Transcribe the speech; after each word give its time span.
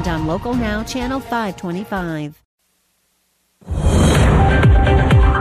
and 0.00 0.08
on 0.08 0.26
Local 0.26 0.54
Now, 0.54 0.82
Channel 0.82 1.20
525. 1.20 2.42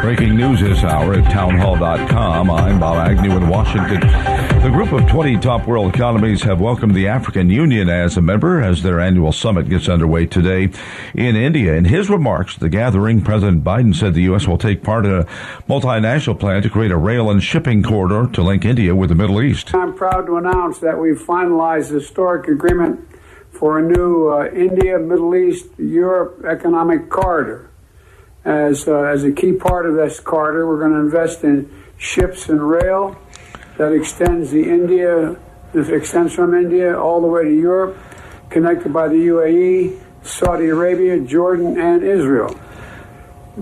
Breaking 0.01 0.35
news 0.35 0.59
this 0.59 0.83
hour 0.83 1.13
at 1.13 1.31
townhall.com. 1.31 2.49
I'm 2.49 2.79
Bob 2.79 2.97
Agnew 2.97 3.37
in 3.37 3.47
Washington. 3.47 3.99
The 3.99 4.69
group 4.69 4.91
of 4.91 5.07
20 5.07 5.37
top 5.37 5.67
world 5.67 5.93
economies 5.93 6.43
have 6.43 6.59
welcomed 6.59 6.95
the 6.95 7.07
African 7.07 7.49
Union 7.49 7.89
as 7.89 8.17
a 8.17 8.21
member 8.21 8.61
as 8.61 8.81
their 8.81 8.99
annual 8.99 9.31
summit 9.31 9.69
gets 9.69 9.87
underway 9.87 10.25
today 10.25 10.69
in 11.13 11.35
India. 11.35 11.75
In 11.75 11.85
his 11.85 12.09
remarks 12.09 12.55
at 12.55 12.59
the 12.59 12.69
gathering, 12.69 13.21
President 13.21 13.63
Biden 13.63 13.95
said 13.95 14.13
the 14.13 14.23
U.S. 14.23 14.47
will 14.47 14.57
take 14.57 14.83
part 14.83 15.05
in 15.05 15.13
a 15.13 15.23
multinational 15.69 16.37
plan 16.37 16.63
to 16.63 16.69
create 16.69 16.91
a 16.91 16.97
rail 16.97 17.29
and 17.29 17.41
shipping 17.41 17.83
corridor 17.83 18.29
to 18.33 18.41
link 18.41 18.65
India 18.65 18.95
with 18.95 19.09
the 19.09 19.15
Middle 19.15 19.41
East. 19.41 19.73
I'm 19.73 19.93
proud 19.93 20.25
to 20.25 20.37
announce 20.37 20.79
that 20.79 20.99
we've 20.99 21.21
finalized 21.21 21.91
a 21.91 21.95
historic 21.95 22.47
agreement 22.47 23.08
for 23.59 23.77
a 23.77 23.81
new 23.81 24.29
uh, 24.29 24.45
India, 24.53 24.97
Middle 24.97 25.35
East, 25.35 25.65
Europe 25.77 26.45
economic 26.45 27.09
corridor. 27.09 27.69
As, 28.45 28.87
uh, 28.87 29.01
as 29.01 29.25
a 29.25 29.33
key 29.33 29.51
part 29.51 29.85
of 29.85 29.95
this 29.95 30.21
corridor, 30.21 30.65
we're 30.65 30.79
going 30.79 30.93
to 30.93 30.99
invest 30.99 31.43
in 31.43 31.69
ships 31.97 32.47
and 32.47 32.61
rail 32.61 33.19
that 33.77 33.91
extends 33.91 34.51
the 34.51 34.63
India, 34.63 35.35
that 35.73 35.93
extends 35.93 36.33
from 36.33 36.53
India 36.53 36.97
all 36.97 37.19
the 37.19 37.27
way 37.27 37.43
to 37.43 37.53
Europe, 37.53 37.97
connected 38.49 38.93
by 38.93 39.09
the 39.09 39.27
UAE, 39.27 39.99
Saudi 40.23 40.69
Arabia, 40.69 41.19
Jordan, 41.19 41.77
and 41.77 42.01
Israel 42.01 42.57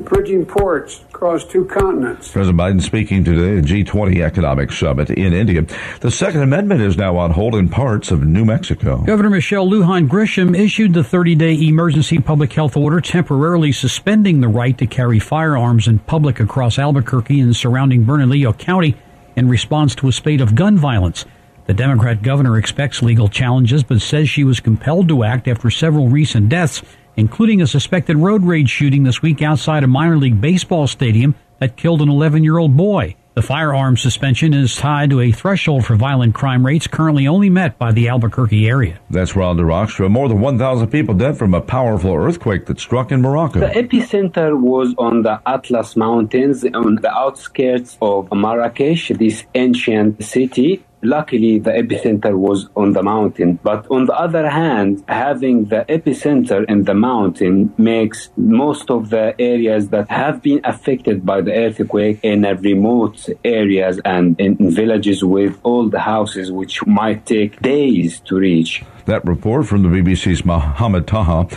bridging 0.05 0.45
ports 0.45 1.01
across 1.09 1.43
two 1.43 1.65
continents. 1.65 2.31
President 2.31 2.59
Biden 2.59 2.81
speaking 2.81 3.23
today 3.23 3.57
at 3.57 3.63
the 3.63 3.83
G20 3.83 4.21
Economic 4.21 4.71
Summit 4.71 5.09
in 5.09 5.33
India. 5.33 5.65
The 6.01 6.11
Second 6.11 6.41
Amendment 6.41 6.81
is 6.81 6.97
now 6.97 7.17
on 7.17 7.31
hold 7.31 7.55
in 7.55 7.69
parts 7.69 8.11
of 8.11 8.25
New 8.25 8.45
Mexico. 8.45 9.03
Governor 9.03 9.29
Michelle 9.29 9.67
Lujan 9.67 10.07
Grisham 10.07 10.57
issued 10.57 10.93
the 10.93 11.03
30 11.03 11.35
day 11.35 11.53
emergency 11.53 12.19
public 12.19 12.53
health 12.53 12.77
order 12.77 13.01
temporarily 13.01 13.71
suspending 13.71 14.41
the 14.41 14.47
right 14.47 14.77
to 14.77 14.87
carry 14.87 15.19
firearms 15.19 15.87
in 15.87 15.99
public 15.99 16.39
across 16.39 16.77
Albuquerque 16.77 17.39
and 17.39 17.55
surrounding 17.55 18.03
Bernalillo 18.03 18.53
County 18.53 18.95
in 19.35 19.47
response 19.49 19.95
to 19.95 20.07
a 20.07 20.11
spate 20.11 20.41
of 20.41 20.55
gun 20.55 20.77
violence. 20.77 21.25
The 21.67 21.73
Democrat 21.73 22.21
governor 22.21 22.57
expects 22.57 23.01
legal 23.01 23.27
challenges, 23.27 23.83
but 23.83 24.01
says 24.01 24.29
she 24.29 24.45
was 24.45 24.61
compelled 24.61 25.09
to 25.09 25.23
act 25.23 25.49
after 25.49 25.69
several 25.69 26.07
recent 26.07 26.47
deaths 26.47 26.81
including 27.17 27.61
a 27.61 27.67
suspected 27.67 28.15
road 28.15 28.43
rage 28.43 28.69
shooting 28.69 29.03
this 29.03 29.21
week 29.21 29.41
outside 29.41 29.83
a 29.83 29.87
minor 29.87 30.17
league 30.17 30.39
baseball 30.39 30.87
stadium 30.87 31.35
that 31.59 31.75
killed 31.75 32.01
an 32.01 32.09
11 32.09 32.43
year 32.43 32.57
old 32.57 32.77
boy. 32.77 33.15
The 33.37 33.43
firearm 33.43 33.97
suspension 33.97 34.51
is 34.51 34.75
tied 34.75 35.11
to 35.11 35.21
a 35.21 35.31
threshold 35.31 35.85
for 35.85 35.95
violent 35.95 36.33
crime 36.33 36.65
rates 36.65 36.87
currently 36.87 37.27
only 37.27 37.51
met 37.51 37.77
by 37.77 37.91
the 37.91 38.07
Albuquerque 38.07 38.67
area. 38.67 38.99
That's 39.11 39.33
Rhonda 39.33 39.59
Rockstra. 39.59 40.09
More 40.09 40.27
than 40.27 40.41
1,000 40.41 40.87
people 40.87 41.13
dead 41.13 41.37
from 41.37 41.53
a 41.53 41.61
powerful 41.61 42.15
earthquake 42.15 42.65
that 42.65 42.79
struck 42.79 43.11
in 43.11 43.21
Morocco. 43.21 43.59
The 43.59 43.67
epicenter 43.67 44.59
was 44.59 44.95
on 44.97 45.21
the 45.21 45.39
Atlas 45.45 45.95
Mountains 45.95 46.65
on 46.65 46.95
the 46.95 47.11
outskirts 47.11 47.95
of 48.01 48.27
Marrakesh, 48.31 49.09
this 49.09 49.43
ancient 49.53 50.23
city. 50.23 50.83
Luckily, 51.07 51.57
the 51.59 51.71
epicenter 51.71 52.35
was 52.37 52.67
on 52.75 52.91
the 52.91 53.01
mountain. 53.01 53.59
But 53.63 53.89
on 53.89 54.07
the 54.07 54.13
other 54.13 54.49
hand, 54.49 55.05
having 55.07 55.65
the 55.65 55.85
epicenter 55.87 56.65
in 56.67 56.83
the 56.83 56.93
mountain 56.93 57.73
makes 57.77 58.29
most 58.35 58.91
of 58.91 59.09
the 59.09 59.33
areas 59.39 59.87
that 59.89 60.09
have 60.09 60.41
been 60.41 60.59
affected 60.65 61.25
by 61.25 61.39
the 61.39 61.53
earthquake 61.53 62.19
in 62.23 62.41
remote 62.41 63.29
areas 63.45 64.01
and 64.03 64.37
in 64.37 64.55
villages 64.81 65.23
with 65.23 65.57
old 65.63 65.93
houses, 65.95 66.51
which 66.51 66.85
might 66.85 67.25
take 67.25 67.61
days 67.61 68.19
to 68.27 68.35
reach. 68.35 68.83
That 69.05 69.23
report 69.23 69.65
from 69.65 69.83
the 69.83 69.89
BBC's 69.89 70.43
Mohammed 70.43 71.07
Taha. 71.07 71.47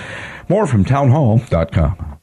More 0.48 0.68
from 0.68 0.84
townhall.com. 0.84 2.19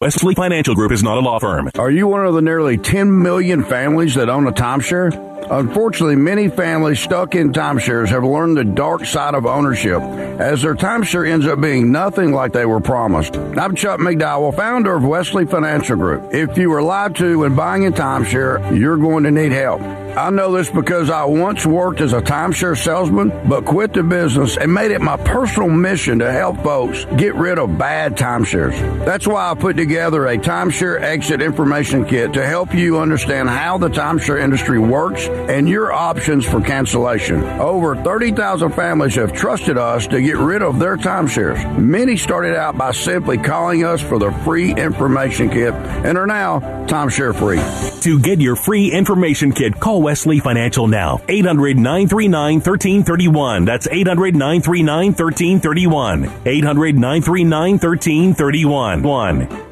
Wesley 0.00 0.34
Financial 0.34 0.74
Group 0.74 0.92
is 0.92 1.02
not 1.02 1.18
a 1.18 1.20
law 1.20 1.38
firm. 1.38 1.70
Are 1.78 1.90
you 1.90 2.06
one 2.06 2.24
of 2.24 2.32
the 2.32 2.40
nearly 2.40 2.78
10 2.78 3.22
million 3.22 3.62
families 3.62 4.14
that 4.14 4.30
own 4.30 4.46
a 4.46 4.50
timeshare? 4.50 5.12
Unfortunately, 5.50 6.16
many 6.16 6.48
families 6.48 7.00
stuck 7.00 7.34
in 7.34 7.52
timeshares 7.52 8.08
have 8.08 8.24
learned 8.24 8.56
the 8.56 8.64
dark 8.64 9.04
side 9.04 9.34
of 9.34 9.44
ownership 9.44 10.00
as 10.00 10.62
their 10.62 10.74
timeshare 10.74 11.28
ends 11.30 11.46
up 11.46 11.60
being 11.60 11.92
nothing 11.92 12.32
like 12.32 12.54
they 12.54 12.64
were 12.64 12.80
promised. 12.80 13.36
I'm 13.36 13.76
Chuck 13.76 14.00
McDowell, 14.00 14.56
founder 14.56 14.96
of 14.96 15.04
Wesley 15.04 15.44
Financial 15.44 15.96
Group. 15.96 16.32
If 16.32 16.56
you 16.56 16.70
were 16.70 16.80
lied 16.80 17.16
to 17.16 17.40
when 17.40 17.54
buying 17.54 17.84
a 17.84 17.90
timeshare, 17.90 18.74
you're 18.78 18.96
going 18.96 19.24
to 19.24 19.30
need 19.30 19.52
help. 19.52 19.82
I 20.16 20.30
know 20.30 20.52
this 20.52 20.68
because 20.68 21.08
I 21.08 21.24
once 21.24 21.64
worked 21.64 22.00
as 22.00 22.12
a 22.12 22.20
timeshare 22.20 22.76
salesman, 22.76 23.28
but 23.48 23.64
quit 23.64 23.92
the 23.92 24.02
business 24.02 24.56
and 24.56 24.72
made 24.72 24.90
it 24.90 25.00
my 25.00 25.16
personal 25.16 25.68
mission 25.68 26.18
to 26.18 26.32
help 26.32 26.62
folks 26.62 27.04
get 27.16 27.34
rid 27.36 27.58
of 27.58 27.78
bad 27.78 28.16
timeshares. 28.16 28.78
That's 29.04 29.26
why 29.26 29.50
I 29.50 29.54
put 29.54 29.76
together 29.76 30.26
a 30.26 30.36
timeshare 30.36 31.00
exit 31.00 31.40
information 31.40 32.04
kit 32.04 32.32
to 32.32 32.44
help 32.44 32.74
you 32.74 32.98
understand 32.98 33.48
how 33.48 33.78
the 33.78 33.88
timeshare 33.88 34.42
industry 34.42 34.80
works 34.80 35.26
and 35.28 35.68
your 35.68 35.92
options 35.92 36.44
for 36.44 36.60
cancellation. 36.60 37.42
Over 37.44 37.94
30,000 37.94 38.72
families 38.72 39.14
have 39.14 39.32
trusted 39.32 39.78
us 39.78 40.08
to 40.08 40.20
get 40.20 40.38
rid 40.38 40.62
of 40.62 40.80
their 40.80 40.96
timeshares. 40.96 41.78
Many 41.78 42.16
started 42.16 42.56
out 42.56 42.76
by 42.76 42.90
simply 42.90 43.38
calling 43.38 43.84
us 43.84 44.00
for 44.00 44.18
the 44.18 44.32
free 44.44 44.74
information 44.74 45.50
kit 45.50 45.72
and 45.72 46.18
are 46.18 46.26
now 46.26 46.60
timeshare 46.88 47.34
free. 47.34 47.60
To 48.00 48.18
get 48.18 48.40
your 48.40 48.56
free 48.56 48.90
information 48.90 49.52
kit, 49.52 49.78
call 49.78 49.99
Wesley 50.00 50.40
Financial 50.40 50.86
now. 50.86 51.20
800 51.28 51.76
939 51.76 52.54
1331. 52.56 53.64
That's 53.64 53.86
800 53.86 54.34
939 54.34 55.06
1331. 55.12 56.32
800 56.46 56.94
939 56.96 57.72
1331. 57.78 59.69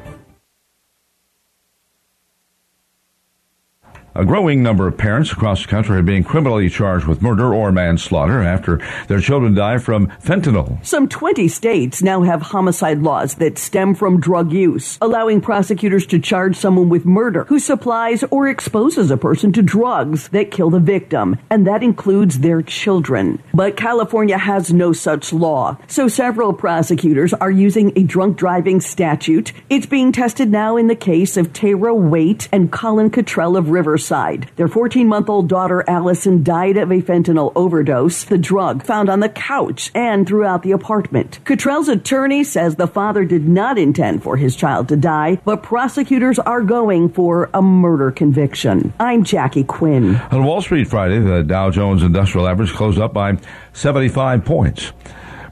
A 4.19 4.25
growing 4.25 4.61
number 4.61 4.85
of 4.85 4.97
parents 4.97 5.31
across 5.31 5.61
the 5.61 5.69
country 5.69 5.97
are 5.97 6.01
being 6.01 6.25
criminally 6.25 6.69
charged 6.69 7.07
with 7.07 7.21
murder 7.21 7.53
or 7.53 7.71
manslaughter 7.71 8.43
after 8.43 8.81
their 9.07 9.21
children 9.21 9.53
die 9.53 9.77
from 9.77 10.07
fentanyl. 10.21 10.85
Some 10.85 11.07
20 11.07 11.47
states 11.47 12.03
now 12.03 12.23
have 12.23 12.41
homicide 12.41 13.01
laws 13.01 13.35
that 13.35 13.57
stem 13.57 13.95
from 13.95 14.19
drug 14.19 14.51
use, 14.51 14.97
allowing 14.99 15.39
prosecutors 15.39 16.05
to 16.07 16.19
charge 16.19 16.57
someone 16.57 16.89
with 16.89 17.05
murder 17.05 17.45
who 17.45 17.59
supplies 17.59 18.25
or 18.29 18.49
exposes 18.49 19.09
a 19.09 19.15
person 19.15 19.53
to 19.53 19.61
drugs 19.61 20.27
that 20.33 20.51
kill 20.51 20.69
the 20.69 20.81
victim, 20.81 21.37
and 21.49 21.65
that 21.65 21.81
includes 21.81 22.39
their 22.39 22.61
children. 22.61 23.41
But 23.53 23.77
California 23.77 24.37
has 24.37 24.73
no 24.73 24.91
such 24.91 25.31
law, 25.31 25.77
so 25.87 26.09
several 26.09 26.51
prosecutors 26.51 27.33
are 27.35 27.49
using 27.49 27.97
a 27.97 28.03
drunk 28.03 28.35
driving 28.35 28.81
statute. 28.81 29.53
It's 29.69 29.85
being 29.85 30.11
tested 30.11 30.51
now 30.51 30.75
in 30.75 30.87
the 30.87 30.95
case 30.95 31.37
of 31.37 31.53
Tara 31.53 31.95
Waite 31.95 32.49
and 32.51 32.69
Colin 32.69 33.11
Cottrell 33.11 33.55
of 33.55 33.69
Riverside 33.69 34.08
Their 34.55 34.67
14 34.67 35.07
month 35.07 35.29
old 35.29 35.47
daughter, 35.47 35.83
Allison, 35.87 36.43
died 36.43 36.77
of 36.77 36.91
a 36.91 37.01
fentanyl 37.01 37.51
overdose, 37.55 38.23
the 38.23 38.37
drug 38.37 38.83
found 38.83 39.09
on 39.09 39.19
the 39.19 39.29
couch 39.29 39.91
and 39.93 40.27
throughout 40.27 40.63
the 40.63 40.71
apartment. 40.71 41.39
Cottrell's 41.45 41.87
attorney 41.87 42.43
says 42.43 42.75
the 42.75 42.87
father 42.87 43.25
did 43.25 43.47
not 43.47 43.77
intend 43.77 44.23
for 44.23 44.37
his 44.37 44.55
child 44.55 44.87
to 44.89 44.95
die, 44.95 45.39
but 45.45 45.61
prosecutors 45.61 46.39
are 46.39 46.61
going 46.61 47.09
for 47.09 47.49
a 47.53 47.61
murder 47.61 48.11
conviction. 48.11 48.93
I'm 48.99 49.23
Jackie 49.23 49.63
Quinn. 49.63 50.15
On 50.31 50.43
Wall 50.43 50.61
Street 50.61 50.87
Friday, 50.87 51.19
the 51.19 51.43
Dow 51.43 51.69
Jones 51.69 52.01
Industrial 52.01 52.47
Average 52.47 52.73
closed 52.73 52.99
up 52.99 53.13
by 53.13 53.37
75 53.73 54.43
points. 54.43 54.91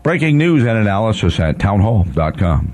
Breaking 0.04 0.38
news 0.38 0.64
and 0.64 0.78
analysis 0.78 1.40
at 1.40 1.60
townhall.com. 1.60 2.74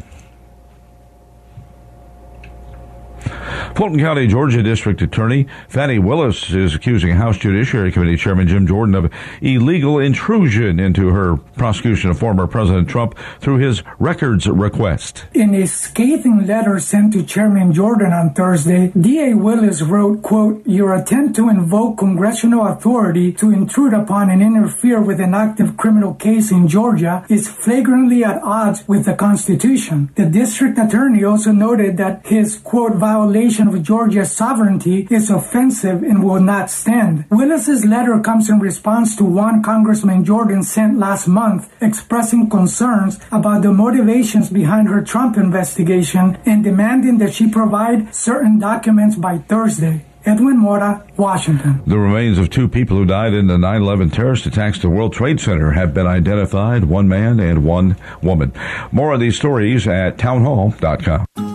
Fulton 3.75 3.99
County, 3.99 4.27
Georgia 4.27 4.63
District 4.63 5.01
Attorney 5.01 5.47
Fani 5.67 5.99
Willis 5.99 6.51
is 6.51 6.75
accusing 6.75 7.15
House 7.15 7.37
Judiciary 7.37 7.91
Committee 7.91 8.17
Chairman 8.17 8.47
Jim 8.47 8.65
Jordan 8.67 8.95
of 8.95 9.11
illegal 9.41 9.99
intrusion 9.99 10.79
into 10.79 11.09
her 11.09 11.37
prosecution 11.57 12.09
of 12.09 12.19
former 12.19 12.47
President 12.47 12.87
Trump 12.87 13.17
through 13.39 13.57
his 13.57 13.83
records 13.99 14.47
request. 14.47 15.25
In 15.33 15.53
a 15.55 15.67
scathing 15.67 16.45
letter 16.45 16.79
sent 16.79 17.13
to 17.13 17.23
Chairman 17.23 17.73
Jordan 17.73 18.13
on 18.13 18.33
Thursday, 18.33 18.91
DA 18.99 19.33
Willis 19.33 19.81
wrote, 19.81 20.21
quote, 20.21 20.65
Your 20.65 20.93
attempt 20.93 21.35
to 21.35 21.49
invoke 21.49 21.97
congressional 21.97 22.67
authority 22.67 23.33
to 23.33 23.51
intrude 23.51 23.93
upon 23.93 24.29
and 24.29 24.41
interfere 24.41 25.01
with 25.01 25.19
an 25.19 25.33
active 25.33 25.75
criminal 25.77 26.13
case 26.13 26.51
in 26.51 26.67
Georgia 26.67 27.25
is 27.29 27.49
flagrantly 27.49 28.23
at 28.23 28.41
odds 28.43 28.87
with 28.87 29.05
the 29.05 29.15
Constitution. 29.15 30.11
The 30.15 30.25
district 30.25 30.77
attorney 30.77 31.23
also 31.23 31.51
noted 31.51 31.97
that 31.97 32.25
his, 32.25 32.57
quote, 32.57 32.93
violation 32.93 33.32
of 33.33 33.81
Georgia's 33.81 34.31
sovereignty 34.31 35.07
is 35.09 35.31
offensive 35.31 36.03
and 36.03 36.23
will 36.23 36.39
not 36.39 36.69
stand. 36.69 37.25
Willis's 37.31 37.83
letter 37.83 38.19
comes 38.19 38.47
in 38.47 38.59
response 38.59 39.15
to 39.15 39.23
one 39.23 39.63
Congressman 39.63 40.23
Jordan 40.23 40.61
sent 40.61 40.99
last 40.99 41.27
month 41.27 41.73
expressing 41.81 42.47
concerns 42.47 43.19
about 43.31 43.63
the 43.63 43.73
motivations 43.73 44.51
behind 44.51 44.87
her 44.87 45.01
Trump 45.01 45.35
investigation 45.35 46.37
and 46.45 46.63
demanding 46.63 47.17
that 47.17 47.33
she 47.33 47.49
provide 47.49 48.13
certain 48.13 48.59
documents 48.59 49.15
by 49.15 49.39
Thursday. 49.39 50.05
Edwin 50.25 50.57
Mora, 50.57 51.05
Washington. 51.17 51.81
The 51.87 51.97
remains 51.97 52.37
of 52.37 52.51
two 52.51 52.67
people 52.67 52.97
who 52.97 53.05
died 53.05 53.33
in 53.33 53.47
the 53.47 53.57
9 53.57 53.81
11 53.81 54.11
terrorist 54.11 54.45
attacks 54.45 54.77
to 54.79 54.89
World 54.89 55.11
Trade 55.11 55.39
Center 55.39 55.71
have 55.71 55.93
been 55.93 56.07
identified 56.07 56.85
one 56.85 57.09
man 57.09 57.39
and 57.39 57.65
one 57.65 57.97
woman. 58.21 58.53
More 58.91 59.11
of 59.11 59.19
these 59.19 59.35
stories 59.35 59.87
at 59.87 60.19
townhall.com. 60.19 61.52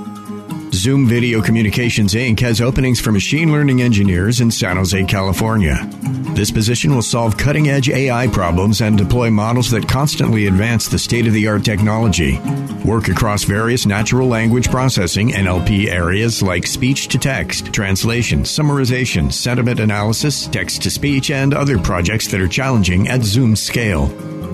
Zoom 0.78 1.08
Video 1.08 1.42
Communications 1.42 2.14
Inc. 2.14 2.38
has 2.38 2.60
openings 2.60 3.00
for 3.00 3.10
machine 3.10 3.50
learning 3.50 3.82
engineers 3.82 4.40
in 4.40 4.48
San 4.48 4.76
Jose, 4.76 5.04
California. 5.06 5.76
This 6.36 6.52
position 6.52 6.94
will 6.94 7.02
solve 7.02 7.36
cutting 7.36 7.68
edge 7.68 7.88
AI 7.90 8.28
problems 8.28 8.80
and 8.80 8.96
deploy 8.96 9.28
models 9.28 9.72
that 9.72 9.88
constantly 9.88 10.46
advance 10.46 10.86
the 10.86 10.98
state 10.98 11.26
of 11.26 11.32
the 11.32 11.48
art 11.48 11.64
technology. 11.64 12.38
Work 12.84 13.08
across 13.08 13.42
various 13.42 13.86
natural 13.86 14.28
language 14.28 14.70
processing 14.70 15.30
NLP 15.30 15.88
areas 15.88 16.42
like 16.42 16.64
speech 16.64 17.08
to 17.08 17.18
text, 17.18 17.72
translation, 17.72 18.44
summarization, 18.44 19.32
sentiment 19.32 19.80
analysis, 19.80 20.46
text 20.46 20.82
to 20.82 20.90
speech, 20.90 21.32
and 21.32 21.54
other 21.54 21.78
projects 21.78 22.28
that 22.28 22.40
are 22.40 22.46
challenging 22.46 23.08
at 23.08 23.24
Zoom 23.24 23.56
scale. 23.56 24.06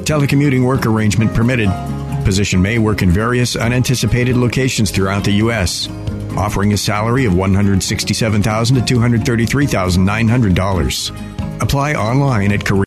Telecommuting 0.04 0.64
work 0.64 0.86
arrangement 0.86 1.34
permitted. 1.34 1.68
Position 2.24 2.62
may 2.62 2.78
work 2.78 3.02
in 3.02 3.10
various 3.10 3.56
unanticipated 3.56 4.38
locations 4.38 4.90
throughout 4.90 5.24
the 5.24 5.32
U.S., 5.32 5.86
offering 6.36 6.72
a 6.72 6.76
salary 6.76 7.24
of 7.24 7.34
$167,000 7.34 8.86
to 8.86 8.94
$233,900. 8.94 11.62
Apply 11.62 11.94
online 11.94 12.52
at 12.52 12.64
career. 12.64 12.84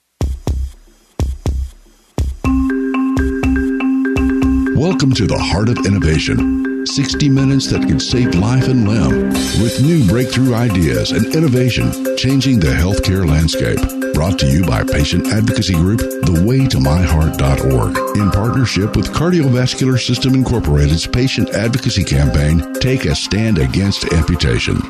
Welcome 4.75 5.13
to 5.13 5.25
the 5.25 5.37
Heart 5.37 5.69
of 5.69 5.77
Innovation. 5.85 6.66
60 6.87 7.29
minutes 7.29 7.67
that 7.67 7.87
can 7.87 7.99
save 7.99 8.33
life 8.35 8.67
and 8.67 8.87
limb 8.87 9.29
with 9.61 9.81
new 9.81 10.05
breakthrough 10.07 10.55
ideas 10.55 11.11
and 11.11 11.25
innovation 11.35 11.91
changing 12.17 12.59
the 12.59 12.67
healthcare 12.67 13.27
landscape. 13.27 13.79
Brought 14.13 14.39
to 14.39 14.47
you 14.47 14.65
by 14.65 14.83
patient 14.83 15.27
advocacy 15.27 15.75
group 15.75 15.99
thewaytomyheart.org 15.99 18.17
in 18.17 18.31
partnership 18.31 18.95
with 18.95 19.13
Cardiovascular 19.13 19.99
System 19.99 20.33
Incorporated's 20.33 21.05
patient 21.05 21.49
advocacy 21.51 22.03
campaign 22.03 22.73
Take 22.75 23.05
a 23.05 23.15
Stand 23.15 23.59
Against 23.59 24.11
Amputation. 24.13 24.81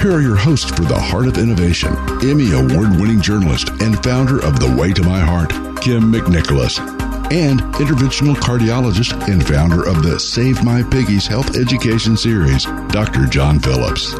Here 0.00 0.12
are 0.12 0.20
your 0.20 0.36
hosts 0.36 0.70
for 0.70 0.82
the 0.82 0.98
Heart 0.98 1.28
of 1.28 1.38
Innovation, 1.38 1.96
Emmy 2.22 2.52
award 2.52 3.00
winning 3.00 3.20
journalist 3.20 3.70
and 3.80 4.00
founder 4.02 4.44
of 4.44 4.60
The 4.60 4.74
Way 4.78 4.92
to 4.92 5.02
My 5.02 5.20
Heart, 5.20 5.50
Kym 5.82 6.12
McNicholas, 6.12 7.01
and 7.32 7.60
interventional 7.76 8.34
cardiologist 8.34 9.26
and 9.26 9.46
founder 9.48 9.88
of 9.88 10.02
the 10.02 10.20
Save 10.20 10.62
My 10.62 10.82
Piggies 10.82 11.26
Health 11.26 11.56
Education 11.56 12.14
Series, 12.14 12.66
Dr. 12.88 13.24
John 13.24 13.58
Phillips. 13.58 14.12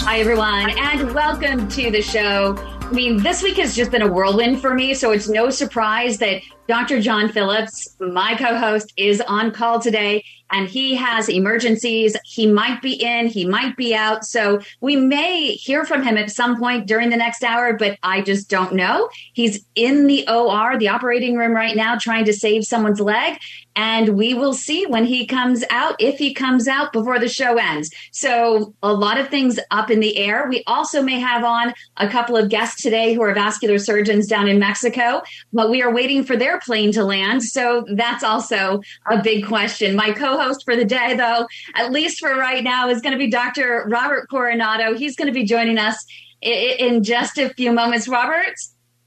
Hi, 0.00 0.18
everyone, 0.18 0.70
and 0.78 1.12
welcome 1.14 1.68
to 1.68 1.90
the 1.90 2.00
show. 2.00 2.56
I 2.58 2.90
mean, 2.90 3.22
this 3.22 3.42
week 3.42 3.58
has 3.58 3.76
just 3.76 3.90
been 3.90 4.00
a 4.00 4.10
whirlwind 4.10 4.62
for 4.62 4.72
me, 4.72 4.94
so 4.94 5.10
it's 5.10 5.28
no 5.28 5.50
surprise 5.50 6.16
that 6.20 6.40
Dr. 6.72 7.02
John 7.02 7.28
Phillips, 7.28 7.94
my 8.00 8.34
co 8.34 8.56
host, 8.56 8.94
is 8.96 9.20
on 9.20 9.50
call 9.50 9.78
today 9.78 10.24
and 10.52 10.68
he 10.68 10.94
has 10.94 11.28
emergencies. 11.28 12.16
He 12.24 12.46
might 12.46 12.80
be 12.82 12.92
in, 12.92 13.26
he 13.26 13.44
might 13.44 13.76
be 13.76 13.94
out. 13.94 14.24
So 14.24 14.60
we 14.80 14.96
may 14.96 15.52
hear 15.52 15.84
from 15.84 16.02
him 16.02 16.16
at 16.16 16.30
some 16.30 16.58
point 16.58 16.86
during 16.86 17.10
the 17.10 17.16
next 17.16 17.42
hour, 17.42 17.72
but 17.72 17.98
I 18.02 18.20
just 18.20 18.48
don't 18.48 18.74
know. 18.74 19.08
He's 19.32 19.64
in 19.74 20.06
the 20.06 20.28
OR, 20.28 20.78
the 20.78 20.88
operating 20.88 21.36
room 21.36 21.52
right 21.52 21.74
now, 21.74 21.96
trying 21.98 22.26
to 22.26 22.32
save 22.32 22.64
someone's 22.64 23.00
leg. 23.00 23.38
And 23.74 24.10
we 24.10 24.34
will 24.34 24.52
see 24.52 24.84
when 24.84 25.06
he 25.06 25.26
comes 25.26 25.64
out, 25.70 25.96
if 25.98 26.18
he 26.18 26.34
comes 26.34 26.68
out 26.68 26.92
before 26.92 27.18
the 27.18 27.28
show 27.28 27.56
ends. 27.56 27.90
So 28.12 28.74
a 28.82 28.92
lot 28.92 29.18
of 29.18 29.28
things 29.28 29.58
up 29.70 29.90
in 29.90 30.00
the 30.00 30.18
air. 30.18 30.46
We 30.46 30.62
also 30.66 31.00
may 31.00 31.18
have 31.18 31.42
on 31.42 31.72
a 31.96 32.06
couple 32.06 32.36
of 32.36 32.50
guests 32.50 32.82
today 32.82 33.14
who 33.14 33.22
are 33.22 33.32
vascular 33.32 33.78
surgeons 33.78 34.26
down 34.26 34.46
in 34.46 34.58
Mexico, 34.58 35.22
but 35.54 35.70
we 35.70 35.80
are 35.80 35.90
waiting 35.90 36.22
for 36.22 36.36
their 36.36 36.60
plane 36.64 36.92
to 36.92 37.04
land. 37.04 37.42
So 37.42 37.84
that's 37.92 38.22
also 38.24 38.80
a 39.10 39.22
big 39.22 39.46
question. 39.46 39.96
My 39.96 40.12
co-host 40.12 40.64
for 40.64 40.76
the 40.76 40.84
day, 40.84 41.14
though, 41.16 41.46
at 41.74 41.92
least 41.92 42.18
for 42.20 42.34
right 42.36 42.62
now, 42.62 42.88
is 42.88 43.00
going 43.00 43.12
to 43.12 43.18
be 43.18 43.28
Dr. 43.28 43.86
Robert 43.88 44.28
Coronado. 44.28 44.94
He's 44.94 45.16
going 45.16 45.26
to 45.26 45.32
be 45.32 45.44
joining 45.44 45.78
us 45.78 46.04
in 46.40 47.04
just 47.04 47.38
a 47.38 47.50
few 47.50 47.72
moments. 47.72 48.08
Robert, 48.08 48.54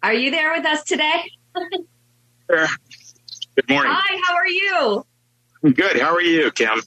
are 0.03 0.13
you 0.13 0.31
there 0.31 0.53
with 0.53 0.65
us 0.65 0.83
today? 0.83 1.23
Sure. 2.49 2.67
Good 3.55 3.69
morning. 3.69 3.91
Hi, 3.95 4.21
how 4.27 4.35
are 4.35 4.47
you? 4.47 5.05
Good. 5.73 5.99
How 5.99 6.13
are 6.13 6.21
you, 6.21 6.51
Kym? 6.51 6.85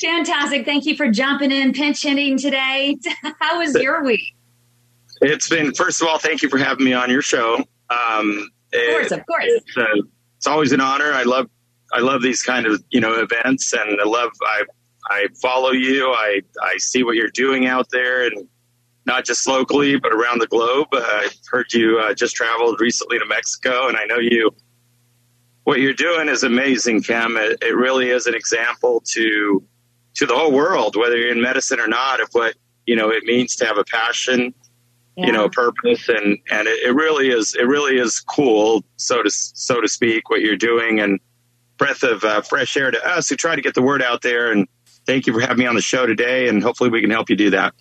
Fantastic. 0.00 0.64
Thank 0.64 0.86
you 0.86 0.96
for 0.96 1.10
jumping 1.10 1.52
in, 1.52 1.72
pinch 1.72 2.02
hitting 2.02 2.38
today. 2.38 2.96
How 3.40 3.58
was 3.58 3.74
your 3.74 4.04
week? 4.04 4.34
It's 5.20 5.48
been, 5.48 5.74
first 5.74 6.00
of 6.00 6.08
all, 6.08 6.18
thank 6.18 6.42
you 6.42 6.48
for 6.48 6.58
having 6.58 6.84
me 6.84 6.92
on 6.92 7.10
your 7.10 7.22
show. 7.22 7.64
Um, 7.90 8.50
of 8.72 8.80
course, 8.90 9.10
of 9.12 9.26
course. 9.26 9.44
It's, 9.46 9.76
uh, 9.76 10.02
it's 10.36 10.46
always 10.46 10.72
an 10.72 10.80
honor. 10.80 11.12
I 11.12 11.22
love, 11.22 11.48
I 11.92 12.00
love 12.00 12.22
these 12.22 12.42
kind 12.42 12.66
of 12.66 12.82
you 12.90 13.00
know 13.00 13.14
events, 13.14 13.72
and 13.72 14.00
I 14.00 14.04
love. 14.04 14.30
I 14.42 14.62
I 15.10 15.26
follow 15.40 15.70
you. 15.70 16.08
I 16.10 16.42
I 16.62 16.76
see 16.78 17.02
what 17.02 17.16
you're 17.16 17.30
doing 17.30 17.66
out 17.66 17.88
there, 17.90 18.26
and 18.26 18.46
not 19.06 19.24
just 19.24 19.46
locally, 19.48 19.98
but 19.98 20.12
around 20.12 20.40
the 20.40 20.46
globe. 20.46 20.88
Uh, 20.92 21.00
I 21.00 21.28
heard 21.50 21.72
you 21.72 21.98
uh, 21.98 22.14
just 22.14 22.36
traveled 22.36 22.80
recently 22.80 23.18
to 23.18 23.26
Mexico, 23.26 23.88
and 23.88 23.96
I 23.96 24.04
know 24.04 24.18
you 24.18 24.50
what 25.68 25.80
you're 25.80 25.92
doing 25.92 26.30
is 26.30 26.44
amazing, 26.44 27.02
Kym. 27.02 27.36
It, 27.36 27.62
it, 27.62 27.76
really 27.76 28.08
is 28.08 28.26
an 28.26 28.34
example 28.34 29.02
to 29.08 29.62
to 30.14 30.24
the 30.24 30.34
whole 30.34 30.50
world, 30.50 30.96
whether 30.96 31.14
you're 31.16 31.30
in 31.30 31.42
medicine 31.42 31.78
or 31.78 31.88
not, 31.88 32.22
of 32.22 32.28
what 32.32 32.54
you 32.86 32.96
know 32.96 33.10
it 33.10 33.24
means 33.24 33.54
to 33.56 33.66
have 33.66 33.76
a 33.76 33.84
passion, 33.84 34.54
yeah. 35.18 35.26
you 35.26 35.32
know, 35.32 35.48
purpose, 35.48 36.08
and 36.08 36.38
and 36.48 36.68
it, 36.68 36.88
it, 36.88 36.94
really 36.94 37.30
is 37.30 37.56
it 37.58 37.66
really 37.66 37.98
is 37.98 38.20
cool, 38.20 38.84
so 38.96 39.20
to 39.20 39.30
so 39.30 39.80
to 39.80 39.88
speak, 39.88 40.30
what 40.30 40.42
you're 40.42 40.56
doing, 40.56 41.00
and 41.00 41.18
breath 41.76 42.04
of 42.04 42.22
uh, 42.22 42.40
fresh 42.40 42.76
air 42.76 42.92
to 42.92 43.04
us 43.04 43.28
who 43.28 43.34
try 43.34 43.56
to 43.56 43.62
get 43.62 43.74
the 43.74 43.82
word 43.82 44.00
out 44.00 44.22
there. 44.22 44.52
And 44.52 44.68
thank 45.06 45.26
you 45.26 45.32
for 45.32 45.40
having 45.40 45.58
me 45.58 45.66
on 45.66 45.74
the 45.74 45.82
show 45.82 46.06
today, 46.06 46.48
and 46.48 46.62
hopefully 46.62 46.88
we 46.88 47.00
can 47.00 47.10
help 47.10 47.28
you 47.28 47.34
do 47.34 47.50
that. 47.50 47.74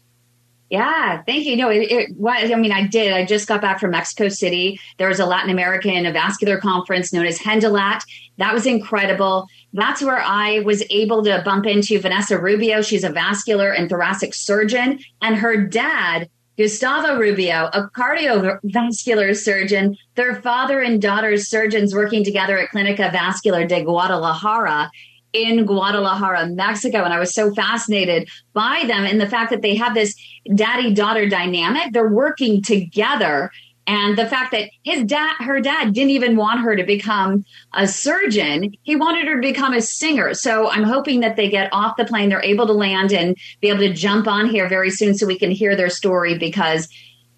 Yeah, 0.71 1.21
thank 1.27 1.45
you. 1.45 1.55
No, 1.55 1.69
it, 1.69 1.91
it 1.91 2.17
was, 2.17 2.51
I 2.51 2.55
mean, 2.55 2.73
I 2.73 2.87
did. 2.87 3.13
I 3.13 3.23
just 3.23 3.47
got 3.47 3.61
back 3.61 3.79
from 3.79 3.91
Mexico 3.91 4.29
City. 4.29 4.79
There 4.97 5.07
was 5.07 5.19
a 5.19 5.25
Latin 5.25 5.49
American 5.49 6.11
vascular 6.11 6.59
conference 6.59 7.13
known 7.13 7.25
as 7.25 7.37
HENDALAT. 7.37 8.03
That 8.37 8.53
was 8.53 8.65
incredible. 8.65 9.47
That's 9.73 10.01
where 10.01 10.21
I 10.21 10.59
was 10.61 10.83
able 10.89 11.23
to 11.23 11.41
bump 11.45 11.67
into 11.67 11.99
Vanessa 12.01 12.37
Rubio. 12.37 12.81
She's 12.81 13.05
a 13.05 13.09
vascular 13.09 13.71
and 13.71 13.89
thoracic 13.89 14.33
surgeon, 14.33 14.99
and 15.21 15.37
her 15.37 15.55
dad, 15.55 16.29
Gustavo 16.57 17.19
Rubio, 17.19 17.69
a 17.71 17.87
cardiovascular 17.95 19.37
surgeon. 19.37 19.95
Their 20.15 20.41
father 20.41 20.81
and 20.81 20.99
daughter 20.99 21.37
surgeons 21.37 21.93
working 21.93 22.23
together 22.23 22.57
at 22.57 22.69
Clinica 22.69 23.11
Vascular 23.11 23.67
de 23.67 23.83
Guadalajara 23.83 24.89
in 25.33 25.65
Guadalajara, 25.65 26.47
Mexico. 26.47 27.03
And 27.03 27.13
I 27.13 27.19
was 27.19 27.33
so 27.33 27.53
fascinated 27.53 28.27
by 28.53 28.83
them 28.87 29.05
and 29.05 29.21
the 29.21 29.29
fact 29.29 29.51
that 29.51 29.61
they 29.61 29.75
have 29.75 29.93
this 29.93 30.15
daddy 30.55 30.93
daughter 30.93 31.29
dynamic. 31.29 31.93
They're 31.93 32.09
working 32.09 32.63
together. 32.63 33.51
And 33.87 34.17
the 34.17 34.27
fact 34.27 34.51
that 34.51 34.69
his 34.83 35.05
dad, 35.05 35.35
her 35.39 35.61
dad 35.61 35.93
didn't 35.93 36.09
even 36.09 36.35
want 36.35 36.59
her 36.59 36.75
to 36.75 36.83
become 36.83 37.45
a 37.73 37.87
surgeon. 37.87 38.75
He 38.83 38.97
wanted 38.97 39.27
her 39.27 39.35
to 39.35 39.41
become 39.41 39.73
a 39.73 39.81
singer. 39.81 40.33
So 40.33 40.69
I'm 40.69 40.83
hoping 40.83 41.21
that 41.21 41.37
they 41.37 41.49
get 41.49 41.69
off 41.71 41.95
the 41.95 42.03
plane. 42.03 42.27
They're 42.27 42.43
able 42.43 42.67
to 42.67 42.73
land 42.73 43.13
and 43.13 43.37
be 43.61 43.69
able 43.69 43.79
to 43.79 43.93
jump 43.93 44.27
on 44.27 44.49
here 44.49 44.67
very 44.67 44.91
soon 44.91 45.17
so 45.17 45.25
we 45.25 45.39
can 45.39 45.51
hear 45.51 45.75
their 45.75 45.89
story 45.89 46.37
because 46.37 46.89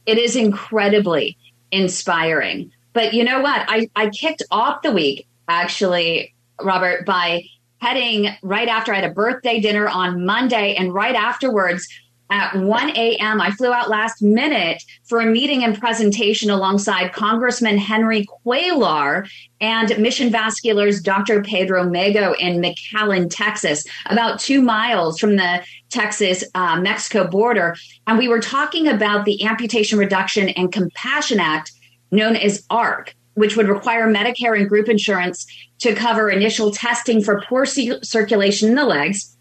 it 0.08 0.18
is 0.18 0.36
incredibly 0.36 1.38
inspiring. 1.72 2.72
But 2.94 3.13
you 3.13 3.24
know 3.24 3.41
what? 3.41 3.63
I, 3.68 3.88
I 3.96 4.10
kicked 4.10 4.41
off 4.50 4.82
the 4.82 4.91
week 4.91 5.27
actually, 5.48 6.34
Robert, 6.60 7.06
by 7.06 7.44
heading 7.79 8.29
right 8.41 8.68
after 8.68 8.91
I 8.91 9.01
had 9.01 9.12
a 9.12 9.13
birthday 9.13 9.60
dinner 9.60 9.88
on 9.88 10.25
Monday, 10.25 10.75
and 10.75 10.94
right 10.94 11.15
afterwards, 11.15 11.88
at 12.29 12.55
1 12.55 12.89
a.m. 12.91 13.41
I 13.41 13.51
flew 13.51 13.74
out 13.74 13.89
last 13.89 14.21
minute 14.21 14.83
for 15.05 15.19
a 15.19 15.25
meeting 15.25 15.63
and 15.63 15.79
presentation 15.79 16.50
alongside 16.50 17.13
Congressman 17.13 17.77
Henry 17.77 18.25
Cuellar 18.45 19.27
and 19.62 19.98
Mission 19.98 20.31
Vascular's 20.31 21.01
Dr. 21.01 21.41
Pedro 21.41 21.83
Mego 21.83 22.36
in 22.39 22.62
McAllen, 22.62 23.29
Texas, 23.29 23.83
about 24.05 24.39
two 24.39 24.62
miles 24.62 25.19
from 25.19 25.36
the 25.36 25.63
Texas 25.89 26.43
uh, 26.53 26.79
Mexico 26.79 27.27
border. 27.27 27.75
And 28.05 28.17
we 28.17 28.27
were 28.27 28.41
talking 28.41 28.88
about 28.88 29.25
the 29.25 29.43
Amputation 29.45 29.98
Reduction 29.98 30.50
and 30.50 30.71
Compassion 30.71 31.39
Act, 31.39 31.71
known 32.12 32.36
as 32.36 32.65
ARC, 32.69 33.15
which 33.33 33.57
would 33.57 33.67
require 33.67 34.07
Medicare 34.07 34.57
and 34.57 34.69
group 34.69 34.88
insurance 34.88 35.48
to 35.79 35.95
cover 35.95 36.29
initial 36.29 36.71
testing 36.71 37.24
for 37.24 37.41
poor 37.48 37.65
circulation 37.65 38.69
in 38.69 38.75
the 38.75 38.86
legs 38.86 39.36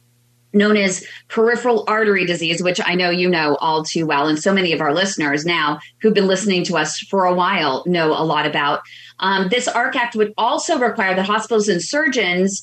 known 0.59 0.77
as 0.77 1.07
peripheral 1.29 1.85
artery 1.89 2.27
disease, 2.27 2.63
which 2.63 2.81
I 2.85 2.95
know 2.95 3.11
you 3.11 3.31
know 3.31 3.57
all 3.61 3.85
too 3.85 4.07
well. 4.07 4.27
And 4.29 4.39
so 4.39 4.53
many 4.53 4.73
of 4.73 4.81
our 4.81 4.93
listeners 4.93 5.47
now 5.47 5.79
who've 6.03 6.13
been 6.13 6.27
listening 6.27 6.65
to 6.65 6.77
us 6.77 6.99
for 6.99 7.25
a 7.25 7.35
while 7.35 7.83
know 7.87 8.09
a 8.09 8.25
lot 8.25 8.45
about. 8.45 8.81
Um, 9.21 9.49
this 9.49 9.69
ARC 9.69 9.97
Act 9.97 10.15
would 10.17 10.35
also 10.37 10.79
require 10.79 11.15
that 11.15 11.27
hospitals 11.27 11.69
and 11.69 11.83
surgeons 11.83 12.63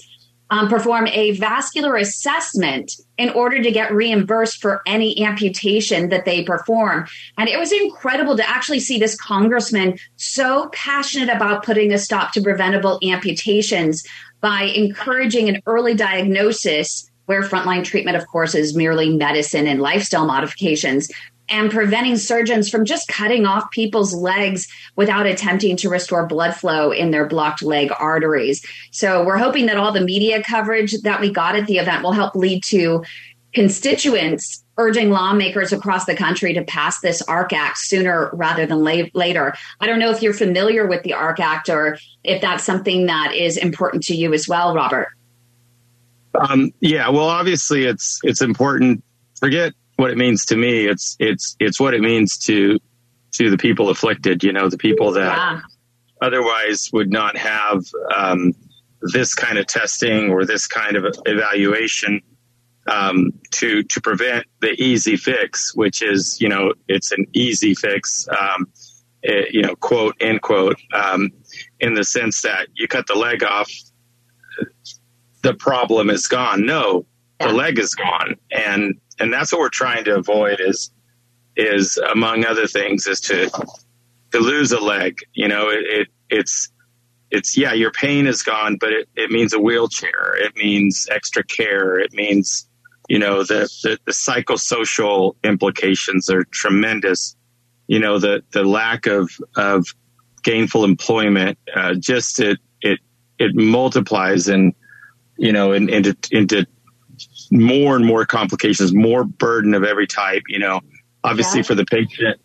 um, 0.49 0.69
perform 0.69 1.07
a 1.07 1.31
vascular 1.31 1.95
assessment 1.95 2.91
in 3.17 3.29
order 3.31 3.61
to 3.61 3.71
get 3.71 3.93
reimbursed 3.93 4.61
for 4.61 4.81
any 4.85 5.23
amputation 5.23 6.09
that 6.09 6.25
they 6.25 6.43
perform. 6.43 7.07
And 7.37 7.49
it 7.49 7.57
was 7.57 7.71
incredible 7.71 8.37
to 8.37 8.47
actually 8.47 8.79
see 8.79 8.99
this 8.99 9.19
congressman 9.19 9.97
so 10.17 10.69
passionate 10.71 11.35
about 11.35 11.65
putting 11.65 11.91
a 11.91 11.97
stop 11.97 12.31
to 12.33 12.41
preventable 12.41 12.99
amputations 13.03 14.05
by 14.41 14.63
encouraging 14.63 15.49
an 15.49 15.61
early 15.65 15.95
diagnosis 15.95 17.09
where 17.25 17.41
frontline 17.43 17.83
treatment, 17.83 18.17
of 18.17 18.27
course, 18.27 18.55
is 18.55 18.75
merely 18.75 19.15
medicine 19.15 19.67
and 19.67 19.81
lifestyle 19.81 20.25
modifications, 20.25 21.09
and 21.49 21.71
preventing 21.71 22.17
surgeons 22.17 22.69
from 22.69 22.85
just 22.85 23.07
cutting 23.07 23.45
off 23.45 23.69
people's 23.71 24.13
legs 24.15 24.67
without 24.95 25.25
attempting 25.25 25.77
to 25.77 25.89
restore 25.89 26.25
blood 26.25 26.55
flow 26.55 26.91
in 26.91 27.11
their 27.11 27.27
blocked 27.27 27.61
leg 27.61 27.91
arteries. 27.99 28.65
So 28.91 29.23
we're 29.23 29.37
hoping 29.37 29.67
that 29.67 29.77
all 29.77 29.91
the 29.91 30.01
media 30.01 30.41
coverage 30.41 30.93
that 31.03 31.21
we 31.21 31.31
got 31.31 31.55
at 31.55 31.67
the 31.67 31.77
event 31.77 32.03
will 32.03 32.13
help 32.13 32.35
lead 32.35 32.63
to 32.65 33.03
constituents 33.53 34.63
urging 34.77 35.09
lawmakers 35.09 35.71
across 35.71 36.05
the 36.05 36.15
country 36.15 36.53
to 36.53 36.63
pass 36.63 36.99
this 36.99 37.21
ARC 37.23 37.53
Act 37.53 37.77
sooner 37.77 38.29
rather 38.33 38.65
than 38.65 38.83
la- 38.83 39.05
later. 39.13 39.53
I 39.79 39.87
don't 39.87 39.99
know 39.99 40.11
if 40.11 40.21
you're 40.21 40.33
familiar 40.33 40.85
with 40.85 41.03
the 41.03 41.13
ARC 41.13 41.39
Act 41.39 41.69
or 41.69 41.97
if 42.23 42.41
that's 42.41 42.63
something 42.63 43.05
that 43.05 43.33
is 43.33 43.55
important 43.55 44.03
to 44.03 44.15
you 44.15 44.33
as 44.33 44.47
well, 44.47 44.75
Robert. 44.75 45.07
Um, 46.39 46.71
yeah, 46.79 47.09
well, 47.09 47.29
obviously, 47.29 47.85
it's 47.85 48.19
it's 48.23 48.41
important. 48.41 49.03
Forget 49.39 49.73
what 49.97 50.11
it 50.11 50.17
means 50.17 50.45
to 50.45 50.57
me. 50.57 50.85
It's 50.85 51.15
it's 51.19 51.55
it's 51.59 51.79
what 51.79 51.93
it 51.93 52.01
means 52.01 52.37
to 52.39 52.79
to 53.33 53.49
the 53.49 53.57
people 53.57 53.89
afflicted. 53.89 54.43
You 54.43 54.53
know, 54.53 54.69
the 54.69 54.77
people 54.77 55.11
that 55.13 55.37
yeah. 55.37 55.61
otherwise 56.21 56.89
would 56.93 57.11
not 57.11 57.37
have 57.37 57.83
um, 58.15 58.53
this 59.01 59.33
kind 59.33 59.57
of 59.57 59.67
testing 59.67 60.29
or 60.29 60.45
this 60.45 60.67
kind 60.67 60.95
of 60.95 61.05
evaluation 61.25 62.21
um, 62.87 63.31
to 63.51 63.83
to 63.83 64.01
prevent 64.01 64.45
the 64.61 64.71
easy 64.81 65.17
fix, 65.17 65.75
which 65.75 66.01
is 66.01 66.39
you 66.39 66.49
know 66.49 66.73
it's 66.87 67.11
an 67.11 67.25
easy 67.33 67.75
fix. 67.75 68.27
Um, 68.29 68.67
it, 69.23 69.53
you 69.53 69.63
know, 69.63 69.75
quote 69.75 70.15
end 70.19 70.41
quote, 70.41 70.77
um, 70.93 71.31
in 71.79 71.95
the 71.95 72.03
sense 72.03 72.43
that 72.43 72.67
you 72.75 72.87
cut 72.87 73.07
the 73.07 73.15
leg 73.15 73.43
off 73.43 73.71
the 75.45 75.53
problem 75.53 76.09
is 76.09 76.27
gone. 76.27 76.65
No, 76.65 77.05
yeah. 77.39 77.47
the 77.47 77.53
leg 77.53 77.77
is 77.77 77.93
gone, 77.93 78.35
and 78.51 78.95
and 79.19 79.31
that's 79.31 79.51
what 79.51 79.59
we're 79.59 79.69
trying 79.69 80.03
to 80.05 80.15
avoid 80.15 80.59
is 80.59 80.91
is 81.55 81.97
among 82.11 82.45
other 82.45 82.67
things 82.67 83.05
is 83.05 83.21
to 83.21 83.49
to 84.31 84.39
lose 84.39 84.71
a 84.71 84.79
leg. 84.79 85.19
You 85.33 85.47
know, 85.47 85.69
it, 85.69 85.85
it 85.85 86.07
it's 86.29 86.69
it's 87.29 87.55
yeah, 87.55 87.73
your 87.73 87.91
pain 87.91 88.25
is 88.25 88.41
gone, 88.41 88.77
but 88.79 88.91
it, 88.91 89.07
it 89.15 89.29
means 89.29 89.53
a 89.53 89.59
wheelchair. 89.59 90.35
It 90.35 90.55
means 90.55 91.07
extra 91.11 91.43
care. 91.43 91.99
It 91.99 92.11
means 92.11 92.67
you 93.07 93.19
know 93.19 93.43
the, 93.43 93.69
the 93.83 93.99
the 94.05 94.11
psychosocial 94.11 95.35
implications 95.43 96.27
are 96.29 96.43
tremendous. 96.45 97.35
You 97.87 97.99
know 97.99 98.17
the 98.17 98.43
the 98.51 98.63
lack 98.63 99.05
of 99.05 99.29
of 99.55 99.85
gainful 100.41 100.83
employment 100.83 101.59
uh, 101.75 101.93
just 101.99 102.39
it 102.39 102.57
it 102.81 102.99
it 103.37 103.53
multiplies 103.53 104.47
and 104.47 104.73
you 105.37 105.51
know, 105.51 105.73
in, 105.73 105.89
into 105.89 106.15
into 106.31 106.65
more 107.51 107.95
and 107.95 108.05
more 108.05 108.25
complications, 108.25 108.93
more 108.93 109.23
burden 109.23 109.73
of 109.73 109.83
every 109.83 110.07
type. 110.07 110.43
You 110.47 110.59
know, 110.59 110.81
obviously 111.23 111.59
yeah. 111.59 111.65
for 111.65 111.75
the 111.75 111.85
patient 111.85 112.39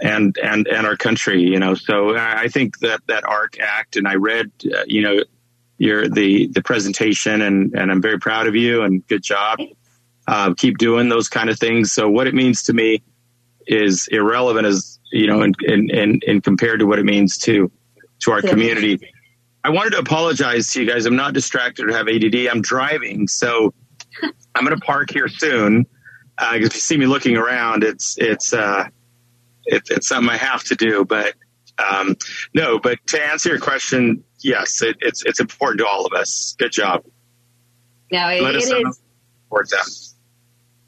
and 0.00 0.36
and 0.42 0.66
and 0.66 0.86
our 0.86 0.96
country. 0.96 1.42
You 1.42 1.58
know, 1.58 1.74
so 1.74 2.16
I 2.16 2.48
think 2.48 2.78
that 2.80 3.00
that 3.06 3.24
ARC 3.24 3.58
Act, 3.60 3.96
and 3.96 4.06
I 4.06 4.16
read, 4.16 4.50
uh, 4.66 4.82
you 4.86 5.02
know, 5.02 5.24
your 5.78 6.08
the 6.08 6.48
the 6.48 6.62
presentation, 6.62 7.40
and 7.40 7.74
and 7.74 7.90
I'm 7.90 8.02
very 8.02 8.18
proud 8.18 8.46
of 8.46 8.56
you, 8.56 8.82
and 8.82 9.06
good 9.06 9.22
job. 9.22 9.60
Uh, 10.26 10.54
keep 10.54 10.78
doing 10.78 11.08
those 11.08 11.28
kind 11.28 11.50
of 11.50 11.58
things. 11.58 11.92
So 11.92 12.08
what 12.08 12.26
it 12.26 12.34
means 12.34 12.64
to 12.64 12.72
me 12.72 13.02
is 13.66 14.08
irrelevant 14.10 14.66
as 14.66 14.98
you 15.10 15.26
know, 15.26 15.42
in 15.42 15.52
in 15.62 15.90
in, 15.90 16.20
in 16.26 16.40
compared 16.40 16.80
to 16.80 16.86
what 16.86 16.98
it 16.98 17.04
means 17.04 17.38
to 17.38 17.70
to 18.20 18.32
our 18.32 18.42
community. 18.42 19.00
I 19.64 19.70
wanted 19.70 19.90
to 19.90 19.98
apologize 19.98 20.72
to 20.72 20.82
you 20.82 20.90
guys. 20.90 21.06
I'm 21.06 21.16
not 21.16 21.34
distracted 21.34 21.88
or 21.88 21.92
have 21.92 22.08
ADD. 22.08 22.48
I'm 22.50 22.62
driving, 22.62 23.28
so 23.28 23.72
I'm 24.54 24.64
going 24.64 24.78
to 24.78 24.84
park 24.84 25.10
here 25.10 25.28
soon. 25.28 25.86
Uh, 26.38 26.52
if 26.54 26.74
you 26.74 26.80
see 26.80 26.96
me 26.96 27.06
looking 27.06 27.36
around, 27.36 27.84
it's 27.84 28.16
it's 28.18 28.52
uh, 28.52 28.88
it, 29.66 29.82
it's 29.90 30.08
something 30.08 30.30
I 30.30 30.36
have 30.36 30.64
to 30.64 30.74
do. 30.74 31.04
But 31.04 31.34
um, 31.78 32.16
no, 32.54 32.78
but 32.78 32.98
to 33.08 33.22
answer 33.22 33.50
your 33.50 33.60
question, 33.60 34.24
yes, 34.40 34.82
it, 34.82 34.96
it's 35.00 35.24
it's 35.24 35.38
important 35.38 35.80
to 35.80 35.86
all 35.86 36.06
of 36.06 36.12
us. 36.12 36.56
Good 36.58 36.72
job. 36.72 37.04
No, 38.10 38.28
it, 38.28 38.42
Let 38.42 38.56
us 38.56 38.70
it 38.70 38.76
is. 38.76 40.12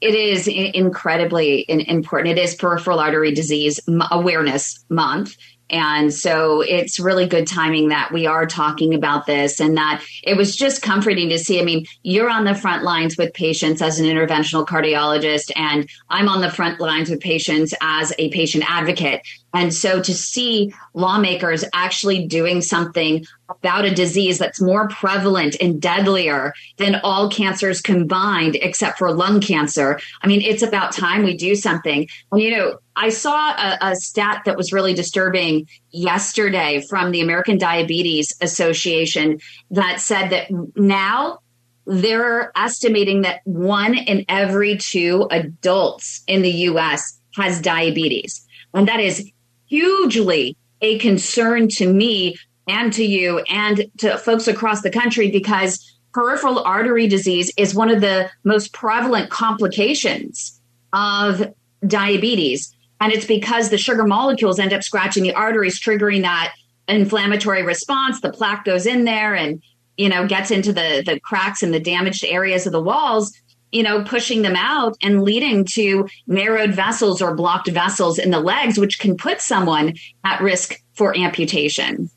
It 0.01 0.13
is 0.13 0.47
incredibly 0.47 1.65
important. 1.69 2.37
It 2.37 2.41
is 2.41 2.55
peripheral 2.55 2.99
artery 2.99 3.33
disease 3.33 3.79
awareness 4.11 4.83
month 4.89 5.35
and 5.69 6.13
so 6.13 6.61
it's 6.61 6.99
really 6.99 7.27
good 7.27 7.47
timing 7.47 7.89
that 7.89 8.11
we 8.11 8.27
are 8.27 8.45
talking 8.45 8.93
about 8.93 9.25
this 9.25 9.59
and 9.59 9.77
that 9.77 10.03
it 10.23 10.37
was 10.37 10.55
just 10.55 10.81
comforting 10.81 11.29
to 11.29 11.39
see. 11.39 11.59
I 11.59 11.63
mean, 11.63 11.85
you're 12.03 12.29
on 12.29 12.45
the 12.45 12.53
front 12.53 12.83
lines 12.83 13.17
with 13.17 13.33
patients 13.33 13.81
as 13.81 13.99
an 13.99 14.05
interventional 14.05 14.65
cardiologist, 14.65 15.51
and 15.55 15.89
I'm 16.09 16.29
on 16.29 16.41
the 16.41 16.51
front 16.51 16.79
lines 16.79 17.09
with 17.09 17.19
patients 17.19 17.73
as 17.81 18.13
a 18.19 18.29
patient 18.29 18.63
advocate. 18.67 19.21
And 19.55 19.73
so 19.73 20.01
to 20.01 20.13
see 20.13 20.73
lawmakers 20.93 21.63
actually 21.73 22.27
doing 22.27 22.61
something 22.61 23.25
about 23.49 23.85
a 23.85 23.95
disease 23.95 24.37
that's 24.37 24.59
more 24.59 24.89
prevalent 24.89 25.55
and 25.61 25.81
deadlier 25.81 26.53
than 26.75 26.95
all 27.03 27.29
cancers 27.29 27.79
combined, 27.79 28.57
except 28.57 28.97
for 28.97 29.13
lung 29.13 29.39
cancer, 29.39 30.01
I 30.21 30.27
mean, 30.27 30.41
it's 30.41 30.61
about 30.61 30.91
time 30.91 31.23
we 31.23 31.37
do 31.37 31.55
something. 31.55 32.09
You 32.33 32.51
know, 32.51 32.79
I 32.97 33.09
saw 33.09 33.51
a, 33.51 33.77
a 33.81 33.95
stat 33.95 34.41
that 34.45 34.57
was 34.57 34.73
really 34.73 34.93
disturbing 34.93 35.67
yesterday 35.89 36.85
from 36.89 37.11
the 37.11 37.21
American 37.21 37.57
Diabetes 37.57 38.35
Association 38.41 39.39
that 39.71 40.01
said 40.01 40.31
that 40.31 40.47
now 40.75 41.39
they're 41.85 42.51
estimating 42.57 43.21
that 43.21 43.39
one 43.45 43.95
in 43.95 44.25
every 44.27 44.75
two 44.75 45.27
adults 45.31 46.23
in 46.27 46.41
the 46.41 46.51
US 46.51 47.17
has 47.37 47.61
diabetes. 47.61 48.45
And 48.73 48.89
that 48.89 48.99
is 48.99 49.31
hugely 49.75 50.55
a 50.79 50.97
concern 50.99 51.67
to 51.67 51.91
me 51.91 52.37
and 52.67 52.93
to 52.93 53.03
you 53.03 53.39
and 53.49 53.85
to 53.97 54.17
folks 54.17 54.47
across 54.47 54.81
the 54.81 54.89
country 54.89 55.29
because 55.29 55.99
peripheral 56.13 56.59
artery 56.59 57.07
disease 57.07 57.51
is 57.57 57.75
one 57.75 57.89
of 57.89 57.99
the 57.99 58.29
most 58.45 58.71
prevalent 58.71 59.29
complications 59.29 60.61
of 60.93 61.53
diabetes. 61.85 62.73
And 63.01 63.11
it's 63.11 63.25
because 63.25 63.69
the 63.69 63.77
sugar 63.77 64.05
molecules 64.05 64.59
end 64.59 64.71
up 64.71 64.81
scratching 64.81 65.23
the 65.23 65.33
arteries, 65.33 65.77
triggering 65.77 66.21
that 66.21 66.53
inflammatory 66.87 67.63
response. 67.63 68.21
The 68.21 68.31
plaque 68.31 68.63
goes 68.63 68.85
in 68.85 69.03
there 69.03 69.35
and, 69.35 69.61
you 69.97 70.07
know, 70.07 70.25
gets 70.25 70.51
into 70.51 70.71
the, 70.71 71.03
the 71.05 71.19
cracks 71.19 71.61
and 71.61 71.73
the 71.73 71.81
damaged 71.81 72.23
areas 72.23 72.65
of 72.65 72.71
the 72.71 72.81
walls 72.81 73.33
you 73.75 73.83
know, 73.83 74.05
pushing 74.05 74.41
them 74.41 74.55
out 74.55 74.95
and 75.01 75.21
leading 75.21 75.65
to 75.65 76.07
narrowed 76.27 76.73
vessels 76.73 77.21
or 77.21 77.35
blocked 77.35 77.69
vessels 77.69 78.17
in 78.17 78.31
the 78.31 78.39
legs, 78.39 78.77
which 78.79 78.99
can 78.99 79.17
put 79.17 79.41
someone 79.41 79.93
at 80.23 80.39
risk 80.39 80.81
for 80.93 81.15
amputation. 81.17 82.09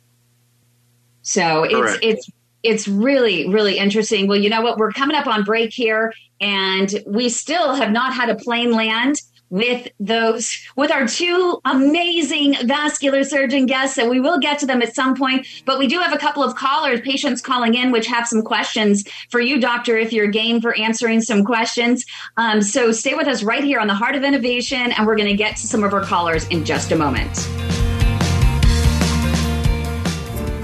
So 1.22 1.64
it's 1.64 1.98
it's 2.00 2.30
it's 2.62 2.86
really 2.86 3.48
really 3.48 3.76
interesting. 3.76 4.28
Well, 4.28 4.38
you 4.38 4.48
know 4.48 4.62
what? 4.62 4.78
We're 4.78 4.92
coming 4.92 5.16
up 5.16 5.26
on 5.26 5.42
break 5.42 5.72
here, 5.72 6.12
and 6.40 7.02
we 7.08 7.28
still 7.28 7.74
have 7.74 7.90
not 7.90 8.14
had 8.14 8.30
a 8.30 8.36
plane 8.36 8.70
land 8.70 9.16
with 9.50 9.88
those 9.98 10.58
with 10.76 10.90
our 10.90 11.06
two 11.06 11.60
amazing 11.64 12.54
vascular 12.66 13.24
surgeon 13.24 13.66
guests. 13.66 13.98
And 13.98 14.10
we 14.10 14.20
will 14.20 14.38
get 14.38 14.58
to 14.60 14.66
them 14.66 14.82
at 14.82 14.94
some 14.94 15.14
point 15.14 15.46
but 15.64 15.78
we 15.78 15.86
do 15.86 15.98
have 15.98 16.12
a 16.12 16.18
couple 16.18 16.42
of 16.42 16.54
callers 16.54 17.00
patients 17.00 17.40
calling 17.40 17.74
in 17.74 17.90
which 17.90 18.06
have 18.06 18.26
some 18.26 18.42
questions 18.42 19.04
for 19.30 19.40
you 19.40 19.60
doctor 19.60 19.96
if 19.96 20.12
you're 20.12 20.28
game 20.28 20.60
for 20.60 20.76
answering 20.76 21.20
some 21.20 21.44
questions. 21.44 22.04
Um, 22.36 22.62
so 22.62 22.92
stay 22.92 23.14
with 23.14 23.26
us 23.26 23.42
right 23.42 23.64
here 23.64 23.80
on 23.80 23.86
the 23.86 23.94
heart 23.94 24.14
of 24.14 24.22
innovation 24.22 24.92
and 24.92 25.06
we're 25.06 25.16
going 25.16 25.28
to 25.28 25.36
get 25.36 25.56
to 25.56 25.66
some 25.66 25.84
of 25.84 25.92
our 25.92 26.02
callers 26.02 26.46
in 26.48 26.64
just 26.64 26.92
a 26.92 26.96
moment 26.96 27.77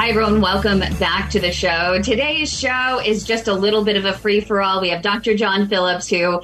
Hi, 0.00 0.08
everyone. 0.08 0.40
Welcome 0.40 0.80
back 0.98 1.30
to 1.30 1.38
the 1.38 1.52
show. 1.52 2.02
Today's 2.02 2.52
show 2.52 3.00
is 3.04 3.22
just 3.22 3.46
a 3.46 3.54
little 3.54 3.84
bit 3.84 3.96
of 3.96 4.04
a 4.04 4.14
free 4.14 4.40
for 4.40 4.60
all. 4.60 4.80
We 4.80 4.88
have 4.88 5.02
Dr. 5.02 5.36
John 5.36 5.68
Phillips, 5.68 6.08
who 6.08 6.42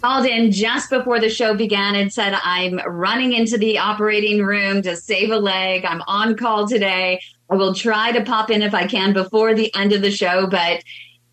called 0.00 0.26
in 0.26 0.50
just 0.50 0.90
before 0.90 1.20
the 1.20 1.28
show 1.28 1.54
began 1.54 1.94
and 1.94 2.12
said, 2.12 2.34
I'm 2.42 2.80
running 2.86 3.32
into 3.32 3.58
the 3.58 3.78
operating 3.78 4.42
room 4.42 4.82
to 4.82 4.96
save 4.96 5.30
a 5.30 5.36
leg. 5.36 5.84
I'm 5.84 6.02
on 6.06 6.36
call 6.36 6.66
today. 6.66 7.20
I 7.50 7.54
will 7.54 7.74
try 7.74 8.12
to 8.12 8.24
pop 8.24 8.50
in 8.50 8.62
if 8.62 8.74
I 8.74 8.86
can 8.86 9.12
before 9.12 9.54
the 9.54 9.74
end 9.74 9.92
of 9.92 10.02
the 10.02 10.10
show, 10.10 10.46
but 10.46 10.82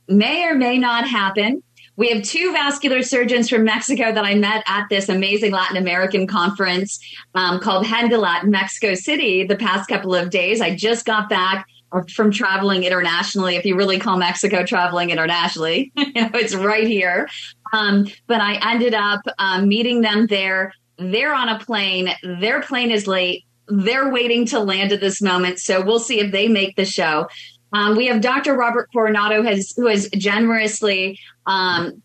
may 0.08 0.46
or 0.46 0.56
may 0.56 0.78
not 0.78 1.08
happen. 1.08 1.64
We 1.96 2.10
have 2.10 2.22
two 2.24 2.52
vascular 2.52 3.02
surgeons 3.02 3.50
from 3.50 3.64
Mexico 3.64 4.14
that 4.14 4.24
I 4.24 4.36
met 4.36 4.64
at 4.68 4.88
this 4.90 5.10
amazing 5.10 5.52
Latin 5.52 5.78
American 5.78 6.28
conference 6.28 7.00
um, 7.34 7.60
called 7.60 7.86
Hendelat 7.86 8.44
Mexico 8.44 8.94
City 8.94 9.44
the 9.46 9.56
past 9.56 9.90
couple 9.90 10.14
of 10.14 10.30
days. 10.30 10.62
I 10.62 10.76
just 10.76 11.06
got 11.06 11.28
back 11.28 11.66
from 12.14 12.32
traveling 12.32 12.84
internationally, 12.84 13.56
if 13.56 13.66
you 13.66 13.76
really 13.76 14.00
call 14.00 14.18
Mexico 14.18 14.66
traveling 14.66 15.10
internationally, 15.10 15.92
you 15.98 16.14
know, 16.14 16.30
it's 16.34 16.56
right 16.56 16.88
here. 16.88 17.30
Um, 17.74 18.08
but 18.28 18.42
I 18.42 18.74
ended 18.74 18.94
up 18.94 19.22
um, 19.38 19.68
meeting 19.68 20.02
them 20.02 20.28
there. 20.28 20.74
They're 20.98 21.34
on 21.34 21.50
a 21.50 21.60
plane. 21.60 22.10
Their 22.24 22.62
plane 22.62 22.92
is 22.92 23.08
late. 23.08 23.46
They're 23.68 24.10
waiting 24.10 24.46
to 24.48 24.60
land 24.60 24.92
at 24.92 25.02
this 25.02 25.22
moment. 25.22 25.60
So 25.60 25.84
we'll 25.84 26.00
see 26.00 26.20
if 26.20 26.32
they 26.32 26.48
make 26.48 26.76
the 26.76 26.86
show. 26.86 27.28
Um, 27.74 27.98
we 27.98 28.08
have 28.08 28.22
Dr. 28.22 28.56
Robert 28.56 28.90
Coronado 28.94 29.44
has, 29.44 29.74
who 29.76 29.88
has 29.88 30.10
generously 30.12 31.20
um, 31.46 32.02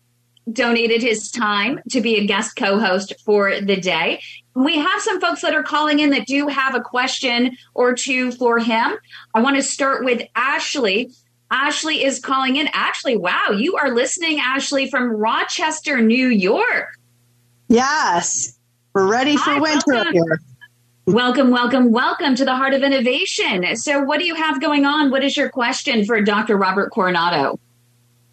donated 0.51 1.01
his 1.01 1.31
time 1.31 1.79
to 1.89 2.01
be 2.01 2.15
a 2.15 2.25
guest 2.25 2.55
co-host 2.55 3.13
for 3.23 3.59
the 3.61 3.77
day. 3.77 4.21
We 4.55 4.77
have 4.77 5.01
some 5.01 5.19
folks 5.19 5.41
that 5.41 5.55
are 5.55 5.63
calling 5.63 5.99
in 5.99 6.09
that 6.11 6.27
do 6.27 6.47
have 6.47 6.75
a 6.75 6.81
question 6.81 7.57
or 7.73 7.93
two 7.93 8.31
for 8.33 8.59
him. 8.59 8.93
I 9.33 9.41
want 9.41 9.55
to 9.55 9.63
start 9.63 10.03
with 10.03 10.21
Ashley. 10.35 11.11
Ashley 11.49 12.03
is 12.03 12.19
calling 12.19 12.57
in. 12.57 12.67
Ashley, 12.73 13.15
wow, 13.15 13.49
you 13.55 13.75
are 13.75 13.93
listening, 13.93 14.39
Ashley, 14.39 14.89
from 14.89 15.09
Rochester, 15.11 16.01
New 16.01 16.27
York. 16.27 16.97
Yes, 17.67 18.57
we're 18.93 19.07
ready 19.07 19.37
for 19.37 19.51
Hi, 19.51 19.59
winter 19.59 19.81
welcome. 19.87 20.13
here. 20.13 20.39
Welcome, 21.05 21.51
welcome, 21.51 21.91
welcome 21.91 22.35
to 22.35 22.45
the 22.45 22.55
Heart 22.55 22.75
of 22.75 22.81
Innovation. 22.81 23.75
So, 23.75 24.03
what 24.03 24.19
do 24.19 24.25
you 24.25 24.35
have 24.35 24.61
going 24.61 24.85
on? 24.85 25.11
What 25.11 25.23
is 25.23 25.35
your 25.35 25.49
question 25.49 26.05
for 26.05 26.21
Dr. 26.21 26.55
Robert 26.55 26.91
Coronado? 26.91 27.59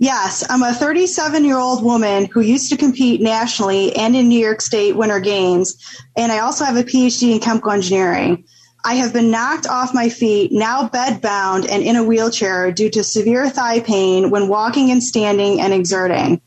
Yes, 0.03 0.43
I'm 0.49 0.63
a 0.63 0.73
37 0.73 1.45
year 1.45 1.59
old 1.59 1.85
woman 1.85 2.25
who 2.25 2.41
used 2.41 2.71
to 2.71 2.79
compete 2.79 3.21
nationally 3.21 3.95
and 3.95 4.17
in 4.17 4.31
New 4.31 4.41
York 4.41 4.63
State 4.63 4.97
Winter 4.97 5.21
Games, 5.21 5.77
and 6.17 6.33
I 6.33 6.39
also 6.39 6.65
have 6.65 6.79
a 6.79 6.83
PhD 6.83 7.35
in 7.35 7.39
chemical 7.39 7.71
engineering. 7.71 8.47
I 8.83 8.95
have 8.95 9.13
been 9.13 9.31
knocked 9.31 9.67
off 9.67 9.93
my 9.93 10.09
feet, 10.09 10.53
now 10.53 10.89
bedbound 10.89 11.69
and 11.71 11.83
in 11.83 11.97
a 11.97 12.03
wheelchair 12.03 12.73
due 12.73 12.89
to 12.89 13.05
severe 13.05 13.51
thigh 13.51 13.81
pain 13.81 14.31
when 14.31 14.49
walking 14.49 14.91
and 14.91 15.03
standing 15.03 15.61
and 15.61 15.75
exerting. 15.75 16.41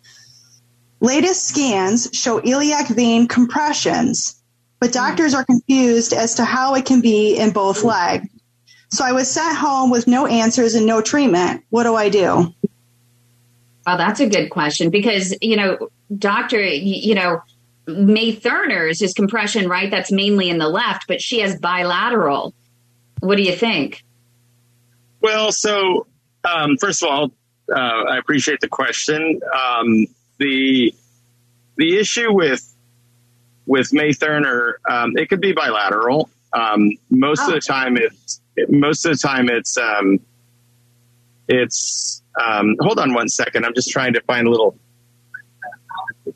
Latest 0.99 1.45
scans 1.47 2.09
show 2.11 2.41
iliac 2.43 2.87
vein 2.87 3.27
compressions, 3.27 4.41
but 4.79 4.87
hmm. 4.87 4.93
doctors 4.93 5.35
are 5.35 5.45
confused 5.45 6.11
as 6.11 6.33
to 6.35 6.43
how 6.43 6.73
it 6.73 6.85
can 6.85 7.01
be 7.01 7.37
in 7.37 7.51
both 7.51 7.83
legs. 7.83 8.27
So 8.89 9.05
I 9.05 9.11
was 9.11 9.29
sent 9.29 9.55
home 9.55 9.91
with 9.91 10.07
no 10.07 10.25
answers 10.25 10.73
and 10.73 10.87
no 10.87 11.01
treatment. 11.01 11.63
What 11.69 11.83
do 11.83 11.93
I 11.93 12.09
do? 12.09 12.51
Well, 13.85 13.97
that's 13.97 14.19
a 14.19 14.27
good 14.27 14.49
question 14.49 14.89
because, 14.89 15.35
you 15.41 15.57
know, 15.57 15.89
doctor, 16.17 16.61
you 16.61 17.15
know, 17.15 17.41
May 17.85 18.33
Thurner's 18.33 19.01
is 19.01 19.13
compression, 19.13 19.67
right? 19.67 19.91
That's 19.91 20.11
mainly 20.11 20.49
in 20.49 20.57
the 20.57 20.69
left, 20.69 21.07
but 21.07 21.21
she 21.21 21.39
has 21.39 21.59
bilateral. 21.59 22.53
What 23.19 23.35
do 23.35 23.43
you 23.43 23.55
think? 23.55 24.03
Well, 25.21 25.51
so 25.51 26.07
um, 26.43 26.77
first 26.77 27.03
of 27.03 27.09
all, 27.09 27.31
uh, 27.73 28.03
I 28.09 28.17
appreciate 28.17 28.59
the 28.61 28.67
question. 28.67 29.39
Um, 29.53 30.05
the 30.37 30.93
the 31.77 31.97
issue 31.97 32.33
with 32.33 32.73
with 33.65 33.93
May 33.93 34.09
Thurner, 34.09 34.73
um, 34.89 35.17
it 35.17 35.29
could 35.29 35.41
be 35.41 35.53
bilateral. 35.53 36.29
Um, 36.53 36.91
most 37.09 37.41
oh. 37.43 37.47
of 37.47 37.53
the 37.53 37.61
time, 37.61 37.97
it's 37.97 38.41
most 38.69 39.05
of 39.05 39.13
the 39.13 39.17
time 39.17 39.49
it's 39.49 39.77
um, 39.77 40.19
it's 41.47 42.22
um, 42.41 42.75
hold 42.79 42.99
on 42.99 43.13
one 43.13 43.29
second. 43.29 43.65
I'm 43.65 43.73
just 43.73 43.89
trying 43.89 44.13
to 44.13 44.21
find 44.21 44.47
a 44.47 44.49
little. 44.49 44.77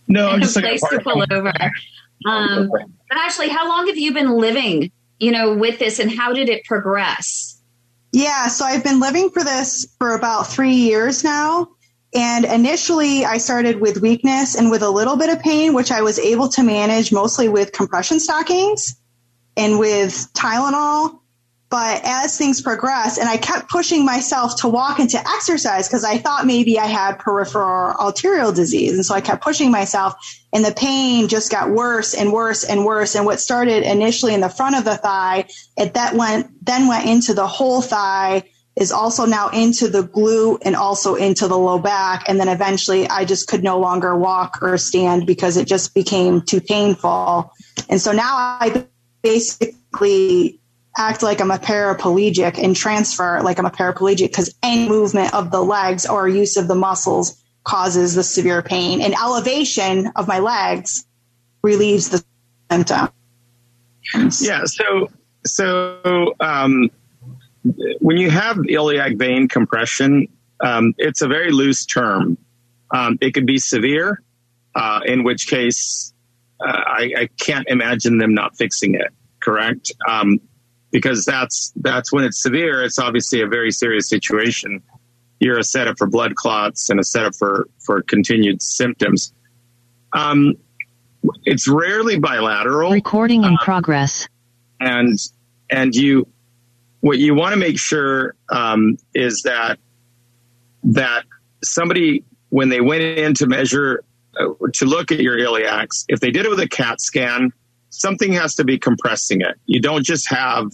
No, 0.07 0.29
I'm 0.29 0.41
just 0.41 0.57
a 0.57 0.61
place 0.61 0.81
to 0.81 0.99
pull 1.01 1.23
over. 1.31 1.53
Um, 2.25 2.69
but 2.69 3.17
Ashley, 3.17 3.49
how 3.49 3.67
long 3.67 3.87
have 3.87 3.97
you 3.97 4.13
been 4.13 4.31
living, 4.31 4.91
you 5.19 5.31
know, 5.31 5.55
with 5.55 5.79
this, 5.79 5.99
and 5.99 6.11
how 6.11 6.33
did 6.33 6.49
it 6.49 6.63
progress? 6.65 7.61
Yeah, 8.11 8.47
so 8.47 8.65
I've 8.65 8.83
been 8.83 8.99
living 8.99 9.29
for 9.29 9.43
this 9.43 9.87
for 9.99 10.15
about 10.15 10.47
three 10.47 10.73
years 10.73 11.23
now. 11.23 11.69
And 12.15 12.45
initially, 12.45 13.25
I 13.25 13.37
started 13.37 13.81
with 13.81 14.01
weakness 14.01 14.55
and 14.55 14.71
with 14.71 14.81
a 14.81 14.89
little 14.89 15.17
bit 15.17 15.29
of 15.29 15.41
pain, 15.41 15.73
which 15.73 15.91
I 15.91 16.01
was 16.01 16.17
able 16.17 16.47
to 16.49 16.63
manage 16.63 17.11
mostly 17.11 17.49
with 17.49 17.73
compression 17.73 18.19
stockings 18.19 18.95
and 19.57 19.77
with 19.77 20.27
Tylenol. 20.33 21.19
But 21.69 22.01
as 22.05 22.37
things 22.37 22.61
progressed, 22.61 23.19
and 23.19 23.27
I 23.27 23.35
kept 23.35 23.69
pushing 23.69 24.05
myself 24.05 24.61
to 24.61 24.69
walk 24.69 24.99
into 24.99 25.19
exercise 25.19 25.87
because 25.87 26.05
I 26.05 26.17
thought 26.17 26.45
maybe 26.45 26.79
I 26.79 26.85
had 26.85 27.19
peripheral 27.19 27.93
arterial 27.99 28.53
disease. 28.53 28.93
And 28.93 29.05
so 29.05 29.13
I 29.13 29.19
kept 29.19 29.43
pushing 29.43 29.69
myself, 29.69 30.13
and 30.53 30.63
the 30.63 30.71
pain 30.71 31.27
just 31.27 31.51
got 31.51 31.69
worse 31.69 32.13
and 32.13 32.31
worse 32.31 32.63
and 32.63 32.85
worse. 32.85 33.15
And 33.15 33.25
what 33.25 33.41
started 33.41 33.83
initially 33.83 34.33
in 34.33 34.39
the 34.39 34.49
front 34.49 34.77
of 34.77 34.85
the 34.85 34.95
thigh, 34.95 35.47
it 35.75 35.95
that 35.95 36.15
went 36.15 36.47
then 36.65 36.87
went 36.87 37.05
into 37.05 37.33
the 37.33 37.47
whole 37.47 37.81
thigh, 37.81 38.43
is 38.77 38.93
also 38.93 39.25
now 39.25 39.49
into 39.49 39.89
the 39.89 40.03
glute 40.03 40.59
and 40.63 40.75
also 40.75 41.15
into 41.15 41.49
the 41.49 41.57
low 41.57 41.79
back. 41.79 42.29
And 42.29 42.39
then 42.39 42.47
eventually 42.47 43.09
I 43.09 43.25
just 43.25 43.47
could 43.47 43.63
no 43.63 43.79
longer 43.79 44.15
walk 44.15 44.59
or 44.61 44.77
stand 44.77 45.25
because 45.25 45.57
it 45.57 45.67
just 45.67 45.93
became 45.93 46.41
too 46.41 46.61
painful. 46.61 47.51
And 47.89 47.99
so 47.99 48.11
now 48.11 48.35
I 48.35 48.85
basically 49.21 50.61
act 50.97 51.23
like 51.23 51.39
I'm 51.39 51.51
a 51.51 51.57
paraplegic 51.57 52.57
and 52.61 52.75
transfer 52.75 53.41
like 53.41 53.59
I'm 53.59 53.65
a 53.65 53.71
paraplegic 53.71 54.27
because 54.27 54.53
any 54.63 54.89
movement 54.89 55.33
of 55.33 55.51
the 55.51 55.61
legs 55.61 56.05
or 56.05 56.27
use 56.27 56.57
of 56.57 56.67
the 56.67 56.75
muscles 56.75 57.41
causes 57.67 58.15
the 58.15 58.23
severe 58.23 58.61
pain, 58.61 59.01
and 59.01 59.13
elevation 59.13 60.07
of 60.15 60.27
my 60.27 60.39
legs 60.39 61.05
relieves 61.61 62.09
the 62.09 62.23
symptom. 62.71 63.09
Yeah. 64.39 64.63
So, 64.63 65.11
so 65.45 66.33
um, 66.39 66.89
when 67.99 68.15
you 68.15 68.29
have 68.29 68.57
iliac 68.69 69.17
vein 69.17 69.49
compression, 69.49 70.29
um, 70.61 70.93
it's 70.97 71.21
a 71.21 71.27
very 71.27 71.51
loose 71.51 71.85
term. 71.85 72.37
Um, 72.95 73.17
it 73.19 73.33
could 73.33 73.45
be 73.45 73.57
severe, 73.57 74.23
uh, 74.73 75.01
in 75.05 75.25
which 75.25 75.47
case 75.47 76.13
uh, 76.61 76.71
I, 76.71 77.13
I, 77.17 77.29
can't 77.37 77.67
imagine 77.67 78.17
them 78.17 78.33
not 78.33 78.57
fixing 78.57 78.95
it. 78.95 79.13
Correct, 79.41 79.91
um, 80.07 80.39
because 80.91 81.25
that's 81.25 81.73
that's 81.77 82.11
when 82.11 82.23
it's 82.23 82.41
severe. 82.41 82.83
It's 82.83 82.99
obviously 82.99 83.41
a 83.41 83.47
very 83.47 83.71
serious 83.71 84.09
situation. 84.09 84.81
You're 85.39 85.59
a 85.59 85.63
setup 85.63 85.97
for 85.97 86.07
blood 86.07 86.35
clots 86.35 86.89
and 86.89 86.99
a 86.99 87.03
setup 87.03 87.35
for 87.35 87.67
for 87.79 88.01
continued 88.01 88.61
symptoms. 88.61 89.33
Um, 90.13 90.55
it's 91.43 91.67
rarely 91.67 92.19
bilateral. 92.19 92.91
Recording 92.91 93.43
in 93.43 93.53
uh, 93.53 93.57
progress. 93.63 94.27
And 94.79 95.17
and 95.69 95.93
you 95.93 96.27
what 97.01 97.19
you 97.19 97.35
want 97.35 97.53
to 97.53 97.59
make 97.59 97.79
sure 97.79 98.35
um, 98.49 98.97
is 99.13 99.43
that 99.43 99.79
that 100.83 101.25
somebody 101.63 102.23
when 102.49 102.69
they 102.69 102.81
went 102.81 103.03
in 103.03 103.33
to 103.35 103.47
measure 103.47 104.03
uh, 104.39 104.47
to 104.73 104.85
look 104.85 105.11
at 105.11 105.19
your 105.19 105.37
iliacs, 105.37 106.05
if 106.07 106.19
they 106.19 106.31
did 106.31 106.45
it 106.45 106.49
with 106.49 106.59
a 106.59 106.67
CAT 106.67 107.01
scan, 107.01 107.51
something 107.97 108.31
has 108.33 108.55
to 108.55 108.63
be 108.63 108.77
compressing 108.77 109.41
it. 109.41 109.55
You 109.65 109.81
don't 109.81 110.05
just 110.05 110.29
have 110.29 110.71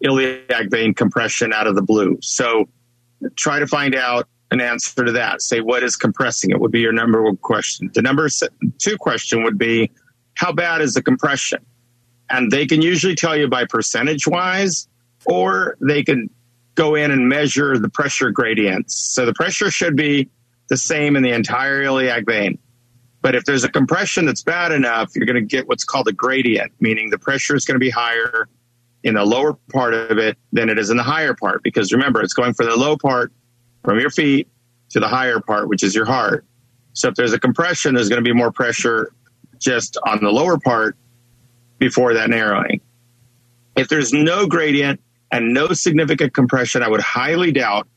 iliac 0.00 0.70
vein 0.70 0.94
compression 0.94 1.52
out 1.52 1.66
of 1.66 1.74
the 1.74 1.82
blue. 1.82 2.18
So 2.22 2.68
try 3.36 3.58
to 3.58 3.66
find 3.66 3.94
out 3.94 4.26
an 4.50 4.60
answer 4.60 5.04
to 5.04 5.12
that. 5.12 5.42
Say 5.42 5.60
what 5.60 5.82
is 5.82 5.96
compressing 5.96 6.50
it 6.50 6.60
would 6.60 6.72
be 6.72 6.80
your 6.80 6.92
number 6.92 7.22
one 7.22 7.36
question. 7.36 7.90
The 7.94 8.02
number 8.02 8.28
two 8.78 8.96
question 8.98 9.44
would 9.44 9.58
be 9.58 9.90
how 10.34 10.52
bad 10.52 10.80
is 10.80 10.94
the 10.94 11.02
compression? 11.02 11.64
And 12.30 12.50
they 12.50 12.66
can 12.66 12.80
usually 12.80 13.14
tell 13.14 13.36
you 13.36 13.48
by 13.48 13.66
percentage 13.66 14.26
wise, 14.26 14.88
or 15.26 15.76
they 15.80 16.02
can 16.02 16.30
go 16.74 16.94
in 16.94 17.10
and 17.10 17.28
measure 17.28 17.78
the 17.78 17.90
pressure 17.90 18.30
gradients. 18.30 18.94
So 18.94 19.26
the 19.26 19.34
pressure 19.34 19.70
should 19.70 19.96
be 19.96 20.30
the 20.68 20.78
same 20.78 21.16
in 21.16 21.22
the 21.22 21.32
entire 21.32 21.82
iliac 21.82 22.24
vein. 22.24 22.58
But 23.22 23.36
if 23.36 23.44
there's 23.44 23.64
a 23.64 23.68
compression 23.68 24.26
that's 24.26 24.42
bad 24.42 24.72
enough, 24.72 25.12
you're 25.14 25.26
going 25.26 25.36
to 25.36 25.40
get 25.40 25.68
what's 25.68 25.84
called 25.84 26.08
a 26.08 26.12
gradient, 26.12 26.72
meaning 26.80 27.10
the 27.10 27.18
pressure 27.18 27.54
is 27.54 27.64
going 27.64 27.76
to 27.76 27.80
be 27.80 27.90
higher 27.90 28.48
in 29.04 29.14
the 29.14 29.24
lower 29.24 29.54
part 29.72 29.94
of 29.94 30.18
it 30.18 30.36
than 30.52 30.68
it 30.68 30.78
is 30.78 30.90
in 30.90 30.96
the 30.96 31.02
higher 31.02 31.34
part. 31.34 31.62
Because 31.62 31.92
remember, 31.92 32.20
it's 32.20 32.34
going 32.34 32.52
from 32.52 32.66
the 32.66 32.76
low 32.76 32.96
part 32.96 33.32
from 33.84 33.98
your 33.98 34.10
feet 34.10 34.48
to 34.90 35.00
the 35.00 35.08
higher 35.08 35.40
part, 35.40 35.68
which 35.68 35.82
is 35.82 35.94
your 35.94 36.04
heart. 36.04 36.44
So 36.94 37.08
if 37.08 37.14
there's 37.14 37.32
a 37.32 37.38
compression, 37.38 37.94
there's 37.94 38.08
going 38.08 38.22
to 38.22 38.28
be 38.28 38.34
more 38.34 38.52
pressure 38.52 39.12
just 39.58 39.96
on 40.04 40.22
the 40.22 40.30
lower 40.30 40.58
part 40.58 40.96
before 41.78 42.14
that 42.14 42.28
narrowing. 42.28 42.80
If 43.76 43.88
there's 43.88 44.12
no 44.12 44.46
gradient 44.46 45.00
and 45.30 45.54
no 45.54 45.68
significant 45.68 46.34
compression, 46.34 46.82
I 46.82 46.88
would 46.88 47.00
highly 47.00 47.52
doubt 47.52 47.88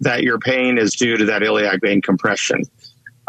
that 0.00 0.22
your 0.22 0.38
pain 0.38 0.78
is 0.78 0.94
due 0.94 1.16
to 1.16 1.24
that 1.26 1.42
iliac 1.42 1.80
vein 1.82 2.00
compression. 2.00 2.62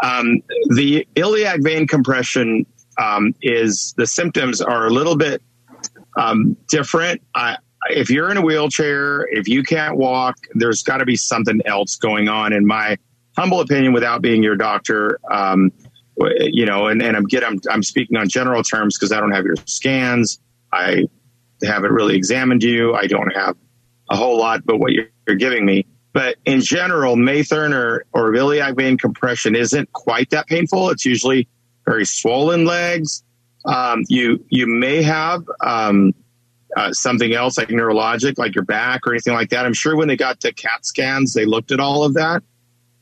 Um, 0.02 0.42
the 0.74 1.06
iliac 1.14 1.60
vein 1.62 1.86
compression 1.86 2.66
um, 2.98 3.34
is 3.42 3.94
the 3.96 4.06
symptoms 4.06 4.60
are 4.60 4.86
a 4.86 4.90
little 4.90 5.16
bit 5.16 5.42
um, 6.16 6.56
different. 6.68 7.22
I, 7.34 7.56
if 7.88 8.10
you're 8.10 8.30
in 8.30 8.36
a 8.36 8.42
wheelchair, 8.42 9.26
if 9.30 9.48
you 9.48 9.62
can't 9.62 9.96
walk, 9.96 10.36
there's 10.54 10.82
got 10.82 10.98
to 10.98 11.06
be 11.06 11.16
something 11.16 11.60
else 11.64 11.96
going 11.96 12.28
on. 12.28 12.52
In 12.52 12.66
my 12.66 12.96
humble 13.36 13.60
opinion, 13.60 13.92
without 13.92 14.22
being 14.22 14.42
your 14.42 14.56
doctor, 14.56 15.18
um, 15.30 15.72
you 16.40 16.66
know, 16.66 16.88
and, 16.88 17.02
and 17.02 17.16
I'm 17.16 17.24
get 17.24 17.42
I'm, 17.42 17.58
I'm 17.70 17.82
speaking 17.82 18.16
on 18.16 18.28
general 18.28 18.62
terms 18.62 18.98
because 18.98 19.12
I 19.12 19.20
don't 19.20 19.32
have 19.32 19.44
your 19.44 19.56
scans. 19.64 20.40
I 20.72 21.06
haven't 21.62 21.92
really 21.92 22.16
examined 22.16 22.62
you. 22.62 22.94
I 22.94 23.06
don't 23.06 23.34
have 23.34 23.56
a 24.10 24.16
whole 24.16 24.38
lot, 24.38 24.64
but 24.64 24.78
what 24.78 24.92
you're, 24.92 25.08
you're 25.26 25.36
giving 25.36 25.64
me. 25.64 25.86
But 26.12 26.36
in 26.44 26.60
general, 26.60 27.16
May 27.16 27.40
Thurner 27.40 28.00
or 28.12 28.34
iliac 28.34 28.74
vein 28.74 28.98
compression 28.98 29.54
isn't 29.54 29.92
quite 29.92 30.30
that 30.30 30.46
painful. 30.46 30.90
It's 30.90 31.04
usually 31.04 31.46
very 31.86 32.04
swollen 32.04 32.64
legs. 32.64 33.22
Um, 33.64 34.04
you 34.08 34.44
you 34.48 34.66
may 34.66 35.02
have 35.02 35.44
um, 35.60 36.14
uh, 36.76 36.92
something 36.92 37.32
else 37.32 37.58
like 37.58 37.68
neurologic, 37.68 38.38
like 38.38 38.54
your 38.54 38.64
back 38.64 39.06
or 39.06 39.12
anything 39.12 39.34
like 39.34 39.50
that. 39.50 39.66
I'm 39.66 39.74
sure 39.74 39.96
when 39.96 40.08
they 40.08 40.16
got 40.16 40.40
to 40.40 40.52
CAT 40.52 40.84
scans, 40.84 41.32
they 41.34 41.44
looked 41.44 41.70
at 41.70 41.78
all 41.78 42.04
of 42.04 42.14
that. 42.14 42.42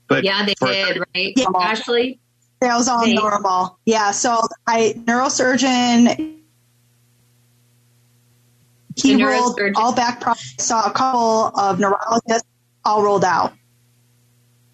But 0.06 0.24
yeah, 0.24 0.44
they 0.44 0.54
for, 0.58 0.68
did, 0.68 0.98
right? 1.14 1.32
Yeah. 1.36 1.46
Ashley, 1.58 2.18
that 2.60 2.76
was 2.76 2.88
all 2.88 3.06
normal. 3.06 3.78
Yeah. 3.84 4.10
So 4.10 4.40
I 4.66 4.94
neurosurgeon. 5.04 6.34
He 8.96 9.24
rolled 9.24 9.60
all 9.76 9.94
back 9.94 10.20
problems. 10.20 10.54
Saw 10.58 10.86
a 10.86 10.90
couple 10.90 11.56
of 11.56 11.78
neurologists 11.78 12.48
all 12.88 13.02
rolled 13.02 13.24
out. 13.24 13.52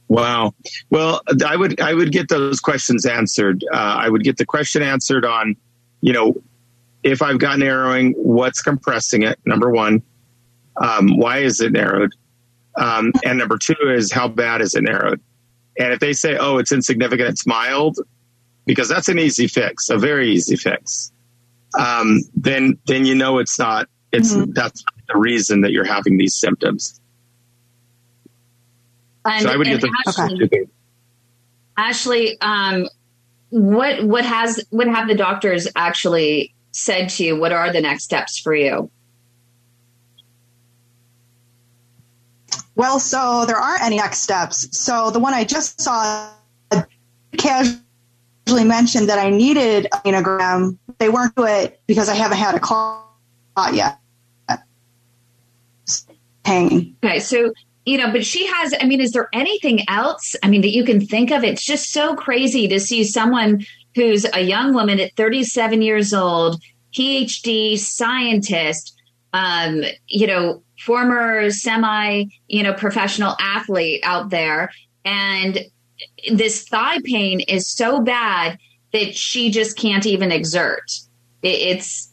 Wow. 0.09 0.55
Well, 0.91 1.23
I 1.45 1.57
would 1.57 1.81
I 1.81 1.93
would 1.93 2.13
get 2.13 2.29
those 2.29 2.61
questions 2.61 3.05
answered. 3.05 3.65
Uh, 3.73 3.77
I 3.77 4.09
would 4.09 4.23
get 4.23 4.37
the 4.37 4.47
question 4.47 4.83
answered 4.83 5.25
on, 5.25 5.57
you 6.01 6.13
know, 6.13 6.35
if 7.03 7.21
I've 7.21 7.39
got 7.39 7.59
narrowing, 7.59 8.13
what's 8.13 8.63
compressing 8.63 9.25
it? 9.25 9.39
Number 9.45 9.71
one, 9.71 10.03
um, 10.81 11.19
why 11.19 11.39
is 11.39 11.61
it 11.61 11.73
narrowed? 11.73 12.13
Um, 12.77 13.13
and 13.25 13.39
number 13.39 13.59
two 13.59 13.75
is 13.83 14.13
how 14.13 14.29
bad 14.29 14.61
is 14.61 14.75
it 14.75 14.83
narrowed? 14.83 15.21
And 15.79 15.93
if 15.93 16.01
they 16.01 16.13
say, 16.13 16.37
oh, 16.39 16.59
it's 16.59 16.71
insignificant, 16.71 17.31
it's 17.31 17.47
mild, 17.47 17.99
because 18.67 18.89
that's 18.89 19.09
an 19.09 19.19
easy 19.19 19.49
fix, 19.49 19.91
a 19.91 19.99
very 19.99 20.31
easy 20.31 20.57
fix, 20.57 21.13
um, 21.79 22.21
then 22.37 22.79
then 22.87 23.05
you 23.05 23.15
know 23.15 23.39
it's 23.39 23.59
not. 23.59 23.89
It's 24.13 24.33
mm-hmm. 24.33 24.53
that's 24.53 24.85
the 25.09 25.19
reason 25.19 25.63
that 25.63 25.73
you're 25.73 25.85
having 25.85 26.19
these 26.19 26.37
symptoms. 26.37 27.01
And, 29.25 29.43
so 29.43 29.51
I 29.51 29.57
would 29.57 29.67
get 29.67 29.81
the 29.81 29.91
Ashley, 30.07 30.45
okay. 30.45 30.67
Ashley, 31.77 32.41
um, 32.41 32.89
what 33.51 34.05
what 34.05 34.25
has 34.25 34.65
what 34.71 34.87
have 34.87 35.09
the 35.09 35.15
doctors 35.15 35.69
actually 35.77 36.55
said 36.73 37.09
to 37.11 37.25
you? 37.25 37.37
What 37.39 37.53
are 37.53 37.73
the 37.73 37.81
next 37.81 38.05
steps 38.05 38.39
for 38.39 38.55
you? 38.55 38.91
Well, 42.77 42.99
so 42.99 43.45
there 43.47 43.57
aren't 43.57 43.83
any 43.83 43.97
next 43.97 44.21
steps. 44.21 44.77
So 44.77 45.11
the 45.11 45.21
one 45.21 45.33
I 45.33 45.45
just 45.45 45.81
saw 45.81 46.31
casually 47.37 47.79
mentioned 48.65 49.09
that 49.09 49.19
I 49.19 49.31
needed 49.31 49.87
a 49.87 49.97
venogram. 49.99 50.77
They 50.99 51.09
weren't 51.09 51.35
do 51.37 51.45
it 51.45 51.81
because 51.87 52.09
I 52.09 52.15
haven't 52.15 52.39
had 52.39 52.57
a 52.57 52.61
clot 52.61 53.07
yet. 53.73 53.99
Hanging. 56.45 56.97
Okay, 57.03 57.21
so 57.21 57.53
you 57.85 57.99
know, 57.99 58.11
but 58.11 58.25
she 58.25 58.47
has. 58.47 58.75
I 58.81 58.87
mean, 58.87 59.01
is 59.01 59.13
there 59.13 59.29
anything 59.33 59.89
else? 59.89 60.35
I 60.43 60.49
mean, 60.49 60.63
that 60.63 60.71
you 60.71 60.85
can 60.85 61.05
think 61.05 61.31
of? 61.31 61.45
It's 61.45 61.65
just 61.65 61.93
so 61.93 62.15
crazy 62.15 62.67
to 62.69 62.81
see 62.81 63.05
someone 63.05 63.65
who's 63.95 64.27
a 64.33 64.41
young 64.41 64.75
woman 64.75 64.99
at 65.01 65.15
37 65.17 65.83
years 65.83 66.13
old, 66.13 66.61
PhD 66.97 67.79
scientist, 67.79 68.99
um, 69.33 69.83
you 70.09 70.27
know, 70.27 70.63
former 70.81 71.51
semi, 71.51 72.25
you 72.49 72.63
know, 72.63 72.73
professional 72.73 73.37
athlete 73.39 74.01
out 74.05 74.31
there. 74.31 74.71
And 75.05 75.59
this 76.33 76.67
thigh 76.67 76.99
pain 77.05 77.41
is 77.41 77.67
so 77.67 78.01
bad 78.01 78.59
that 78.93 79.15
she 79.15 79.51
just 79.51 79.77
can't 79.77 80.07
even 80.07 80.33
exert. 80.33 80.91
It, 81.43 81.49
it's, 81.49 82.11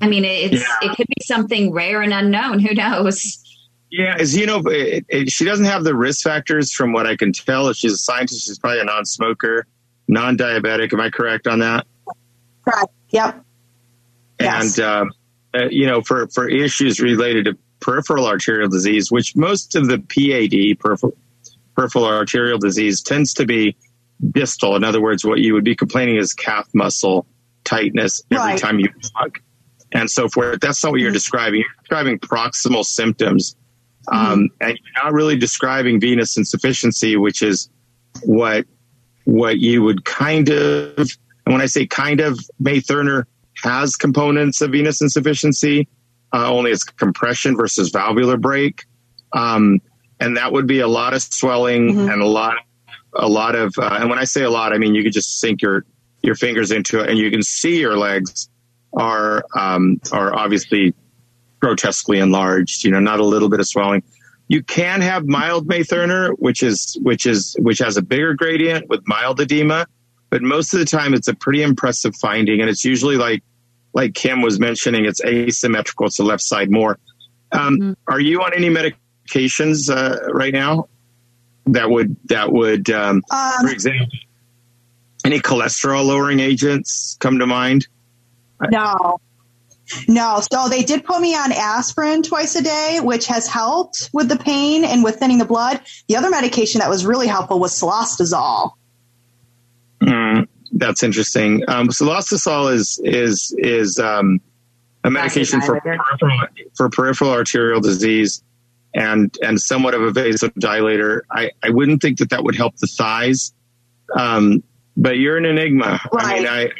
I 0.00 0.08
mean, 0.08 0.24
it's, 0.24 0.62
yeah. 0.62 0.90
it 0.90 0.96
could 0.96 1.08
be 1.08 1.24
something 1.24 1.72
rare 1.72 2.02
and 2.02 2.12
unknown. 2.12 2.60
Who 2.60 2.74
knows? 2.74 3.42
Yeah, 3.90 4.16
as 4.18 4.36
you 4.36 4.46
know, 4.46 4.62
it, 4.66 5.06
it, 5.08 5.30
she 5.30 5.44
doesn't 5.44 5.64
have 5.64 5.82
the 5.84 5.94
risk 5.94 6.22
factors 6.22 6.72
from 6.72 6.92
what 6.92 7.06
I 7.06 7.16
can 7.16 7.32
tell. 7.32 7.68
If 7.68 7.76
she's 7.78 7.92
a 7.92 7.98
scientist, 7.98 8.46
she's 8.46 8.58
probably 8.58 8.80
a 8.80 8.84
non-smoker, 8.84 9.66
non-diabetic. 10.08 10.92
Am 10.92 11.00
I 11.00 11.10
correct 11.10 11.46
on 11.46 11.60
that? 11.60 11.86
Correct. 12.64 12.92
Yep. 13.10 13.44
And 14.40 14.64
yes. 14.64 14.78
uh, 14.78 15.04
uh, 15.54 15.68
you 15.70 15.86
know, 15.86 16.02
for 16.02 16.28
for 16.28 16.48
issues 16.48 17.00
related 17.00 17.46
to 17.46 17.56
peripheral 17.80 18.26
arterial 18.26 18.68
disease, 18.68 19.10
which 19.10 19.34
most 19.34 19.74
of 19.74 19.88
the 19.88 19.98
PAD, 19.98 20.78
peripheral, 20.78 21.16
peripheral 21.74 22.04
arterial 22.04 22.58
disease, 22.58 23.02
tends 23.02 23.32
to 23.34 23.46
be 23.46 23.76
distal. 24.32 24.76
In 24.76 24.84
other 24.84 25.00
words, 25.00 25.24
what 25.24 25.38
you 25.38 25.54
would 25.54 25.64
be 25.64 25.74
complaining 25.74 26.16
is 26.16 26.34
calf 26.34 26.68
muscle 26.74 27.26
tightness 27.64 28.22
every 28.30 28.52
right. 28.52 28.58
time 28.58 28.78
you 28.80 28.88
walk 29.14 29.40
and 29.92 30.10
so 30.10 30.28
forth. 30.28 30.60
That's 30.60 30.82
not 30.82 30.92
what 30.92 31.00
you're 31.00 31.08
mm-hmm. 31.08 31.14
describing. 31.14 31.60
You're 31.60 31.74
describing 31.80 32.18
proximal 32.18 32.84
symptoms. 32.84 33.56
Um, 34.10 34.20
mm-hmm. 34.20 34.44
And 34.60 34.78
you're 34.78 35.04
not 35.04 35.12
really 35.12 35.36
describing 35.36 36.00
venous 36.00 36.36
insufficiency, 36.36 37.16
which 37.16 37.42
is 37.42 37.68
what 38.24 38.66
what 39.24 39.58
you 39.58 39.82
would 39.82 40.04
kind 40.04 40.48
of. 40.48 40.96
And 41.44 41.54
when 41.54 41.60
I 41.60 41.66
say 41.66 41.86
kind 41.86 42.20
of, 42.20 42.38
May 42.58 42.80
Thurner 42.80 43.24
has 43.62 43.96
components 43.96 44.60
of 44.60 44.72
venous 44.72 45.00
insufficiency, 45.00 45.88
uh, 46.32 46.52
only 46.52 46.70
it's 46.70 46.84
compression 46.84 47.56
versus 47.56 47.90
valvular 47.90 48.36
break. 48.36 48.84
Um, 49.32 49.80
and 50.20 50.36
that 50.36 50.52
would 50.52 50.66
be 50.66 50.80
a 50.80 50.88
lot 50.88 51.14
of 51.14 51.22
swelling 51.22 51.94
mm-hmm. 51.94 52.08
and 52.10 52.22
a 52.22 52.26
lot 52.26 52.56
a 53.14 53.28
lot 53.28 53.54
of, 53.54 53.72
uh, 53.78 53.98
and 54.00 54.10
when 54.10 54.18
I 54.18 54.24
say 54.24 54.42
a 54.42 54.50
lot, 54.50 54.72
I 54.72 54.78
mean 54.78 54.94
you 54.94 55.02
could 55.02 55.12
just 55.12 55.40
sink 55.40 55.62
your 55.62 55.84
your 56.22 56.34
fingers 56.34 56.70
into 56.70 57.00
it, 57.00 57.08
and 57.08 57.18
you 57.18 57.30
can 57.30 57.42
see 57.42 57.80
your 57.80 57.96
legs 57.96 58.48
are 58.96 59.44
um, 59.56 60.00
are 60.12 60.34
obviously 60.34 60.94
grotesquely 61.60 62.18
enlarged. 62.18 62.84
You 62.84 62.90
know, 62.90 63.00
not 63.00 63.20
a 63.20 63.24
little 63.24 63.48
bit 63.48 63.60
of 63.60 63.66
swelling. 63.66 64.02
You 64.48 64.62
can 64.62 65.02
have 65.02 65.26
mild 65.26 65.66
May-Thurner, 65.66 66.34
which 66.38 66.62
is 66.62 66.96
which 67.02 67.26
is 67.26 67.54
which 67.58 67.78
has 67.80 67.96
a 67.96 68.02
bigger 68.02 68.34
gradient 68.34 68.88
with 68.88 69.06
mild 69.06 69.40
edema, 69.40 69.86
but 70.30 70.42
most 70.42 70.72
of 70.72 70.80
the 70.80 70.86
time 70.86 71.14
it's 71.14 71.28
a 71.28 71.34
pretty 71.34 71.62
impressive 71.62 72.16
finding, 72.16 72.60
and 72.60 72.70
it's 72.70 72.84
usually 72.84 73.16
like 73.16 73.42
like 73.92 74.12
Kym 74.12 74.42
was 74.44 74.58
mentioning, 74.58 75.04
it's 75.04 75.22
asymmetrical 75.24 76.08
to 76.08 76.22
the 76.22 76.28
left 76.28 76.42
side 76.42 76.70
more. 76.70 76.98
Um, 77.52 77.78
mm-hmm. 77.78 77.92
Are 78.06 78.20
you 78.20 78.42
on 78.42 78.52
any 78.54 78.68
medications 78.68 79.90
uh, 79.90 80.32
right 80.32 80.52
now 80.52 80.88
that 81.66 81.90
would 81.90 82.16
that 82.26 82.52
would, 82.52 82.90
um, 82.90 83.22
um, 83.30 83.52
for 83.60 83.70
example, 83.70 84.06
any 85.24 85.40
cholesterol 85.40 86.04
lowering 86.06 86.40
agents 86.40 87.16
come 87.20 87.38
to 87.38 87.46
mind? 87.46 87.86
No, 88.70 89.20
no. 90.06 90.40
So 90.52 90.68
they 90.68 90.82
did 90.82 91.04
put 91.04 91.20
me 91.20 91.34
on 91.34 91.52
aspirin 91.52 92.22
twice 92.22 92.56
a 92.56 92.62
day, 92.62 93.00
which 93.02 93.26
has 93.26 93.46
helped 93.46 94.10
with 94.12 94.28
the 94.28 94.36
pain 94.36 94.84
and 94.84 95.02
with 95.04 95.16
thinning 95.16 95.38
the 95.38 95.44
blood. 95.44 95.80
The 96.08 96.16
other 96.16 96.30
medication 96.30 96.80
that 96.80 96.90
was 96.90 97.06
really 97.06 97.26
helpful 97.26 97.58
was 97.58 97.78
cilostazol. 97.78 98.72
Mm, 100.00 100.46
that's 100.72 101.02
interesting. 101.02 101.64
Um, 101.68 101.88
cilostazol 101.88 102.72
is 102.72 103.00
is 103.02 103.54
is 103.58 103.98
um, 103.98 104.40
a 105.04 105.10
medication 105.10 105.60
for 105.60 105.80
peripheral, 105.80 106.38
for 106.76 106.88
peripheral 106.90 107.30
arterial 107.30 107.80
disease 107.80 108.42
and 108.94 109.36
and 109.42 109.60
somewhat 109.60 109.94
of 109.94 110.02
a 110.02 110.10
vasodilator. 110.10 111.22
I, 111.30 111.50
I 111.62 111.70
wouldn't 111.70 112.02
think 112.02 112.18
that 112.18 112.30
that 112.30 112.44
would 112.44 112.56
help 112.56 112.76
the 112.76 112.86
thighs, 112.86 113.52
um, 114.16 114.62
but 114.96 115.18
you're 115.18 115.36
an 115.36 115.44
enigma. 115.44 116.00
Right. 116.12 116.26
I 116.26 116.34
mean, 116.34 116.46
I, 116.46 116.70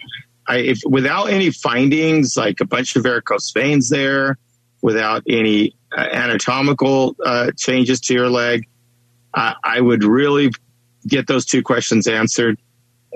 I 0.49 0.57
if 0.59 0.81
without 0.85 1.27
any 1.27 1.51
findings, 1.51 2.37
like 2.37 2.61
a 2.61 2.65
bunch 2.65 2.97
of 2.97 3.03
varicose 3.03 3.53
veins 3.53 3.91
there, 3.91 4.39
without 4.83 5.23
any 5.29 5.77
uh, 5.97 6.01
anatomical 6.01 7.17
uh, 7.25 7.51
changes 7.57 8.01
to 8.01 8.15
your 8.15 8.31
leg, 8.31 8.67
uh, 9.35 9.55
I 9.63 9.81
would 9.81 10.05
really 10.05 10.51
get 11.07 11.27
those 11.27 11.45
two 11.45 11.63
questions 11.63 12.07
answered 12.07 12.59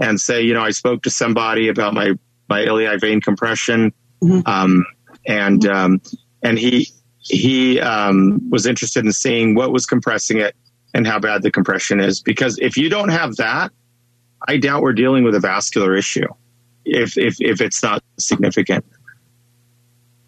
and 0.00 0.20
say, 0.20 0.42
you 0.42 0.54
know, 0.54 0.62
I 0.62 0.70
spoke 0.70 1.02
to 1.04 1.10
somebody 1.10 1.68
about 1.68 1.94
my 1.94 2.12
my 2.48 2.62
iliac 2.62 3.00
vein 3.00 3.20
compression, 3.20 3.92
mm-hmm. 4.22 4.40
um, 4.46 4.84
and 5.26 5.64
um, 5.66 6.02
and 6.42 6.58
he 6.58 6.88
he 7.18 7.80
um, 7.80 8.50
was 8.50 8.66
interested 8.66 9.04
in 9.04 9.12
seeing 9.12 9.54
what 9.54 9.72
was 9.72 9.86
compressing 9.86 10.38
it 10.38 10.54
and 10.94 11.06
how 11.06 11.18
bad 11.18 11.42
the 11.42 11.50
compression 11.50 12.00
is. 12.00 12.20
Because 12.20 12.58
if 12.58 12.76
you 12.76 12.88
don't 12.88 13.08
have 13.08 13.36
that, 13.36 13.72
I 14.46 14.56
doubt 14.58 14.82
we're 14.82 14.92
dealing 14.92 15.24
with 15.24 15.34
a 15.34 15.40
vascular 15.40 15.94
issue. 15.94 16.26
If 16.84 17.16
if 17.16 17.36
if 17.40 17.60
it's 17.60 17.82
not 17.82 18.02
significant, 18.18 18.84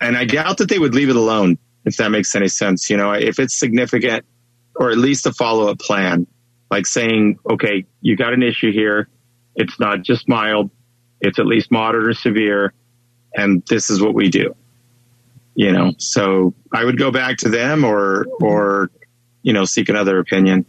and 0.01 0.17
I 0.17 0.25
doubt 0.25 0.59
that 0.59 0.69
they 0.69 0.79
would 0.79 0.95
leave 0.95 1.09
it 1.09 1.17
alone 1.17 1.59
if 1.85 1.97
that 1.97 2.11
makes 2.11 2.35
any 2.35 2.49
sense. 2.49 2.88
You 2.88 2.97
know, 2.97 3.12
if 3.12 3.38
it's 3.38 3.59
significant, 3.59 4.25
or 4.77 4.90
at 4.90 4.99
least 4.99 5.27
a 5.27 5.33
follow 5.33 5.69
up 5.69 5.79
plan, 5.79 6.27
like 6.71 6.87
saying, 6.87 7.38
okay, 7.51 7.85
you 8.01 8.17
got 8.17 8.33
an 8.33 8.43
issue 8.43 8.73
here 8.73 9.09
it's 9.55 9.79
not 9.79 10.03
just 10.03 10.29
mild. 10.29 10.71
It's 11.21 11.38
at 11.38 11.47
least 11.47 11.71
moderate 11.71 12.09
or 12.09 12.14
severe. 12.14 12.73
And 13.35 13.62
this 13.69 13.90
is 13.90 14.01
what 14.01 14.14
we 14.14 14.29
do. 14.29 14.55
You 15.55 15.73
know, 15.73 15.93
so 15.99 16.53
I 16.73 16.85
would 16.85 16.99
go 16.99 17.12
back 17.12 17.38
to 17.38 17.49
them 17.49 17.85
or, 17.85 18.27
or, 18.40 18.90
you 19.43 19.53
know, 19.53 19.64
seek 19.64 19.88
another 19.88 20.19
opinion. 20.19 20.67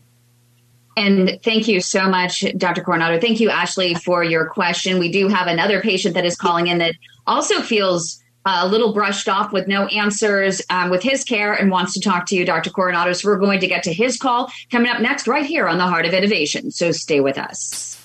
And 0.97 1.39
thank 1.43 1.67
you 1.67 1.81
so 1.81 2.07
much, 2.07 2.45
Dr. 2.57 2.81
Coronado. 2.81 3.19
Thank 3.19 3.39
you, 3.39 3.49
Ashley, 3.49 3.95
for 3.95 4.23
your 4.23 4.47
question. 4.47 4.97
We 4.97 5.11
do 5.11 5.27
have 5.27 5.47
another 5.47 5.81
patient 5.81 6.13
that 6.13 6.25
is 6.25 6.37
calling 6.37 6.67
in 6.67 6.77
that 6.77 6.95
also 7.27 7.61
feels 7.61 8.21
uh, 8.45 8.61
a 8.61 8.67
little 8.67 8.93
brushed 8.93 9.27
off 9.27 9.51
with 9.51 9.67
no 9.67 9.87
answers 9.87 10.61
um, 10.69 10.89
with 10.89 11.03
his 11.03 11.23
care 11.23 11.53
and 11.53 11.71
wants 11.71 11.93
to 11.93 11.99
talk 11.99 12.27
to 12.27 12.35
you, 12.35 12.45
Dr. 12.45 12.69
Coronado. 12.69 13.11
So 13.13 13.27
we're 13.27 13.39
going 13.39 13.59
to 13.59 13.67
get 13.67 13.83
to 13.83 13.93
his 13.93 14.17
call 14.17 14.51
coming 14.71 14.89
up 14.89 15.01
next, 15.01 15.27
right 15.27 15.45
here 15.45 15.67
on 15.67 15.77
the 15.77 15.87
Heart 15.87 16.05
of 16.05 16.13
Innovation. 16.13 16.71
So 16.71 16.91
stay 16.91 17.19
with 17.19 17.37
us. 17.37 18.04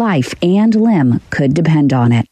life 0.01 0.33
and 0.41 0.73
limb 0.73 1.21
could 1.29 1.53
depend 1.53 1.93
on 1.93 2.11
it. 2.11 2.25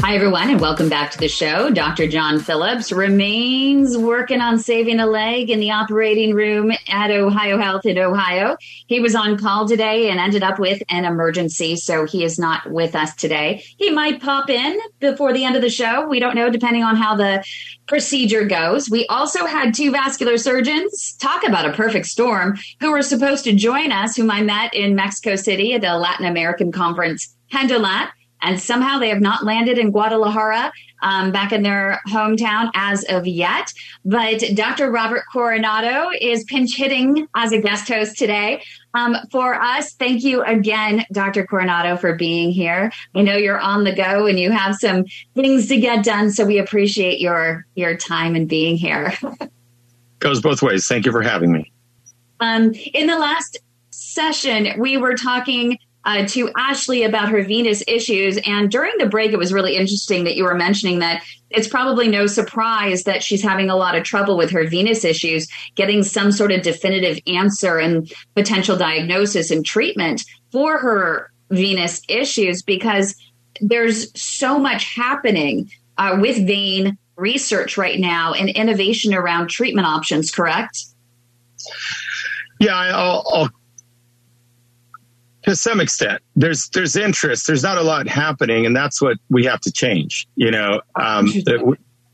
Hi, 0.08 0.16
everyone, 0.16 0.50
and 0.50 0.62
welcome 0.62 0.88
back 0.88 1.12
to 1.12 1.18
the 1.18 1.28
show. 1.28 1.70
Dr. 1.70 2.08
John 2.08 2.40
Phillips 2.40 2.94
remains 2.94 3.98
working 3.98 4.40
on 4.40 4.58
saving 4.58 5.02
a 5.02 5.06
leg 5.06 5.50
in 5.50 5.60
the 5.60 5.72
operating 5.72 6.34
room 6.34 6.72
at 6.88 7.12
Ohio 7.12 7.58
Health 7.58 7.86
in 7.86 7.98
Ohio. 7.98 8.56
He 8.88 9.02
was 9.02 9.16
on 9.16 9.38
call 9.38 9.68
today 9.68 10.10
and 10.10 10.18
ended 10.18 10.44
up 10.44 10.60
with 10.60 10.82
an 10.88 11.04
emergency, 11.04 11.76
so 11.76 12.06
he 12.06 12.24
is 12.24 12.40
not 12.40 12.72
with 12.72 12.96
us 12.96 13.14
today. 13.16 13.62
He 13.78 13.90
might 13.90 14.22
pop 14.22 14.50
in 14.50 14.80
before 15.02 15.34
the 15.34 15.44
end 15.44 15.58
of 15.58 15.62
the 15.62 15.70
show. 15.70 16.08
We 16.08 16.22
don't 16.22 16.36
know, 16.36 16.50
depending 16.50 16.84
on 16.84 16.96
how 16.96 17.18
the 17.18 17.44
procedure 17.86 18.46
goes. 18.46 18.90
We 18.90 19.08
also 19.08 19.46
had 19.46 19.74
two 19.74 19.92
vascular 19.92 20.38
surgeons 20.38 21.18
talk 21.20 21.46
about 21.46 21.70
a 21.70 21.74
perfect 21.74 22.06
storm 22.06 22.58
who 22.80 22.94
were 22.94 23.02
supposed 23.02 23.44
to 23.44 23.54
join 23.54 23.92
us, 23.92 24.16
whom 24.16 24.32
I 24.32 24.42
met 24.42 24.74
in 24.74 24.96
Mexico 24.96 25.36
City 25.36 25.74
at 25.74 25.82
the 25.82 25.98
Latin 25.98 26.26
American 26.26 26.72
conference, 26.72 27.36
Hendolat 27.52 28.12
and 28.42 28.60
somehow 28.60 29.00
they 29.00 29.10
have 29.10 29.22
not 29.22 29.44
landed 29.44 29.78
in 29.78 29.92
Guadalajara 29.92 30.72
um, 31.02 31.32
back 31.32 31.52
in 31.52 31.64
their 31.64 32.02
hometown 32.08 32.72
as 32.74 33.04
of 33.06 33.28
yet. 33.28 33.72
But 34.06 34.44
Dr. 34.56 34.92
Robert 34.92 35.24
Coronado 35.32 36.10
is 36.20 36.44
pinch 36.46 36.76
hitting 36.76 37.28
as 37.36 37.52
a 37.52 37.62
guest 37.62 37.88
host 37.88 38.18
today. 38.18 38.64
Um, 38.94 39.16
for 39.32 39.54
us, 39.54 39.94
thank 39.94 40.24
you 40.24 40.44
again, 40.44 41.06
Dr. 41.12 41.46
Coronado, 41.46 41.98
for 41.98 42.16
being 42.16 42.52
here. 42.52 42.92
I 43.14 43.22
know 43.22 43.36
you're 43.36 43.60
on 43.60 43.84
the 43.84 43.94
go 43.94 44.26
and 44.26 44.40
you 44.40 44.52
have 44.52 44.76
some 44.76 45.06
things 45.36 45.68
to 45.68 45.78
get 45.78 46.04
done, 46.04 46.32
so 46.32 46.46
we 46.46 46.58
appreciate 46.58 47.20
your 47.20 47.66
your 47.76 47.96
time 47.96 48.36
and 48.36 48.48
being 48.48 48.78
here. 48.78 49.14
Goes 50.20 50.42
both 50.42 50.64
ways. 50.64 50.88
Thank 50.88 51.06
you 51.06 51.12
for 51.12 51.22
having 51.22 51.52
me. 51.52 51.72
Um, 52.40 52.74
in 52.94 53.06
the 53.06 53.20
last 53.20 53.60
session, 53.92 54.80
we 54.80 54.98
were 54.98 55.16
talking 55.16 55.78
uh, 56.08 56.26
to 56.26 56.50
Ashley 56.56 57.04
about 57.04 57.28
her 57.28 57.44
venous 57.44 57.84
issues. 57.86 58.40
And 58.46 58.72
during 58.72 58.94
the 58.98 59.08
break, 59.08 59.34
it 59.34 59.38
was 59.38 59.52
really 59.52 59.76
interesting 59.76 60.24
that 60.24 60.38
you 60.38 60.46
were 60.46 60.56
mentioning 60.56 61.00
that 61.00 61.22
it's 61.50 61.68
probably 61.68 62.08
no 62.08 62.28
surprise 62.28 63.04
that 63.04 63.22
she's 63.22 63.44
having 63.44 63.70
a 63.70 63.76
lot 63.76 63.94
of 63.94 64.06
trouble 64.06 64.38
with 64.38 64.50
her 64.52 64.66
venous 64.66 65.04
issues, 65.04 65.50
getting 65.76 66.04
some 66.04 66.32
sort 66.32 66.54
of 66.54 66.62
definitive 66.62 67.20
answer 67.28 67.78
and 67.78 68.10
potential 68.36 68.78
diagnosis 68.78 69.52
and 69.52 69.66
treatment 69.66 70.24
for 70.54 70.78
her 70.78 71.30
venous 71.50 72.02
issues 72.08 72.64
because 72.64 73.14
there's 73.60 74.10
so 74.20 74.58
much 74.58 74.96
happening 74.96 75.70
uh, 75.98 76.18
with 76.22 76.48
vein 76.48 76.98
research 77.18 77.78
right 77.78 78.00
now 78.00 78.32
and 78.32 78.48
innovation 78.50 79.14
around 79.14 79.50
treatment 79.50 79.88
options, 79.88 80.32
correct? 80.32 80.86
Yeah, 82.62 82.76
I'll, 82.76 83.24
I'll 83.34 83.50
to 85.48 85.56
some 85.56 85.80
extent 85.80 86.22
there's 86.36 86.70
there's 86.70 86.96
interest. 86.96 87.48
There's 87.48 87.64
not 87.64 87.78
a 87.78 87.84
lot 87.84 88.08
happening 88.08 88.66
and 88.66 88.76
that's 88.76 89.02
what 89.02 89.18
we 89.30 89.46
have 89.46 89.62
to 89.62 89.72
change 89.72 90.28
you 90.36 90.52
know 90.52 90.82
um, 90.96 91.30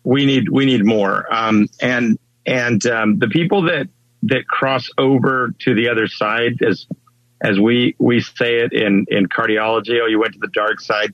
we 0.03 0.25
need 0.25 0.49
we 0.49 0.65
need 0.65 0.85
more. 0.85 1.33
Um, 1.33 1.67
and 1.81 2.19
and 2.45 2.85
um, 2.85 3.19
the 3.19 3.27
people 3.27 3.63
that 3.63 3.87
that 4.23 4.47
cross 4.47 4.89
over 4.97 5.53
to 5.59 5.73
the 5.73 5.89
other 5.89 6.07
side 6.07 6.61
as 6.61 6.85
as 7.41 7.59
we 7.59 7.95
we 7.99 8.21
say 8.21 8.59
it 8.59 8.73
in 8.73 9.05
in 9.09 9.27
cardiology 9.27 9.99
oh 10.01 10.05
you 10.05 10.19
went 10.19 10.33
to 10.33 10.39
the 10.39 10.51
dark 10.53 10.79
side. 10.79 11.13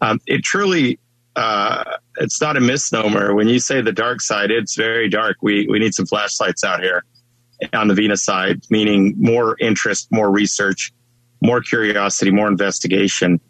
Um, 0.00 0.20
it 0.26 0.42
truly 0.42 0.98
uh, 1.34 1.84
it's 2.18 2.40
not 2.40 2.56
a 2.56 2.60
misnomer. 2.60 3.34
When 3.34 3.48
you 3.48 3.58
say 3.58 3.80
the 3.80 3.92
dark 3.92 4.20
side 4.20 4.50
it's 4.50 4.74
very 4.76 5.08
dark. 5.08 5.38
We 5.40 5.66
we 5.68 5.78
need 5.78 5.94
some 5.94 6.06
flashlights 6.06 6.64
out 6.64 6.82
here 6.82 7.04
on 7.72 7.88
the 7.88 7.94
venous 7.94 8.22
side 8.22 8.60
meaning 8.68 9.14
more 9.16 9.56
interest 9.58 10.08
more 10.12 10.30
research 10.30 10.92
more 11.46 11.60
curiosity, 11.60 12.30
more 12.30 12.48
investigation. 12.48 13.40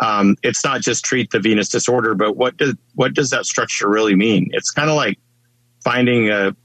Um, 0.00 0.36
it's 0.42 0.64
not 0.64 0.80
just 0.80 1.04
treat 1.04 1.30
the 1.30 1.40
venous 1.40 1.68
disorder, 1.68 2.14
but 2.14 2.36
what 2.36 2.56
does 2.56 2.74
what 2.94 3.14
does 3.14 3.30
that 3.30 3.44
structure 3.44 3.88
really 3.88 4.14
mean? 4.14 4.48
It's 4.52 4.70
kind 4.70 4.88
of 4.88 4.96
like 4.96 5.18
finding 5.84 6.30
a, 6.30 6.56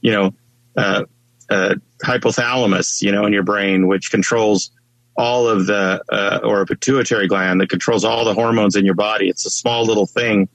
you 0.00 0.12
know, 0.12 0.34
a, 0.76 1.06
a, 1.48 1.76
hypothalamus, 2.04 3.00
you 3.00 3.10
know, 3.10 3.24
in 3.24 3.32
your 3.32 3.42
brain, 3.42 3.86
which 3.86 4.10
controls 4.10 4.70
all 5.16 5.48
of 5.48 5.66
the, 5.66 6.02
uh, 6.12 6.40
or 6.44 6.60
a 6.60 6.66
pituitary 6.66 7.26
gland 7.26 7.60
that 7.60 7.70
controls 7.70 8.04
all 8.04 8.24
the 8.26 8.34
hormones 8.34 8.76
in 8.76 8.84
your 8.84 8.94
body. 8.94 9.30
It's 9.30 9.46
a 9.46 9.50
small 9.50 9.86
little 9.86 10.04
thing, 10.04 10.48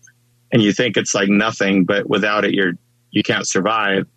and 0.52 0.62
you 0.62 0.72
think 0.72 0.98
it's 0.98 1.16
like 1.16 1.30
nothing, 1.30 1.86
but 1.86 2.08
without 2.08 2.46
it, 2.46 2.54
you're 2.54 2.74
you 3.10 3.24
can't 3.24 3.48
survive. 3.48 4.08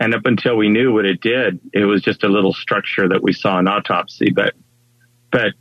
And 0.00 0.14
up 0.14 0.24
until 0.24 0.56
we 0.56 0.70
knew 0.70 0.94
what 0.94 1.04
it 1.04 1.20
did, 1.20 1.60
it 1.74 1.84
was 1.84 2.02
just 2.02 2.24
a 2.24 2.28
little 2.28 2.54
structure 2.54 3.06
that 3.08 3.22
we 3.22 3.32
saw 3.32 3.58
in 3.58 3.68
autopsy, 3.68 4.30
but 4.30 4.54
but 5.30 5.54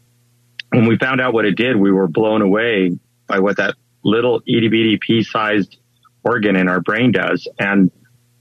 when 0.69 0.85
we 0.85 0.97
found 0.97 1.21
out 1.21 1.33
what 1.33 1.45
it 1.45 1.55
did, 1.55 1.75
we 1.75 1.91
were 1.91 2.07
blown 2.07 2.41
away 2.41 2.97
by 3.27 3.39
what 3.39 3.57
that 3.57 3.75
little 4.03 4.41
itty 4.47 4.67
bitty 4.67 4.97
pea 4.97 5.23
sized 5.23 5.77
organ 6.23 6.55
in 6.55 6.67
our 6.67 6.79
brain 6.79 7.11
does. 7.11 7.47
And 7.59 7.91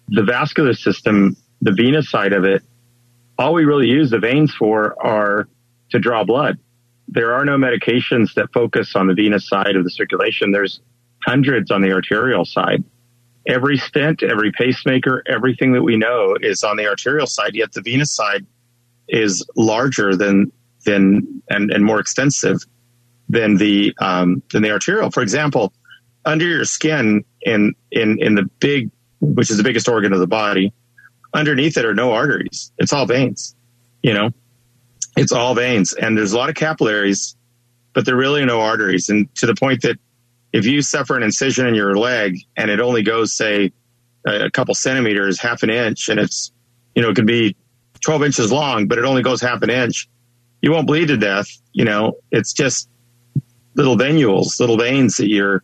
the 0.09 0.23
vascular 0.23 0.75
system, 0.75 1.37
the 1.61 1.73
venous 1.73 2.11
side 2.11 2.33
of 2.33 2.45
it, 2.45 2.63
all 3.39 3.55
we 3.55 3.65
really 3.65 3.89
use 3.89 4.11
the 4.11 4.19
veins 4.19 4.55
for 4.55 4.95
are 5.05 5.49
to 5.91 5.99
draw 5.99 6.25
blood. 6.25 6.59
There 7.09 7.35
are 7.35 7.45
no 7.45 7.57
medications 7.57 8.35
that 8.35 8.53
focus 8.53 8.95
on 8.95 9.07
the 9.07 9.15
venous 9.15 9.49
side 9.49 9.77
of 9.77 9.85
the 9.85 9.91
circulation. 9.91 10.53
There's 10.53 10.81
hundreds 11.25 11.71
on 11.71 11.81
the 11.81 11.93
arterial 11.93 12.45
side. 12.45 12.85
Every 13.47 13.79
stent, 13.79 14.23
every 14.23 14.53
pacemaker, 14.53 15.23
everything 15.27 15.73
that 15.73 15.83
we 15.83 15.97
know 15.97 16.37
is 16.39 16.65
on 16.65 16.77
the 16.77 16.87
arterial 16.87 17.27
side, 17.27 17.55
yet 17.55 17.73
the 17.73 17.81
venous 17.81 18.13
side 18.13 18.45
is 19.09 19.47
larger 19.57 20.15
than 20.15 20.53
than 20.89 21.43
and, 21.51 21.71
and 21.71 21.85
more 21.85 22.01
extensive 22.01 22.65
than 23.29 23.57
the 23.57 23.95
um, 24.01 24.43
than 24.53 24.63
the 24.63 24.71
arterial. 24.71 25.11
For 25.11 25.23
example, 25.23 25.73
under 26.25 26.47
your 26.47 26.65
skin 26.65 27.25
in 27.43 27.75
in 27.91 28.19
in 28.21 28.35
the 28.35 28.45
big, 28.59 28.91
which 29.21 29.51
is 29.51 29.59
the 29.59 29.63
biggest 29.63 29.89
organ 29.89 30.13
of 30.13 30.21
the 30.21 30.27
body, 30.27 30.73
underneath 31.35 31.77
it 31.77 31.85
are 31.85 31.95
no 31.95 32.13
arteries. 32.13 32.73
It's 32.79 32.93
all 32.93 33.07
veins. 33.07 33.55
You 34.03 34.15
know, 34.15 34.31
it's 35.17 35.33
all 35.33 35.55
veins, 35.55 35.93
and 35.93 36.17
there's 36.17 36.33
a 36.33 36.39
lot 36.39 36.49
of 36.49 36.55
capillaries, 36.55 37.37
but 37.93 38.07
there 38.07 38.17
really 38.17 38.43
are 38.43 38.47
no 38.47 38.61
arteries. 38.61 39.09
And 39.09 39.33
to 39.37 39.47
the 39.47 39.55
point 39.55 39.83
that 39.83 39.99
if 40.53 40.65
you 40.65 40.81
suffer 40.81 41.17
an 41.17 41.23
incision 41.23 41.67
in 41.67 41.75
your 41.75 41.97
leg 41.97 42.39
and 42.57 42.71
it 42.71 42.81
only 42.81 43.03
goes, 43.03 43.35
say, 43.35 43.73
a 44.27 44.51
couple 44.51 44.75
centimeters, 44.75 45.39
half 45.39 45.63
an 45.63 45.71
inch, 45.71 46.09
and 46.09 46.19
it's 46.19 46.51
you 46.95 47.03
know 47.03 47.11
it 47.11 47.15
could 47.15 47.27
be 47.27 47.57
12 48.01 48.25
inches 48.25 48.53
long, 48.53 48.87
but 48.87 48.97
it 48.97 49.05
only 49.05 49.23
goes 49.23 49.43
half 49.43 49.61
an 49.61 49.71
inch 49.71 50.09
you 50.61 50.73
won't 50.73 50.87
bleed 50.87 51.09
to 51.09 51.17
death. 51.17 51.49
You 51.73 51.85
know, 51.85 52.15
it's 52.31 52.53
just 52.53 52.89
little 53.75 53.97
venules, 53.97 54.59
little 54.61 54.77
veins 54.77 55.17
that 55.17 55.29
you're 55.29 55.63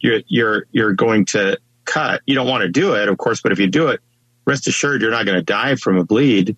you're 0.00 0.20
you're 0.28 0.66
you're 0.72 0.92
going 0.92 1.24
to 1.26 1.58
cut. 1.84 2.22
You 2.26 2.34
don't 2.34 2.48
want 2.48 2.62
to 2.62 2.68
do 2.68 2.94
it, 2.94 3.08
of 3.08 3.18
course, 3.18 3.40
but 3.40 3.52
if 3.52 3.58
you 3.58 3.66
do 3.66 3.88
it, 3.88 4.00
rest 4.44 4.66
assured 4.68 5.02
you're 5.02 5.10
not 5.10 5.26
going 5.26 5.38
to 5.38 5.44
die 5.44 5.74
from 5.76 5.96
a 5.96 6.04
bleed 6.04 6.56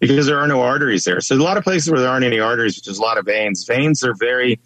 because 0.00 0.26
there 0.26 0.38
are 0.38 0.46
no 0.46 0.60
arteries 0.60 1.04
there. 1.04 1.20
So 1.20 1.34
a 1.34 1.38
lot 1.38 1.56
of 1.56 1.64
places 1.64 1.90
where 1.90 2.00
there 2.00 2.10
aren't 2.10 2.24
any 2.24 2.40
arteries, 2.40 2.76
which 2.76 2.88
is 2.88 2.98
a 2.98 3.02
lot 3.02 3.18
of 3.18 3.24
veins. 3.24 3.64
Veins 3.64 4.04
are 4.04 4.14
very 4.14 4.60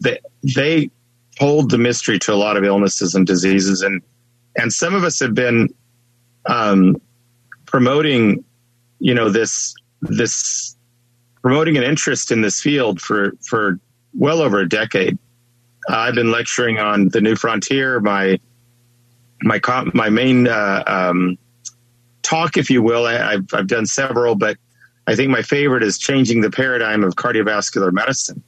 they 0.00 0.18
they 0.54 0.90
hold 1.38 1.70
the 1.70 1.78
mystery 1.78 2.18
to 2.20 2.32
a 2.32 2.36
lot 2.36 2.56
of 2.56 2.64
illnesses 2.64 3.14
and 3.14 3.26
diseases, 3.26 3.82
and 3.82 4.02
and 4.56 4.72
some 4.72 4.94
of 4.94 5.04
us 5.04 5.20
have 5.20 5.34
been 5.34 5.68
um, 6.46 7.00
promoting, 7.66 8.44
you 8.98 9.14
know, 9.14 9.30
this 9.30 9.74
this 10.00 10.76
promoting 11.42 11.76
an 11.76 11.82
interest 11.82 12.30
in 12.30 12.40
this 12.40 12.60
field 12.60 13.00
for 13.00 13.32
for 13.46 13.78
well 14.14 14.40
over 14.40 14.60
a 14.60 14.68
decade. 14.68 15.18
Uh, 15.90 15.96
I've 15.96 16.14
been 16.14 16.30
lecturing 16.30 16.78
on 16.78 17.08
the 17.08 17.20
new 17.20 17.36
frontier. 17.36 18.00
My 18.00 18.38
my 19.42 19.60
my 19.92 20.08
main 20.08 20.48
uh, 20.48 20.84
um, 20.86 21.38
talk, 22.22 22.56
if 22.56 22.70
you 22.70 22.82
will, 22.82 23.04
I, 23.06 23.32
have 23.32 23.46
I've 23.52 23.66
done 23.66 23.86
several, 23.86 24.36
but 24.36 24.56
I 25.06 25.16
think 25.16 25.30
my 25.30 25.42
favorite 25.42 25.82
is 25.82 25.98
changing 25.98 26.40
the 26.40 26.50
paradigm 26.50 27.02
of 27.02 27.14
cardiovascular 27.16 27.92
medicine. 27.92 28.42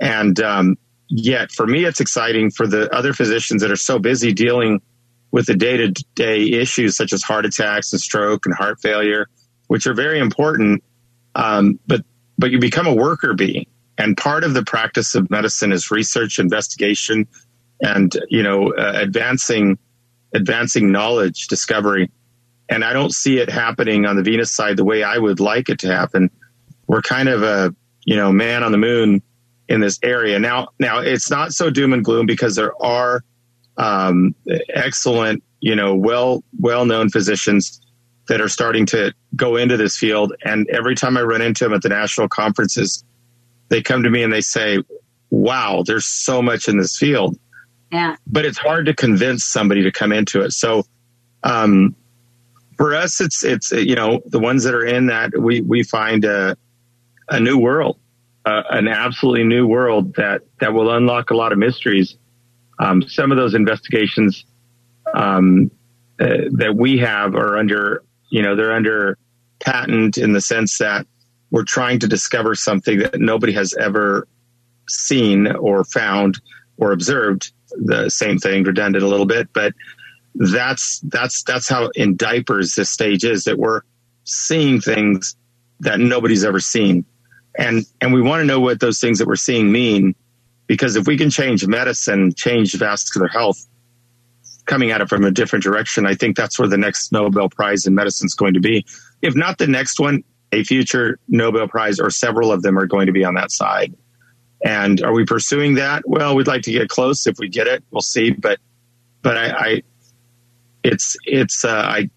And 0.00 0.40
um, 0.40 0.78
yet, 1.08 1.50
for 1.50 1.66
me, 1.66 1.84
it's 1.84 2.00
exciting. 2.00 2.52
For 2.52 2.66
the 2.66 2.94
other 2.94 3.12
physicians 3.12 3.62
that 3.62 3.70
are 3.70 3.76
so 3.76 3.98
busy 3.98 4.32
dealing 4.32 4.80
with 5.32 5.46
the 5.46 5.56
day 5.56 5.76
to 5.76 5.88
day 6.14 6.42
issues 6.42 6.96
such 6.96 7.12
as 7.12 7.22
heart 7.22 7.44
attacks 7.44 7.92
and 7.92 8.00
stroke 8.00 8.46
and 8.46 8.54
heart 8.54 8.80
failure, 8.80 9.26
which 9.66 9.86
are 9.86 9.94
very 9.94 10.20
important. 10.20 10.82
Um, 11.34 11.78
but 11.86 12.04
but 12.40 12.50
you 12.50 12.58
become 12.58 12.86
a 12.86 12.94
worker 12.94 13.34
bee. 13.34 13.68
And 13.98 14.16
part 14.16 14.44
of 14.44 14.54
the 14.54 14.64
practice 14.64 15.14
of 15.14 15.30
medicine 15.30 15.72
is 15.72 15.90
research, 15.90 16.38
investigation, 16.38 17.28
and 17.82 18.16
you 18.28 18.42
know, 18.42 18.72
uh, 18.72 18.92
advancing 18.96 19.78
advancing 20.32 20.90
knowledge, 20.90 21.48
discovery. 21.48 22.10
And 22.68 22.84
I 22.84 22.92
don't 22.92 23.12
see 23.12 23.38
it 23.38 23.50
happening 23.50 24.06
on 24.06 24.16
the 24.16 24.22
venous 24.22 24.52
side 24.52 24.76
the 24.76 24.84
way 24.84 25.02
I 25.02 25.18
would 25.18 25.40
like 25.40 25.68
it 25.68 25.80
to 25.80 25.88
happen. 25.88 26.30
We're 26.86 27.02
kind 27.02 27.28
of 27.28 27.42
a 27.42 27.74
you 28.06 28.16
know 28.16 28.32
man 28.32 28.64
on 28.64 28.72
the 28.72 28.78
moon 28.78 29.22
in 29.68 29.80
this 29.80 29.98
area 30.02 30.38
now. 30.38 30.68
Now 30.78 31.00
it's 31.00 31.30
not 31.30 31.52
so 31.52 31.68
doom 31.68 31.92
and 31.92 32.04
gloom 32.04 32.24
because 32.24 32.56
there 32.56 32.80
are 32.82 33.22
um, 33.76 34.34
excellent, 34.70 35.42
you 35.60 35.74
know, 35.74 35.94
well 35.94 36.42
well 36.58 36.86
known 36.86 37.10
physicians 37.10 37.82
that 38.30 38.40
are 38.40 38.48
starting 38.48 38.86
to 38.86 39.12
go 39.34 39.56
into 39.56 39.76
this 39.76 39.96
field. 39.96 40.32
And 40.44 40.70
every 40.70 40.94
time 40.94 41.16
I 41.16 41.22
run 41.22 41.42
into 41.42 41.64
them 41.64 41.74
at 41.74 41.82
the 41.82 41.88
national 41.88 42.28
conferences, 42.28 43.04
they 43.70 43.82
come 43.82 44.04
to 44.04 44.08
me 44.08 44.22
and 44.22 44.32
they 44.32 44.40
say, 44.40 44.78
wow, 45.30 45.82
there's 45.84 46.06
so 46.06 46.40
much 46.40 46.68
in 46.68 46.78
this 46.78 46.96
field. 46.96 47.36
Yeah. 47.90 48.14
But 48.28 48.44
it's 48.44 48.56
hard 48.56 48.86
to 48.86 48.94
convince 48.94 49.44
somebody 49.44 49.82
to 49.82 49.90
come 49.90 50.12
into 50.12 50.42
it. 50.42 50.52
So, 50.52 50.84
um, 51.42 51.96
for 52.76 52.94
us, 52.94 53.20
it's, 53.20 53.42
it's, 53.42 53.72
you 53.72 53.96
know, 53.96 54.22
the 54.24 54.38
ones 54.38 54.62
that 54.62 54.74
are 54.74 54.86
in 54.86 55.08
that 55.08 55.36
we, 55.36 55.60
we 55.60 55.82
find 55.82 56.24
a, 56.24 56.56
a 57.28 57.40
new 57.40 57.58
world, 57.58 57.98
uh, 58.46 58.62
an 58.70 58.86
absolutely 58.86 59.42
new 59.42 59.66
world 59.66 60.14
that, 60.14 60.42
that 60.60 60.72
will 60.72 60.94
unlock 60.94 61.30
a 61.30 61.34
lot 61.34 61.50
of 61.50 61.58
mysteries. 61.58 62.16
Um, 62.78 63.02
some 63.02 63.32
of 63.32 63.38
those 63.38 63.54
investigations, 63.54 64.44
um, 65.12 65.72
uh, 66.20 66.48
that 66.52 66.76
we 66.76 66.98
have 66.98 67.34
are 67.34 67.58
under 67.58 68.04
you 68.30 68.42
know, 68.42 68.56
they're 68.56 68.72
under 68.72 69.18
patent 69.58 70.16
in 70.16 70.32
the 70.32 70.40
sense 70.40 70.78
that 70.78 71.06
we're 71.50 71.64
trying 71.64 71.98
to 71.98 72.08
discover 72.08 72.54
something 72.54 73.00
that 73.00 73.20
nobody 73.20 73.52
has 73.52 73.74
ever 73.74 74.26
seen 74.88 75.46
or 75.48 75.84
found 75.84 76.40
or 76.78 76.92
observed. 76.92 77.52
The 77.72 78.08
same 78.08 78.38
thing, 78.38 78.64
redundant 78.64 79.04
a 79.04 79.08
little 79.08 79.26
bit, 79.26 79.48
but 79.52 79.74
that's 80.34 81.00
that's 81.00 81.42
that's 81.44 81.68
how 81.68 81.90
in 81.94 82.16
diapers 82.16 82.74
this 82.74 82.90
stage 82.90 83.24
is 83.24 83.44
that 83.44 83.58
we're 83.58 83.82
seeing 84.24 84.80
things 84.80 85.36
that 85.80 86.00
nobody's 86.00 86.44
ever 86.44 86.58
seen, 86.58 87.04
and 87.56 87.84
and 88.00 88.12
we 88.12 88.22
want 88.22 88.40
to 88.40 88.44
know 88.44 88.58
what 88.58 88.80
those 88.80 88.98
things 88.98 89.18
that 89.18 89.28
we're 89.28 89.36
seeing 89.36 89.70
mean, 89.70 90.16
because 90.66 90.96
if 90.96 91.06
we 91.06 91.16
can 91.16 91.30
change 91.30 91.64
medicine, 91.66 92.34
change 92.34 92.74
vascular 92.74 93.28
health, 93.28 93.64
coming 94.70 94.92
at 94.92 95.00
it 95.00 95.08
from 95.08 95.24
a 95.24 95.32
different 95.32 95.64
direction. 95.64 96.06
I 96.06 96.14
think 96.14 96.36
that's 96.36 96.56
where 96.56 96.68
the 96.68 96.78
next 96.78 97.10
Nobel 97.10 97.48
Prize 97.48 97.86
in 97.86 97.94
medicine 97.94 98.26
is 98.26 98.34
going 98.34 98.54
to 98.54 98.60
be. 98.60 98.86
If 99.20 99.34
not 99.34 99.58
the 99.58 99.66
next 99.66 99.98
one, 99.98 100.22
a 100.52 100.62
future 100.62 101.18
Nobel 101.28 101.66
Prize, 101.66 101.98
or 101.98 102.08
several 102.10 102.52
of 102.52 102.62
them 102.62 102.78
are 102.78 102.86
going 102.86 103.06
to 103.06 103.12
be 103.12 103.24
on 103.24 103.34
that 103.34 103.50
side. 103.50 103.92
And 104.64 105.02
are 105.02 105.12
we 105.12 105.24
pursuing 105.24 105.74
that? 105.74 106.04
Well, 106.06 106.36
we'd 106.36 106.46
like 106.46 106.62
to 106.62 106.72
get 106.72 106.88
close. 106.88 107.26
If 107.26 107.38
we 107.38 107.48
get 107.48 107.66
it, 107.66 107.82
we'll 107.90 108.00
see. 108.00 108.30
But, 108.30 108.60
but 109.22 109.36
I, 109.36 109.46
I 109.50 109.82
it's, 110.84 111.16
it's, 111.24 111.64
uh, 111.64 111.70
I, 111.70 112.08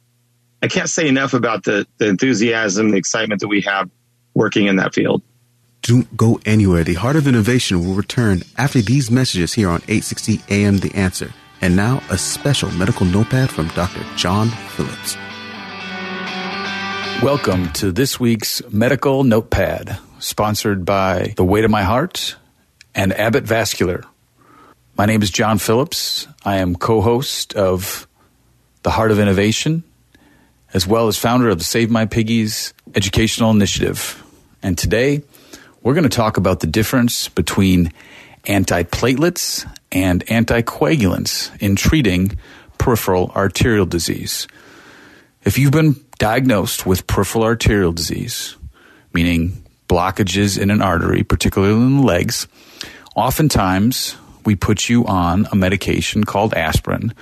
I 0.62 0.68
can't 0.68 0.90
say 0.90 1.08
enough 1.08 1.34
about 1.34 1.64
the, 1.64 1.88
the 1.98 2.08
enthusiasm, 2.08 2.92
the 2.92 2.98
excitement 2.98 3.42
that 3.42 3.48
we 3.48 3.62
have 3.62 3.90
working 4.36 4.68
in 4.68 4.76
that 4.76 4.94
field. 4.94 5.24
Don't 5.82 6.16
go 6.16 6.40
anywhere. 6.46 6.84
The 6.84 6.94
Heart 6.94 7.16
of 7.16 7.28
Innovation 7.28 7.86
will 7.86 7.96
return 7.96 8.44
after 8.58 8.82
these 8.82 9.10
messages 9.10 9.54
here 9.54 9.70
on 9.70 9.82
860 9.88 10.42
AM 10.50 10.78
The 10.78 10.94
Answer. 10.94 11.34
And 11.64 11.78
now 11.78 12.02
a 12.10 12.18
special 12.18 12.70
medical 12.72 13.06
notepad 13.06 13.50
from 13.50 13.70
Dr. 13.70 14.04
John 14.18 14.50
Phillips. 14.50 15.16
Welcome 17.24 17.72
to 17.76 17.94
this 17.94 18.20
week's 18.20 18.62
medical 18.70 19.24
notepad, 19.24 19.98
sponsored 20.20 20.84
by 20.84 21.34
The 21.38 21.46
Way 21.46 21.62
to 21.62 21.70
My 21.70 21.84
Heart 21.84 22.36
and 22.94 23.14
Abbott 23.14 23.46
Vascular. 23.46 24.04
My 24.98 25.06
name 25.06 25.22
is 25.22 25.32
John 25.32 25.58
Phillips. 25.58 26.28
I 26.44 26.58
am 26.58 26.76
co 26.76 27.00
host 27.00 27.54
of 27.54 28.10
The 28.82 28.92
Heart 28.92 29.12
of 29.12 29.20
Innovation, 29.20 29.86
as 30.74 30.86
well 30.86 31.08
as 31.08 31.18
founder 31.18 31.48
of 31.48 31.60
the 31.60 31.64
Save 31.64 31.90
My 31.90 32.06
Piggies 32.06 32.74
Educational 32.94 33.52
Initiative. 33.52 34.22
And 34.62 34.78
today, 34.78 35.24
we're 35.82 35.94
going 35.94 36.04
to 36.04 36.10
talk 36.10 36.36
about 36.36 36.60
the 36.60 36.68
difference 36.68 37.30
between 37.30 37.94
antiplatelets 38.46 39.70
and 39.92 40.26
anticoagulants 40.26 41.52
in 41.62 41.76
treating 41.76 42.38
peripheral 42.78 43.32
arterial 43.36 43.86
disease. 43.86 44.48
If 45.44 45.58
you've 45.58 45.72
been 45.72 45.96
diagnosed 46.20 46.86
with 46.86 47.08
peripheral 47.08 47.44
arterial 47.44 47.92
disease, 47.92 48.56
meaning 49.14 49.64
blockages 49.88 50.60
in 50.60 50.72
an 50.72 50.82
artery, 50.82 51.24
particularly 51.24 51.74
in 51.74 51.98
the 51.98 52.04
legs, 52.04 52.48
oftentimes 53.16 54.16
we 54.46 54.56
put 54.56 54.90
you 54.90 55.06
on 55.06 55.48
a 55.52 55.56
medication 55.56 56.24
called 56.24 56.54
aspirin 56.54 57.14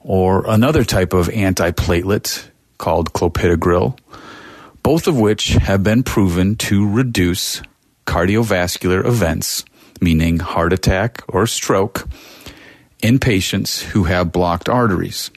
or 0.00 0.48
another 0.48 0.84
type 0.84 1.12
of 1.12 1.28
antiplatelet 1.28 2.48
called 2.78 3.12
clopidogrel, 3.12 3.98
both 4.82 5.06
of 5.06 5.18
which 5.18 5.48
have 5.48 5.82
been 5.82 6.02
proven 6.02 6.56
to 6.56 6.88
reduce 6.88 7.60
cardiovascular 8.06 9.04
events, 9.04 9.64
meaning 10.00 10.38
heart 10.38 10.72
attack 10.72 11.22
or 11.28 11.46
stroke, 11.46 12.08
in 13.02 13.18
patients 13.18 13.80
who 13.80 14.04
have 14.04 14.32
blocked 14.32 14.68
arteries. 14.68 15.30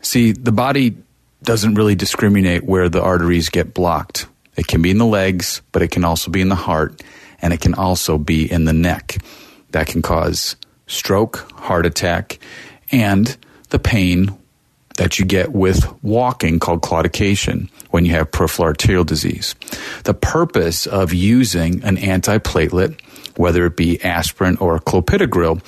See, 0.00 0.32
the 0.32 0.52
body 0.52 0.96
doesn't 1.42 1.74
really 1.74 1.94
discriminate 1.94 2.64
where 2.64 2.88
the 2.88 3.02
arteries 3.02 3.48
get 3.48 3.74
blocked. 3.74 4.26
It 4.56 4.66
can 4.66 4.82
be 4.82 4.90
in 4.90 4.98
the 4.98 5.06
legs, 5.06 5.62
but 5.72 5.82
it 5.82 5.90
can 5.90 6.04
also 6.04 6.30
be 6.30 6.40
in 6.40 6.48
the 6.48 6.54
heart, 6.54 7.02
and 7.40 7.52
it 7.52 7.60
can 7.60 7.74
also 7.74 8.18
be 8.18 8.50
in 8.50 8.64
the 8.64 8.72
neck. 8.72 9.18
That 9.70 9.86
can 9.86 10.02
cause 10.02 10.56
stroke, 10.86 11.50
heart 11.52 11.86
attack, 11.86 12.38
and 12.90 13.36
the 13.68 13.78
pain 13.78 14.36
that 14.96 15.18
you 15.18 15.24
get 15.24 15.52
with 15.52 15.86
walking 16.02 16.58
called 16.58 16.82
claudication 16.82 17.68
when 17.90 18.04
you 18.04 18.12
have 18.12 18.32
peripheral 18.32 18.66
arterial 18.66 19.04
disease. 19.04 19.54
The 20.04 20.14
purpose 20.14 20.86
of 20.86 21.12
using 21.12 21.84
an 21.84 21.96
antiplatelet 21.96 22.98
whether 23.38 23.64
it 23.66 23.76
be 23.76 24.02
aspirin 24.02 24.56
or 24.58 24.78
clopidogrel, 24.80 25.62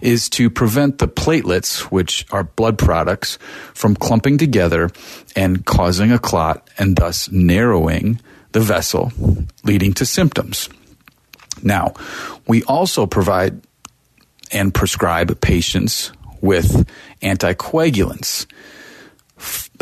is 0.00 0.28
to 0.30 0.48
prevent 0.48 0.98
the 0.98 1.08
platelets, 1.08 1.80
which 1.92 2.26
are 2.32 2.44
blood 2.44 2.78
products, 2.78 3.38
from 3.74 3.94
clumping 3.94 4.38
together 4.38 4.90
and 5.36 5.64
causing 5.66 6.10
a 6.10 6.18
clot 6.18 6.68
and 6.78 6.96
thus 6.96 7.30
narrowing 7.30 8.20
the 8.52 8.60
vessel, 8.60 9.12
leading 9.64 9.92
to 9.92 10.04
symptoms. 10.04 10.68
Now, 11.62 11.94
we 12.46 12.62
also 12.64 13.06
provide 13.06 13.60
and 14.50 14.74
prescribe 14.74 15.40
patients 15.40 16.12
with 16.40 16.88
anticoagulants. 17.22 18.46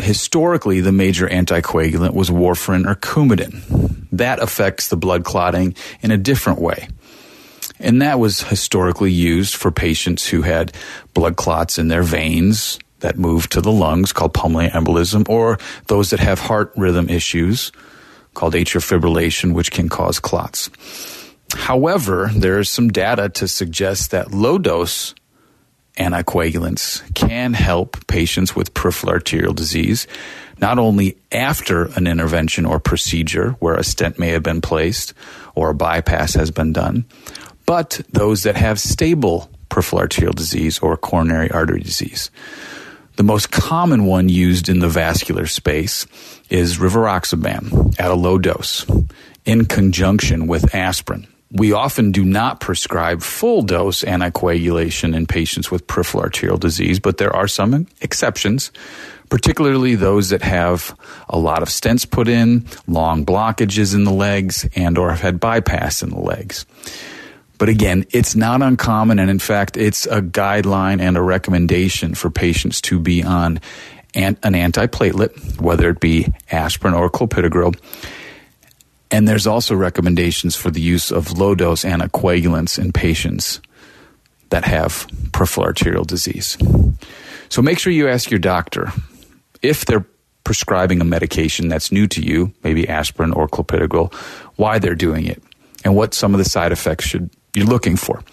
Historically, 0.01 0.81
the 0.81 0.91
major 0.91 1.27
anticoagulant 1.27 2.13
was 2.13 2.29
warfarin 2.29 2.85
or 2.85 2.95
Coumadin. 2.95 4.07
That 4.11 4.39
affects 4.39 4.89
the 4.89 4.97
blood 4.97 5.23
clotting 5.23 5.75
in 6.01 6.11
a 6.11 6.17
different 6.17 6.59
way. 6.59 6.87
And 7.79 8.01
that 8.01 8.19
was 8.19 8.41
historically 8.41 9.11
used 9.11 9.55
for 9.55 9.71
patients 9.71 10.27
who 10.27 10.41
had 10.41 10.73
blood 11.13 11.37
clots 11.37 11.77
in 11.77 11.87
their 11.87 12.03
veins 12.03 12.77
that 12.99 13.17
moved 13.17 13.53
to 13.53 13.61
the 13.61 13.71
lungs 13.71 14.11
called 14.11 14.33
pulmonary 14.33 14.69
embolism 14.71 15.27
or 15.29 15.57
those 15.87 16.09
that 16.09 16.19
have 16.19 16.39
heart 16.39 16.73
rhythm 16.75 17.09
issues 17.09 17.71
called 18.33 18.53
atrial 18.53 18.83
fibrillation, 18.83 19.53
which 19.53 19.71
can 19.71 19.89
cause 19.89 20.19
clots. 20.19 20.69
However, 21.55 22.29
there 22.35 22.59
is 22.59 22.69
some 22.69 22.89
data 22.89 23.29
to 23.29 23.47
suggest 23.47 24.11
that 24.11 24.31
low 24.31 24.57
dose 24.57 25.15
anticoagulants 25.97 27.13
can 27.15 27.53
help 27.53 28.07
patients 28.07 28.55
with 28.55 28.73
peripheral 28.73 29.11
arterial 29.11 29.53
disease, 29.53 30.07
not 30.59 30.79
only 30.79 31.17
after 31.31 31.85
an 31.97 32.07
intervention 32.07 32.65
or 32.65 32.79
procedure 32.79 33.51
where 33.59 33.75
a 33.75 33.83
stent 33.83 34.19
may 34.19 34.29
have 34.29 34.43
been 34.43 34.61
placed 34.61 35.13
or 35.55 35.69
a 35.69 35.75
bypass 35.75 36.33
has 36.35 36.51
been 36.51 36.71
done, 36.71 37.05
but 37.69 38.01
those 38.11 38.41
that 38.41 38.55
have 38.55 38.79
stable 38.79 39.47
peripheral 39.69 40.01
arterial 40.01 40.33
disease 40.33 40.79
or 40.79 40.97
coronary 40.97 41.51
artery 41.51 41.81
disease. 41.81 42.31
The 43.17 43.21
most 43.21 43.51
common 43.51 44.05
one 44.05 44.27
used 44.27 44.69
in 44.69 44.79
the 44.79 44.87
vascular 44.87 45.45
space 45.45 46.07
is 46.49 46.79
rivaroxaban 46.79 47.99
at 47.99 48.09
a 48.09 48.15
low 48.15 48.39
dose 48.39 48.87
in 49.45 49.65
conjunction 49.65 50.47
with 50.47 50.73
aspirin. 50.73 51.27
We 51.51 51.71
often 51.71 52.11
do 52.11 52.25
not 52.25 52.59
prescribe 52.59 53.21
full 53.21 53.61
dose 53.61 54.01
anticoagulation 54.01 55.15
in 55.15 55.27
patients 55.27 55.69
with 55.69 55.85
peripheral 55.85 56.23
arterial 56.23 56.57
disease, 56.57 56.99
but 56.99 57.17
there 57.19 57.35
are 57.35 57.47
some 57.47 57.85
exceptions, 58.01 58.71
particularly 59.29 59.93
those 59.93 60.29
that 60.29 60.41
have 60.41 60.97
a 61.29 61.37
lot 61.37 61.61
of 61.61 61.67
stents 61.67 62.09
put 62.09 62.27
in, 62.27 62.65
long 62.87 63.27
blockages 63.27 63.93
in 63.93 64.05
the 64.05 64.11
legs, 64.11 64.67
and 64.75 64.97
or 64.97 65.11
have 65.11 65.21
had 65.21 65.39
bypass 65.39 66.01
in 66.01 66.09
the 66.09 66.19
legs. 66.19 66.65
But 67.59 67.69
again, 67.69 68.05
it's 68.09 68.35
not 68.35 68.61
uncommon. 68.63 69.19
And 69.19 69.29
in 69.29 69.37
fact, 69.37 69.77
it's 69.77 70.07
a 70.07 70.21
guideline 70.21 70.99
and 70.99 71.15
a 71.17 71.21
recommendation 71.21 72.15
for 72.15 72.31
patients 72.31 72.81
to 72.81 72.99
be 72.99 73.21
on 73.21 73.59
an, 74.15 74.37
antiplatelet, 74.37 75.61
whether 75.61 75.89
it 75.89 75.99
be 75.99 76.33
aspirin 76.51 76.93
or 76.93 77.09
clopidogrel. 77.11 77.77
And 79.11 79.27
there's 79.27 79.45
also 79.45 79.75
recommendations 79.75 80.55
for 80.55 80.71
the 80.71 80.81
use 80.81 81.11
of 81.11 81.37
low 81.37 81.53
dose 81.53 81.83
anticoagulants 81.83 82.79
in 82.79 82.93
patients 82.93 83.59
that 84.49 84.63
have 84.63 85.05
peripheral 85.33 85.65
arterial 85.65 86.05
disease. 86.05 86.57
So 87.49 87.61
make 87.61 87.77
sure 87.77 87.91
you 87.91 88.07
ask 88.07 88.31
your 88.31 88.39
doctor 88.39 88.91
if 89.61 89.85
they're 89.85 90.05
prescribing 90.43 91.01
a 91.01 91.05
medication 91.05 91.67
that's 91.67 91.91
new 91.91 92.07
to 92.07 92.21
you, 92.21 92.53
maybe 92.63 92.87
aspirin 92.87 93.33
or 93.33 93.47
clopidogrel, 93.47 94.13
why 94.55 94.79
they're 94.79 94.95
doing 94.95 95.25
it 95.25 95.43
and 95.83 95.95
what 95.95 96.13
some 96.13 96.33
of 96.33 96.37
the 96.37 96.45
side 96.45 96.71
effects 96.71 97.05
should 97.05 97.29
you're 97.53 97.65
looking 97.65 97.95
for. 97.95 98.23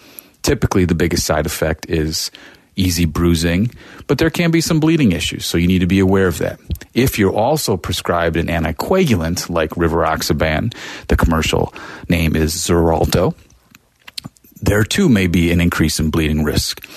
Typically, 0.43 0.85
the 0.85 0.95
biggest 0.95 1.25
side 1.25 1.45
effect 1.45 1.89
is 1.89 2.31
easy 2.75 3.05
bruising, 3.05 3.71
but 4.05 4.17
there 4.17 4.29
can 4.29 4.51
be 4.51 4.61
some 4.61 4.79
bleeding 4.79 5.11
issues, 5.11 5.45
so 5.45 5.57
you 5.57 5.67
need 5.67 5.79
to 5.79 5.87
be 5.87 5.99
aware 5.99 6.27
of 6.27 6.37
that. 6.37 6.59
If 6.93 7.17
you're 7.19 7.33
also 7.33 7.75
prescribed 7.75 8.37
an 8.37 8.47
anticoagulant 8.47 9.49
like 9.49 9.71
rivaroxaban, 9.71 10.75
the 11.07 11.17
commercial 11.17 11.73
name 12.07 12.35
is 12.35 12.55
Xarelto, 12.55 13.35
there 14.61 14.83
too 14.83 15.09
may 15.09 15.27
be 15.27 15.51
an 15.51 15.59
increase 15.59 15.99
in 15.99 16.11
bleeding 16.11 16.43
risk. 16.43 16.87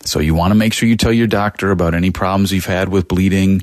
So 0.00 0.20
you 0.20 0.34
want 0.34 0.52
to 0.52 0.54
make 0.54 0.72
sure 0.72 0.88
you 0.88 0.96
tell 0.96 1.12
your 1.12 1.26
doctor 1.26 1.72
about 1.72 1.94
any 1.94 2.12
problems 2.12 2.52
you've 2.52 2.64
had 2.64 2.88
with 2.88 3.08
bleeding 3.08 3.62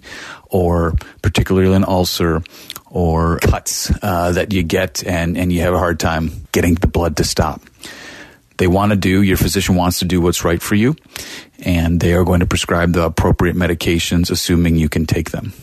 or 0.49 0.93
particularly 1.22 1.74
an 1.74 1.86
ulcer 1.86 2.43
or 2.89 3.39
cuts 3.39 3.91
uh, 4.01 4.34
that 4.34 4.51
you 4.51 4.62
get 4.64 5.06
and, 5.06 5.38
and 5.38 5.54
you 5.54 5.62
have 5.62 5.74
a 5.74 5.80
hard 5.80 5.99
time 5.99 6.32
getting 6.51 6.76
the 6.76 6.88
blood 6.88 7.18
to 7.18 7.24
stop. 7.24 7.62
They 8.58 8.68
want 8.68 8.91
to 8.91 8.95
do, 8.95 9.22
your 9.22 9.38
physician 9.38 9.76
wants 9.76 9.99
to 9.99 10.06
do 10.06 10.22
what's 10.22 10.43
right 10.43 10.62
for 10.62 10.76
you, 10.76 10.95
and 11.60 11.99
they 11.99 12.14
are 12.14 12.24
going 12.24 12.41
to 12.41 12.45
prescribe 12.45 12.93
the 12.93 13.04
appropriate 13.06 13.56
medications, 13.56 14.30
assuming 14.30 14.76
you 14.76 14.89
can 14.89 15.06
take 15.06 15.32
them. 15.32 15.54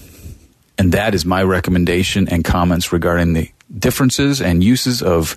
And 0.77 0.93
that 0.93 1.15
is 1.15 1.25
my 1.25 1.43
recommendation 1.43 2.29
and 2.29 2.43
comments 2.43 2.93
regarding 2.93 3.35
the 3.35 3.51
differences 3.77 4.41
and 4.41 4.65
uses 4.65 5.03
of 5.03 5.37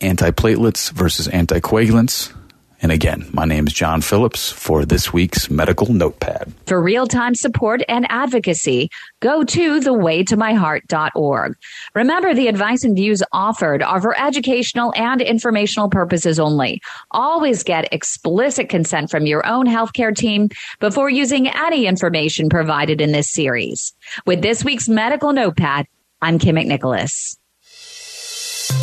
antiplatelets 0.00 0.90
versus 0.92 1.28
anticoagulants. 1.28 2.32
And 2.80 2.92
again, 2.92 3.28
my 3.32 3.44
name 3.44 3.66
is 3.66 3.72
John 3.72 4.00
Phillips 4.00 4.52
for 4.52 4.84
this 4.84 5.12
week's 5.12 5.50
Medical 5.50 5.92
Notepad. 5.92 6.52
For 6.66 6.80
real 6.80 7.08
time 7.08 7.34
support 7.34 7.82
and 7.88 8.06
advocacy, 8.08 8.88
go 9.18 9.42
to 9.42 9.80
thewaytomyheart.org. 9.80 11.56
Remember, 11.94 12.34
the 12.34 12.46
advice 12.46 12.84
and 12.84 12.94
views 12.94 13.20
offered 13.32 13.82
are 13.82 14.00
for 14.00 14.18
educational 14.20 14.92
and 14.96 15.20
informational 15.20 15.90
purposes 15.90 16.38
only. 16.38 16.80
Always 17.10 17.64
get 17.64 17.92
explicit 17.92 18.68
consent 18.68 19.10
from 19.10 19.26
your 19.26 19.44
own 19.44 19.66
healthcare 19.66 20.14
team 20.14 20.48
before 20.78 21.10
using 21.10 21.48
any 21.48 21.86
information 21.86 22.48
provided 22.48 23.00
in 23.00 23.10
this 23.10 23.28
series. 23.28 23.92
With 24.24 24.40
this 24.40 24.64
week's 24.64 24.88
Medical 24.88 25.32
Notepad, 25.32 25.86
I'm 26.22 26.38
Kym 26.38 26.54
McNicholas. 26.54 27.36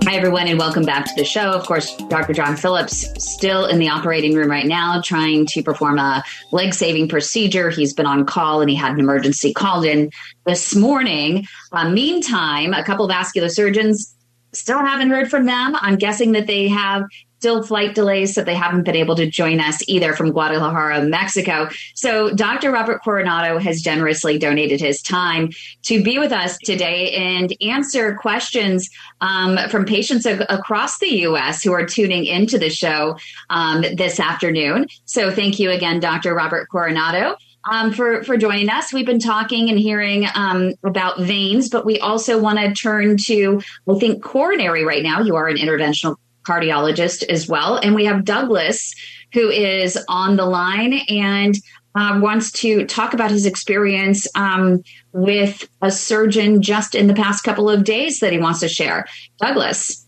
Hi, 0.06 0.16
everyone, 0.16 0.48
and 0.48 0.58
welcome 0.58 0.84
back 0.84 1.04
to 1.04 1.12
the 1.14 1.26
show. 1.26 1.50
Of 1.50 1.66
course, 1.66 1.94
Dr. 2.08 2.32
John 2.32 2.56
Phillips 2.56 3.04
still 3.22 3.66
in 3.66 3.78
the 3.78 3.90
operating 3.90 4.34
room 4.34 4.50
right 4.50 4.64
now, 4.64 5.02
trying 5.02 5.44
to 5.46 5.62
perform 5.62 5.98
a 5.98 6.24
leg 6.52 6.72
saving 6.72 7.10
procedure. 7.10 7.68
He's 7.68 7.92
been 7.92 8.06
on 8.06 8.24
call 8.24 8.62
and 8.62 8.70
he 8.70 8.76
had 8.76 8.92
an 8.92 9.00
emergency 9.00 9.52
called 9.52 9.84
in 9.84 10.10
this 10.46 10.74
morning. 10.74 11.46
Uh, 11.70 11.90
meantime, 11.90 12.72
a 12.72 12.82
couple 12.82 13.04
of 13.04 13.10
vascular 13.10 13.50
surgeons 13.50 14.13
still 14.54 14.78
haven't 14.78 15.10
heard 15.10 15.30
from 15.30 15.46
them. 15.46 15.76
I'm 15.80 15.96
guessing 15.96 16.32
that 16.32 16.46
they 16.46 16.68
have 16.68 17.04
still 17.44 17.62
flight 17.62 17.94
delays, 17.94 18.34
so 18.34 18.42
they 18.42 18.54
haven't 18.54 18.84
been 18.84 18.96
able 18.96 19.14
to 19.14 19.26
join 19.26 19.60
us 19.60 19.86
either 19.86 20.14
from 20.14 20.30
Guadalajara, 20.30 21.02
Mexico. 21.02 21.68
So 21.94 22.30
Dr. 22.30 22.70
Robert 22.72 23.02
Coronado 23.04 23.58
has 23.58 23.82
generously 23.82 24.38
donated 24.38 24.80
his 24.80 25.02
time 25.02 25.50
to 25.82 26.02
be 26.02 26.18
with 26.18 26.32
us 26.32 26.56
today 26.64 27.12
and 27.12 27.52
answer 27.60 28.14
questions 28.14 28.88
um, 29.20 29.58
from 29.68 29.84
patients 29.84 30.24
ag- 30.24 30.46
across 30.48 30.98
the 31.00 31.18
U.S. 31.28 31.62
who 31.62 31.72
are 31.72 31.84
tuning 31.84 32.24
into 32.24 32.56
the 32.56 32.70
show 32.70 33.18
um, 33.50 33.84
this 33.94 34.18
afternoon. 34.18 34.86
So 35.04 35.30
thank 35.30 35.58
you 35.58 35.70
again, 35.70 36.00
Dr. 36.00 36.34
Robert 36.34 36.70
Coronado. 36.70 37.36
Um, 37.70 37.92
for 37.92 38.22
for 38.24 38.36
joining 38.36 38.68
us. 38.68 38.92
We've 38.92 39.06
been 39.06 39.18
talking 39.18 39.70
and 39.70 39.78
hearing 39.78 40.26
um, 40.34 40.74
about 40.84 41.20
veins, 41.20 41.70
but 41.70 41.86
we 41.86 41.98
also 41.98 42.38
want 42.38 42.58
to 42.58 42.74
turn 42.74 43.16
to 43.24 43.62
I 43.88 43.98
think 43.98 44.22
coronary 44.22 44.84
right 44.84 45.02
now. 45.02 45.22
You 45.22 45.34
are 45.36 45.48
an 45.48 45.56
interventional 45.56 46.16
cardiologist 46.44 47.24
as 47.24 47.48
well. 47.48 47.76
And 47.76 47.94
we 47.94 48.04
have 48.04 48.24
Douglas, 48.24 48.94
who 49.32 49.48
is 49.48 49.98
on 50.08 50.36
the 50.36 50.44
line 50.46 51.00
and 51.08 51.56
um, 51.94 52.20
wants 52.20 52.50
to 52.52 52.86
talk 52.86 53.14
about 53.14 53.30
his 53.30 53.46
experience 53.46 54.26
um, 54.34 54.82
with 55.12 55.68
a 55.80 55.90
surgeon 55.90 56.60
just 56.60 56.94
in 56.94 57.06
the 57.06 57.14
past 57.14 57.44
couple 57.44 57.70
of 57.70 57.84
days 57.84 58.20
that 58.20 58.32
he 58.32 58.38
wants 58.38 58.60
to 58.60 58.68
share. 58.68 59.06
Douglas. 59.38 60.06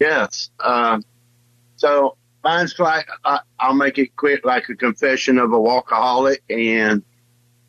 Yes. 0.00 0.50
Um, 0.60 1.02
so 1.76 2.16
mine's 2.44 2.78
like 2.78 3.08
uh, 3.24 3.38
I'll 3.58 3.74
make 3.74 3.98
it 3.98 4.14
quick, 4.16 4.44
like 4.44 4.68
a 4.68 4.76
confession 4.76 5.38
of 5.38 5.52
a 5.52 5.56
walkaholic, 5.56 6.38
and 6.50 7.02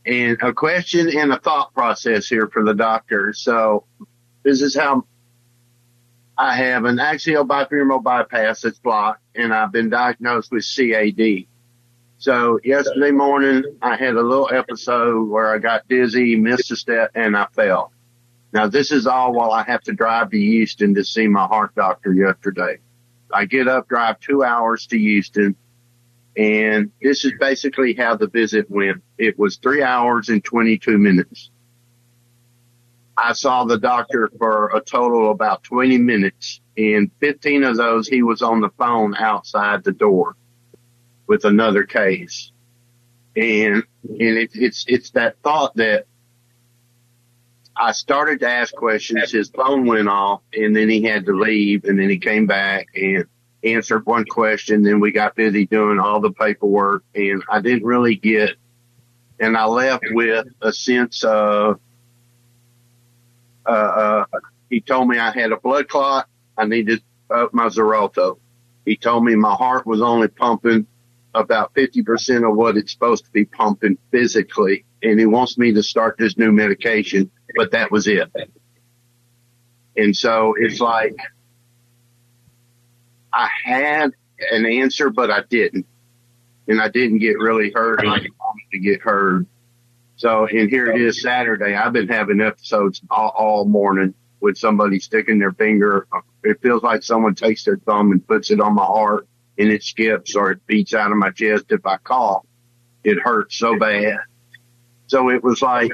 and 0.06 0.38
a 0.42 0.54
question 0.54 1.18
and 1.18 1.32
a 1.32 1.40
thought 1.40 1.74
process 1.74 2.28
here 2.28 2.48
for 2.48 2.64
the 2.64 2.74
doctor. 2.74 3.34
So 3.34 3.86
this 4.44 4.62
is 4.62 4.76
how 4.76 5.06
I 6.38 6.56
have 6.58 6.86
an 6.86 7.00
axial 7.00 7.46
bifemoral 7.46 8.04
bypass 8.04 8.62
that's 8.62 8.80
blocked, 8.80 9.22
and 9.34 9.54
I've 9.54 9.72
been 9.72 9.90
diagnosed 9.90 10.52
with 10.52 10.66
CAD. 10.66 11.48
So 12.18 12.60
yesterday 12.64 13.12
morning, 13.12 13.64
I 13.82 13.96
had 13.96 14.16
a 14.16 14.22
little 14.22 14.50
episode 14.52 15.30
where 15.30 15.54
I 15.54 15.58
got 15.60 15.88
dizzy, 15.88 16.36
missed 16.36 16.72
a 16.72 16.76
step, 16.76 17.12
and 17.16 17.36
I 17.36 17.48
fell. 17.54 17.92
Now 18.54 18.68
this 18.68 18.92
is 18.92 19.08
all 19.08 19.34
while 19.34 19.52
I 19.52 19.64
have 19.64 19.82
to 19.84 19.94
drive 19.94 20.32
to 20.32 20.38
Houston 20.38 20.96
to 20.96 21.04
see 21.04 21.28
my 21.28 21.46
heart 21.46 21.76
doctor 21.76 22.14
yesterday. 22.14 22.80
I 23.36 23.44
get 23.46 23.68
up, 23.68 23.90
drive 23.90 24.22
two 24.22 24.44
hours 24.44 24.88
to 24.88 24.98
Houston, 24.98 25.58
and 26.38 26.92
this 27.02 27.26
is 27.26 27.34
basically 27.38 27.94
how 27.94 28.16
the 28.16 28.28
visit 28.28 28.72
went. 28.72 29.04
It 29.18 29.38
was 29.38 29.58
three 29.58 29.84
hours 29.84 30.30
and 30.30 30.42
22 30.42 30.98
minutes. 30.98 31.50
I 33.18 33.34
saw 33.34 33.66
the 33.66 33.78
doctor 33.78 34.30
for 34.38 34.70
a 34.76 34.80
total 34.80 35.26
of 35.26 35.32
about 35.32 35.64
20 35.64 35.98
minutes 35.98 36.62
and 36.78 37.12
15 37.20 37.64
of 37.64 37.76
those 37.76 38.08
he 38.08 38.24
was 38.24 38.42
on 38.42 38.62
the 38.62 38.70
phone 38.78 39.16
outside 39.18 39.84
the 39.84 39.92
door 39.92 40.38
with 41.28 41.44
another 41.44 41.84
case. 41.84 42.54
And, 43.36 43.84
and 44.04 44.38
it, 44.38 44.52
it's, 44.54 44.86
it's 44.88 45.12
that 45.12 45.42
thought 45.44 45.76
that 45.76 46.06
I 47.78 47.92
started 47.92 48.40
to 48.40 48.50
ask 48.50 48.74
questions. 48.74 49.32
His 49.32 49.50
phone 49.50 49.86
went 49.86 50.08
off 50.08 50.42
and 50.54 50.76
then 50.76 50.90
he 50.90 51.04
had 51.04 51.26
to 51.26 51.34
leave 51.34 51.84
and 51.86 52.00
then 52.00 52.10
he 52.10 52.18
came 52.18 52.48
back 52.48 52.88
and 52.96 53.26
answered 53.64 54.06
one 54.06 54.26
question. 54.26 54.84
Then 54.84 55.00
we 55.00 55.12
got 55.12 55.36
busy 55.36 55.66
doing 55.66 56.00
all 56.00 56.22
the 56.22 56.32
paperwork 56.32 57.04
and 57.14 57.44
I 57.50 57.62
didn't 57.62 57.84
really 57.84 58.16
get, 58.16 58.52
and 59.40 59.58
I 59.58 59.66
left 59.66 60.06
with 60.12 60.48
a 60.62 60.72
sense 60.72 61.24
of, 61.24 61.80
uh, 63.66 63.70
uh, 63.70 64.26
he 64.70 64.80
told 64.80 65.10
me 65.10 65.18
I 65.18 65.32
had 65.32 65.52
a 65.52 65.58
blood 65.58 65.90
clot. 65.90 66.28
I 66.58 66.66
needed 66.66 67.02
up 67.30 67.54
my 67.54 67.68
Xarelto. 67.68 68.40
He 68.86 68.96
told 68.96 69.26
me 69.26 69.36
my 69.36 69.54
heart 69.54 69.86
was 69.86 70.02
only 70.02 70.28
pumping 70.28 70.88
about 71.34 71.74
50% 71.74 72.50
of 72.50 72.56
what 72.56 72.78
it's 72.78 72.94
supposed 72.94 73.26
to 73.26 73.32
be 73.32 73.46
pumping 73.46 73.98
physically. 74.12 74.86
And 75.04 75.20
he 75.20 75.26
wants 75.26 75.58
me 75.58 75.74
to 75.74 75.84
start 75.84 76.18
this 76.18 76.38
new 76.38 76.52
medication, 76.52 77.30
but 77.56 77.72
that 77.72 77.92
was 77.92 78.08
it. 78.08 78.32
And 79.98 80.16
so 80.16 80.56
it's 80.58 80.80
like 80.80 81.16
I 83.34 83.50
had 83.64 84.12
an 84.52 84.66
answer, 84.66 85.10
but 85.10 85.32
I 85.32 85.44
didn't. 85.50 85.86
And 86.68 86.82
I 86.82 86.90
didn't 86.90 87.20
get 87.20 87.38
really 87.38 87.72
heard 87.72 88.04
like 88.04 88.24
I 88.24 88.30
wanted 88.40 88.72
to 88.72 88.80
get 88.80 89.02
heard. 89.02 89.46
So, 90.18 90.48
and 90.48 90.70
here 90.70 90.88
it 90.88 91.00
is 91.00 91.22
Saturday. 91.22 91.76
I've 91.76 91.94
been 91.94 92.08
having 92.08 92.42
episodes 92.42 93.02
all, 93.10 93.30
all 93.30 93.66
morning 93.66 94.14
with 94.40 94.58
somebody 94.58 95.00
sticking 95.00 95.40
their 95.40 95.52
finger. 95.52 96.08
It 96.44 96.62
feels 96.62 96.84
like 96.84 97.04
someone 97.04 97.36
takes 97.36 97.66
their 97.66 97.78
thumb 97.78 98.12
and 98.12 98.26
puts 98.26 98.50
it 98.52 98.60
on 98.60 98.76
my 98.76 98.86
heart 98.86 99.28
and 99.58 99.70
it 99.70 99.84
skips 99.84 100.36
or 100.36 100.52
it 100.52 100.66
beats 100.68 100.94
out 100.94 101.12
of 101.12 101.18
my 101.18 101.32
chest 101.32 101.66
if 101.70 101.86
I 101.86 101.98
cough. 101.98 102.46
It 103.04 103.20
hurts 103.20 103.58
so 103.58 103.78
bad. 103.78 104.18
So 105.08 105.30
it 105.30 105.44
was 105.44 105.62
like, 105.62 105.92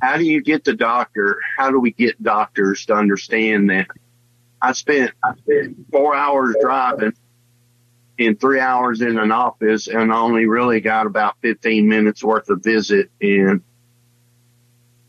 how 0.00 0.16
do 0.16 0.24
you 0.24 0.42
get 0.42 0.64
the 0.64 0.74
doctor? 0.74 1.40
How 1.56 1.70
do 1.70 1.80
we 1.80 1.92
get 1.92 2.22
doctors 2.22 2.86
to 2.86 2.94
understand 2.94 3.70
that? 3.70 3.88
I 4.60 4.72
spent, 4.72 5.12
I 5.22 5.34
spent 5.36 5.76
four 5.90 6.14
hours 6.14 6.56
driving 6.60 7.12
and 8.18 8.40
three 8.40 8.60
hours 8.60 9.00
in 9.00 9.18
an 9.18 9.30
office 9.30 9.86
and 9.86 10.12
only 10.12 10.46
really 10.46 10.80
got 10.80 11.06
about 11.06 11.36
15 11.42 11.88
minutes 11.88 12.22
worth 12.22 12.48
of 12.48 12.62
visit. 12.62 13.10
And 13.20 13.62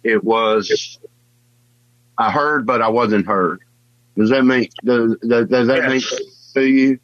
it 0.04 0.24
was, 0.24 1.00
I 2.18 2.32
heard, 2.32 2.66
but 2.66 2.82
I 2.82 2.90
wasn't 2.90 3.26
heard. 3.26 3.62
Does 4.18 4.30
that 4.30 4.44
make, 4.44 4.72
does, 4.84 5.16
does, 5.28 5.48
does 5.48 5.68
that 5.68 5.78
yes. 5.78 5.90
make 5.90 6.04
sense 6.04 6.52
to 6.54 6.66
you? 6.66 7.00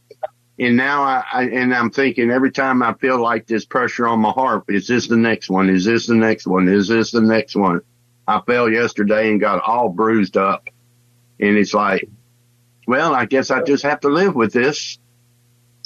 And 0.58 0.78
now 0.78 1.04
I, 1.04 1.24
I, 1.34 1.44
and 1.44 1.76
I'm 1.76 1.90
thinking 1.90 2.32
every 2.32 2.52
time 2.52 2.82
I 2.82 2.94
feel 2.94 3.22
like 3.22 3.46
this 3.46 3.66
pressure 3.66 4.08
on 4.08 4.20
my 4.22 4.32
heart, 4.32 4.64
is 4.70 4.88
this 4.88 5.08
the 5.08 5.18
next 5.18 5.50
one? 5.50 5.70
Is 5.70 5.86
this 5.86 6.08
the 6.08 6.16
next 6.16 6.48
one? 6.48 6.70
Is 6.70 6.88
this 6.88 7.12
the 7.12 7.22
next 7.22 7.56
one? 7.56 7.82
I 8.28 8.42
fell 8.42 8.70
yesterday 8.70 9.30
and 9.30 9.40
got 9.40 9.62
all 9.62 9.90
bruised 9.90 10.38
up. 10.38 10.70
And 11.40 11.58
it's 11.58 11.74
like, 11.74 12.08
well, 12.88 13.14
I 13.14 13.26
guess 13.26 13.52
I 13.52 13.64
just 13.64 13.84
have 13.84 14.00
to 14.02 14.10
live 14.10 14.36
with 14.36 14.54
this. 14.54 14.98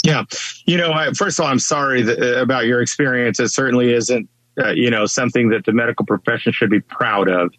Yeah. 0.03 0.25
You 0.65 0.77
know, 0.77 0.93
I, 0.93 1.11
first 1.13 1.39
of 1.39 1.45
all, 1.45 1.51
I'm 1.51 1.59
sorry 1.59 2.03
that, 2.03 2.19
uh, 2.19 2.41
about 2.41 2.65
your 2.65 2.81
experience. 2.81 3.39
It 3.39 3.49
certainly 3.49 3.91
isn't, 3.91 4.29
uh, 4.63 4.69
you 4.69 4.91
know, 4.91 5.07
something 5.07 5.49
that 5.49 5.65
the 5.65 5.73
medical 5.73 6.05
profession 6.05 6.53
should 6.53 6.69
be 6.69 6.79
proud 6.79 7.27
of. 7.27 7.53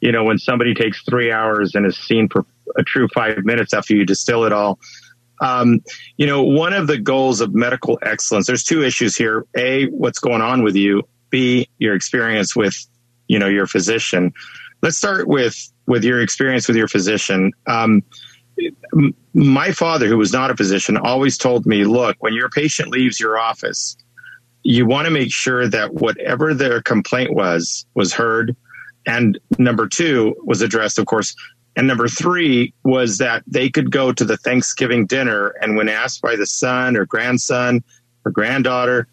You 0.00 0.12
know, 0.12 0.24
when 0.24 0.38
somebody 0.38 0.74
takes 0.74 1.02
three 1.02 1.32
hours 1.32 1.74
and 1.74 1.86
is 1.86 1.96
seen 1.96 2.28
for 2.28 2.44
a 2.76 2.82
true 2.82 3.08
five 3.14 3.44
minutes 3.44 3.72
after 3.72 3.94
you 3.94 4.04
distill 4.04 4.44
it 4.44 4.52
all. 4.52 4.78
Um, 5.40 5.82
you 6.16 6.26
know, 6.26 6.42
one 6.42 6.72
of 6.72 6.86
the 6.86 6.98
goals 6.98 7.40
of 7.40 7.54
medical 7.54 7.98
excellence, 8.02 8.46
there's 8.46 8.64
two 8.64 8.82
issues 8.82 9.16
here. 9.16 9.44
A, 9.56 9.86
what's 9.86 10.18
going 10.18 10.42
on 10.42 10.62
with 10.62 10.76
you. 10.76 11.02
B, 11.30 11.68
your 11.78 11.94
experience 11.94 12.54
with, 12.54 12.86
you 13.28 13.38
know, 13.38 13.48
your 13.48 13.66
physician. 13.66 14.32
Let's 14.82 14.96
start 14.96 15.26
with, 15.26 15.56
with 15.86 16.04
your 16.04 16.20
experience 16.20 16.68
with 16.68 16.76
your 16.76 16.88
physician. 16.88 17.52
Um, 17.66 18.02
my 19.34 19.72
father, 19.72 20.06
who 20.06 20.16
was 20.16 20.32
not 20.32 20.50
a 20.50 20.56
physician, 20.56 20.96
always 20.96 21.36
told 21.36 21.66
me, 21.66 21.84
look, 21.84 22.16
when 22.20 22.32
your 22.32 22.48
patient 22.48 22.88
leaves 22.88 23.20
your 23.20 23.38
office, 23.38 23.96
you 24.62 24.86
want 24.86 25.06
to 25.06 25.10
make 25.10 25.32
sure 25.32 25.68
that 25.68 25.94
whatever 25.94 26.54
their 26.54 26.80
complaint 26.80 27.34
was, 27.34 27.86
was 27.94 28.12
heard. 28.12 28.56
And 29.04 29.38
number 29.58 29.86
two 29.88 30.34
was 30.44 30.62
addressed, 30.62 30.98
of 30.98 31.06
course. 31.06 31.36
And 31.76 31.86
number 31.86 32.08
three 32.08 32.72
was 32.84 33.18
that 33.18 33.42
they 33.46 33.68
could 33.68 33.90
go 33.90 34.12
to 34.12 34.24
the 34.24 34.36
Thanksgiving 34.38 35.06
dinner 35.06 35.48
and 35.60 35.76
when 35.76 35.88
asked 35.88 36.22
by 36.22 36.34
the 36.36 36.46
son 36.46 36.96
or 36.96 37.04
grandson 37.04 37.84
or 38.24 38.32
granddaughter, 38.32 39.06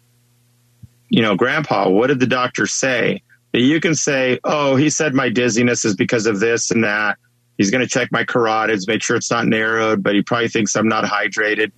you 1.10 1.20
know, 1.20 1.36
grandpa, 1.36 1.88
what 1.90 2.06
did 2.06 2.20
the 2.20 2.26
doctor 2.26 2.66
say? 2.66 3.22
You 3.52 3.80
can 3.80 3.94
say, 3.94 4.40
oh, 4.44 4.76
he 4.76 4.90
said 4.90 5.14
my 5.14 5.28
dizziness 5.28 5.84
is 5.84 5.94
because 5.94 6.26
of 6.26 6.40
this 6.40 6.70
and 6.70 6.82
that 6.82 7.18
He's 7.58 7.70
going 7.70 7.82
to 7.82 7.88
check 7.88 8.10
my 8.10 8.24
carotids, 8.24 8.88
make 8.88 9.02
sure 9.02 9.16
it's 9.16 9.30
not 9.30 9.46
narrowed, 9.46 10.02
but 10.02 10.14
he 10.14 10.22
probably 10.22 10.48
thinks 10.48 10.74
I'm 10.74 10.88
not 10.88 11.04
hydrated. 11.04 11.70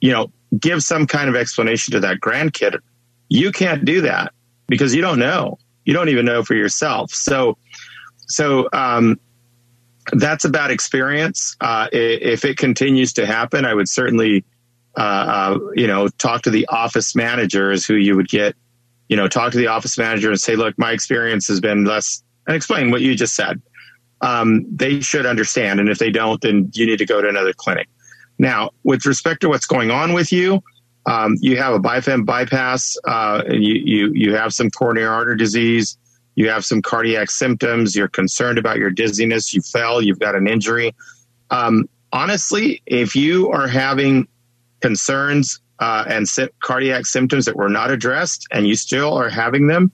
You 0.00 0.12
know, 0.12 0.32
give 0.58 0.82
some 0.82 1.06
kind 1.06 1.28
of 1.28 1.36
explanation 1.36 1.92
to 1.92 2.00
that 2.00 2.20
grandkid. 2.20 2.78
You 3.28 3.52
can't 3.52 3.84
do 3.84 4.02
that 4.02 4.32
because 4.66 4.94
you 4.94 5.00
don't 5.00 5.18
know. 5.18 5.58
you 5.84 5.94
don't 5.94 6.10
even 6.10 6.26
know 6.26 6.44
for 6.44 6.54
yourself. 6.54 7.10
So, 7.12 7.56
so 8.26 8.68
um, 8.72 9.18
that's 10.12 10.44
about 10.44 10.70
experience. 10.70 11.56
Uh, 11.60 11.88
if 11.92 12.44
it 12.44 12.56
continues 12.56 13.12
to 13.14 13.26
happen, 13.26 13.64
I 13.64 13.74
would 13.74 13.88
certainly, 13.88 14.44
uh, 14.96 15.00
uh, 15.00 15.58
you 15.74 15.86
know, 15.86 16.08
talk 16.08 16.42
to 16.42 16.50
the 16.50 16.66
office 16.66 17.14
managers 17.14 17.86
who 17.86 17.94
you 17.94 18.16
would 18.16 18.28
get, 18.28 18.56
you 19.08 19.16
know, 19.16 19.28
talk 19.28 19.52
to 19.52 19.58
the 19.58 19.68
office 19.68 19.98
manager 19.98 20.30
and 20.30 20.40
say, 20.40 20.56
look, 20.56 20.78
my 20.78 20.92
experience 20.92 21.48
has 21.48 21.60
been 21.60 21.84
less, 21.84 22.22
and 22.46 22.56
explain 22.56 22.90
what 22.90 23.00
you 23.00 23.14
just 23.14 23.34
said. 23.34 23.60
Um, 24.20 24.66
they 24.74 25.00
should 25.00 25.26
understand. 25.26 25.80
And 25.80 25.88
if 25.88 25.98
they 25.98 26.10
don't, 26.10 26.40
then 26.40 26.70
you 26.74 26.86
need 26.86 26.98
to 26.98 27.06
go 27.06 27.20
to 27.20 27.28
another 27.28 27.52
clinic. 27.52 27.88
Now, 28.38 28.70
with 28.84 29.06
respect 29.06 29.42
to 29.42 29.48
what's 29.48 29.66
going 29.66 29.90
on 29.90 30.12
with 30.12 30.32
you, 30.32 30.62
um, 31.06 31.36
you 31.40 31.56
have 31.56 31.74
a 31.74 31.78
bifem 31.78 32.24
bypass, 32.24 32.96
uh, 33.04 33.42
and 33.46 33.64
you, 33.64 33.74
you, 33.74 34.12
you 34.14 34.34
have 34.34 34.52
some 34.52 34.70
coronary 34.70 35.06
artery 35.06 35.36
disease 35.36 35.98
you 36.34 36.48
have 36.48 36.64
some 36.64 36.82
cardiac 36.82 37.30
symptoms, 37.30 37.94
you're 37.94 38.08
concerned 38.08 38.58
about 38.58 38.78
your 38.78 38.90
dizziness, 38.90 39.52
you 39.52 39.60
fell, 39.60 40.00
you've 40.00 40.18
got 40.18 40.34
an 40.34 40.46
injury. 40.46 40.94
Um, 41.50 41.88
honestly, 42.12 42.82
if 42.86 43.14
you 43.16 43.50
are 43.50 43.68
having 43.68 44.28
concerns 44.80 45.60
uh, 45.78 46.04
and 46.08 46.26
cardiac 46.62 47.06
symptoms 47.06 47.44
that 47.46 47.56
were 47.56 47.68
not 47.68 47.90
addressed 47.90 48.46
and 48.50 48.66
you 48.66 48.76
still 48.76 49.14
are 49.14 49.28
having 49.28 49.66
them, 49.66 49.92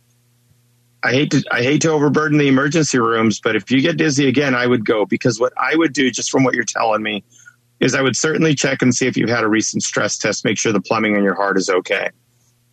I 1.03 1.13
hate 1.13 1.31
to 1.33 1.45
I 1.53 1.63
hate 1.63 1.83
to 1.83 1.91
overburden 1.91 2.39
the 2.39 2.49
emergency 2.49 2.99
rooms, 2.99 3.41
but 3.41 3.55
if 3.55 3.71
you 3.71 3.81
get 3.81 3.97
dizzy 3.97 4.27
again, 4.27 4.55
I 4.55 4.67
would 4.67 4.85
go 4.85 5.07
because 5.07 5.39
what 5.39 5.53
I 5.57 5.77
would 5.77 5.93
do, 5.93 6.11
just 6.11 6.31
from 6.31 6.43
what 6.43 6.55
you're 6.55 6.65
telling 6.65 7.03
me, 7.03 7.23
is 7.79 7.95
I 7.95 8.03
would 8.03 8.17
certainly 8.17 8.55
check 8.55 8.83
and 8.83 8.95
see 8.95 9.07
if 9.07 9.17
you've 9.17 9.29
had 9.31 9.45
a 9.45 9.49
recent 9.49 9.83
stress 9.83 10.19
test, 10.19 10.45
make 10.45 10.59
sure 10.59 10.73
the 10.73 10.81
plumbing 10.81 11.15
in 11.15 11.23
your 11.23 11.35
heart 11.35 11.59
is 11.59 11.69
okay. 11.69 12.11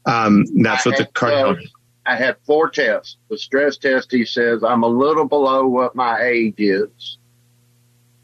Um, 0.05 0.45
that's 0.63 0.85
what 0.85 0.97
the 0.97 1.05
cardiologist. 1.05 1.69
I 2.05 2.17
had 2.17 2.37
four 2.45 2.69
tests. 2.69 3.17
The 3.29 3.37
stress 3.37 3.77
test, 3.77 4.11
he 4.11 4.25
says, 4.25 4.63
I'm 4.63 4.83
a 4.83 4.87
little 4.87 5.25
below 5.25 5.67
what 5.67 5.95
my 5.95 6.21
age 6.21 6.55
is. 6.57 7.17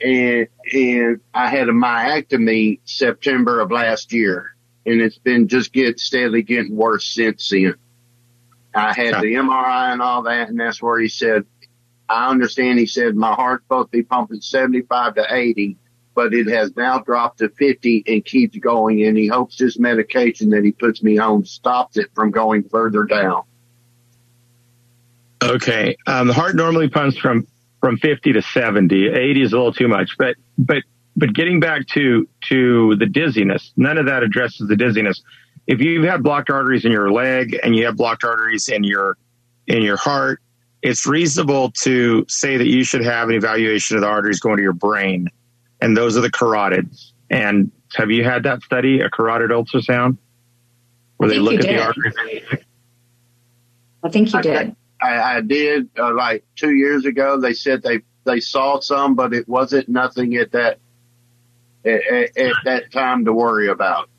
And, 0.01 0.47
and 0.73 1.19
I 1.33 1.47
had 1.47 1.69
a 1.69 1.73
myectomy 1.73 2.79
September 2.85 3.59
of 3.61 3.71
last 3.71 4.11
year. 4.11 4.55
And 4.85 5.01
it's 5.01 5.17
been 5.17 5.47
just 5.47 5.71
get 5.71 5.99
steadily 5.99 6.41
getting 6.41 6.75
worse 6.75 7.05
since 7.05 7.49
then. 7.49 7.75
I 8.73 8.93
had 8.93 9.21
the 9.21 9.33
MRI 9.33 9.93
and 9.93 10.01
all 10.01 10.23
that. 10.23 10.49
And 10.49 10.59
that's 10.59 10.81
where 10.81 10.99
he 10.99 11.07
said, 11.07 11.45
I 12.07 12.29
understand. 12.29 12.79
He 12.79 12.85
said, 12.85 13.15
my 13.15 13.33
heart's 13.33 13.63
supposed 13.63 13.91
to 13.91 13.97
be 13.97 14.03
pumping 14.03 14.41
75 14.41 15.15
to 15.15 15.25
80, 15.29 15.77
but 16.15 16.33
it 16.33 16.47
has 16.47 16.75
now 16.75 16.99
dropped 16.99 17.39
to 17.39 17.49
50 17.49 18.03
and 18.07 18.25
keeps 18.25 18.57
going. 18.57 19.03
And 19.05 19.17
he 19.17 19.27
hopes 19.27 19.57
this 19.57 19.79
medication 19.79 20.49
that 20.49 20.63
he 20.63 20.71
puts 20.71 21.03
me 21.03 21.17
on 21.17 21.45
stops 21.45 21.97
it 21.97 22.09
from 22.13 22.31
going 22.31 22.63
further 22.67 23.03
down. 23.03 23.43
Okay. 25.43 25.95
Um, 26.07 26.27
the 26.27 26.33
heart 26.33 26.55
normally 26.55 26.89
pumps 26.89 27.17
from, 27.17 27.47
from 27.79 27.97
50 27.97 28.33
to 28.33 28.41
70. 28.41 29.07
80 29.07 29.41
is 29.41 29.53
a 29.53 29.57
little 29.57 29.73
too 29.73 29.87
much, 29.87 30.17
but, 30.17 30.35
but, 30.57 30.83
but 31.15 31.33
getting 31.33 31.59
back 31.59 31.87
to, 31.87 32.27
to 32.49 32.95
the 32.95 33.05
dizziness, 33.05 33.71
none 33.77 33.97
of 33.97 34.05
that 34.05 34.23
addresses 34.23 34.67
the 34.67 34.75
dizziness. 34.75 35.21
If 35.67 35.79
you've 35.81 36.03
had 36.03 36.23
blocked 36.23 36.49
arteries 36.49 36.85
in 36.85 36.91
your 36.91 37.11
leg 37.11 37.57
and 37.63 37.75
you 37.75 37.85
have 37.85 37.95
blocked 37.95 38.23
arteries 38.23 38.69
in 38.69 38.83
your, 38.83 39.17
in 39.67 39.81
your 39.81 39.97
heart, 39.97 40.41
it's 40.81 41.05
reasonable 41.05 41.71
to 41.71 42.25
say 42.27 42.57
that 42.57 42.67
you 42.67 42.83
should 42.83 43.03
have 43.03 43.29
an 43.29 43.35
evaluation 43.35 43.97
of 43.97 44.01
the 44.01 44.07
arteries 44.07 44.39
going 44.39 44.57
to 44.57 44.63
your 44.63 44.73
brain. 44.73 45.29
And 45.81 45.95
those 45.95 46.17
are 46.17 46.21
the 46.21 46.31
carotids. 46.31 47.11
And 47.29 47.71
have 47.95 48.11
you 48.11 48.23
had 48.23 48.43
that 48.43 48.61
study, 48.63 49.01
a 49.01 49.09
carotid 49.09 49.51
ultrasound, 49.51 50.17
where 51.17 51.29
they 51.29 51.39
look 51.39 51.55
at 51.55 51.61
did. 51.61 51.77
the 51.77 51.83
arteries? 51.83 52.13
I 54.03 54.09
think 54.09 54.33
you 54.33 54.41
did. 54.41 54.75
I, 55.01 55.37
I 55.37 55.41
did 55.41 55.89
uh, 55.97 56.13
like 56.13 56.43
two 56.55 56.73
years 56.73 57.05
ago. 57.05 57.39
They 57.39 57.53
said 57.53 57.81
they 57.83 58.01
they 58.25 58.39
saw 58.39 58.79
some, 58.79 59.15
but 59.15 59.33
it 59.33 59.47
wasn't 59.47 59.89
nothing 59.89 60.35
at 60.35 60.51
that 60.51 60.79
at, 61.85 62.37
at 62.37 62.53
that 62.65 62.91
time 62.91 63.25
to 63.25 63.33
worry 63.33 63.69
about. 63.69 64.09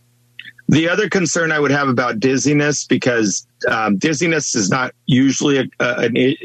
The 0.69 0.89
other 0.89 1.09
concern 1.09 1.51
I 1.51 1.59
would 1.59 1.73
have 1.73 1.89
about 1.89 2.21
dizziness, 2.21 2.87
because 2.87 3.45
um, 3.69 3.99
dizziness 3.99 4.55
is 4.55 4.71
not 4.71 4.95
usually 5.05 5.59
a, 5.59 5.65
a, 5.81 6.37